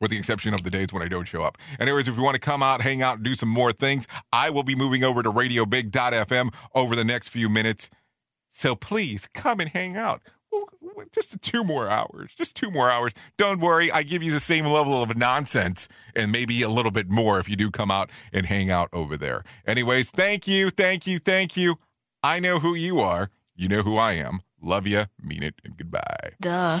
with 0.00 0.10
the 0.10 0.18
exception 0.18 0.54
of 0.54 0.62
the 0.62 0.70
days 0.70 0.92
when 0.92 1.02
I 1.02 1.08
don't 1.08 1.26
show 1.26 1.42
up. 1.42 1.58
Anyways, 1.80 2.08
if 2.08 2.16
you 2.16 2.22
want 2.22 2.34
to 2.34 2.40
come 2.40 2.62
out, 2.62 2.82
hang 2.82 3.02
out, 3.02 3.16
and 3.16 3.24
do 3.24 3.34
some 3.34 3.48
more 3.48 3.72
things, 3.72 4.06
I 4.32 4.50
will 4.50 4.62
be 4.62 4.76
moving 4.76 5.02
over 5.02 5.22
to 5.22 5.32
RadioBig.fm 5.32 6.54
over 6.74 6.94
the 6.94 7.04
next 7.04 7.28
few 7.28 7.48
minutes. 7.48 7.90
So 8.50 8.74
please 8.74 9.28
come 9.28 9.60
and 9.60 9.70
hang 9.70 9.96
out. 9.96 10.22
Just 11.12 11.40
two 11.42 11.64
more 11.64 11.88
hours. 11.88 12.34
Just 12.34 12.56
two 12.56 12.70
more 12.70 12.90
hours. 12.90 13.12
Don't 13.36 13.60
worry, 13.60 13.90
I 13.90 14.02
give 14.02 14.22
you 14.22 14.30
the 14.30 14.40
same 14.40 14.66
level 14.66 15.02
of 15.02 15.16
nonsense 15.16 15.88
and 16.14 16.32
maybe 16.32 16.62
a 16.62 16.68
little 16.68 16.90
bit 16.90 17.10
more 17.10 17.38
if 17.38 17.48
you 17.48 17.56
do 17.56 17.70
come 17.70 17.90
out 17.90 18.10
and 18.32 18.46
hang 18.46 18.70
out 18.70 18.88
over 18.92 19.16
there. 19.16 19.44
Anyways, 19.66 20.10
thank 20.10 20.46
you, 20.48 20.70
thank 20.70 21.06
you, 21.06 21.18
thank 21.18 21.56
you. 21.56 21.76
I 22.22 22.40
know 22.40 22.58
who 22.58 22.74
you 22.74 23.00
are. 23.00 23.30
You 23.54 23.68
know 23.68 23.82
who 23.82 23.96
I 23.96 24.12
am. 24.12 24.40
Love 24.60 24.86
you, 24.86 25.04
mean 25.22 25.42
it, 25.42 25.54
and 25.64 25.76
goodbye. 25.76 26.32
Duh. 26.40 26.80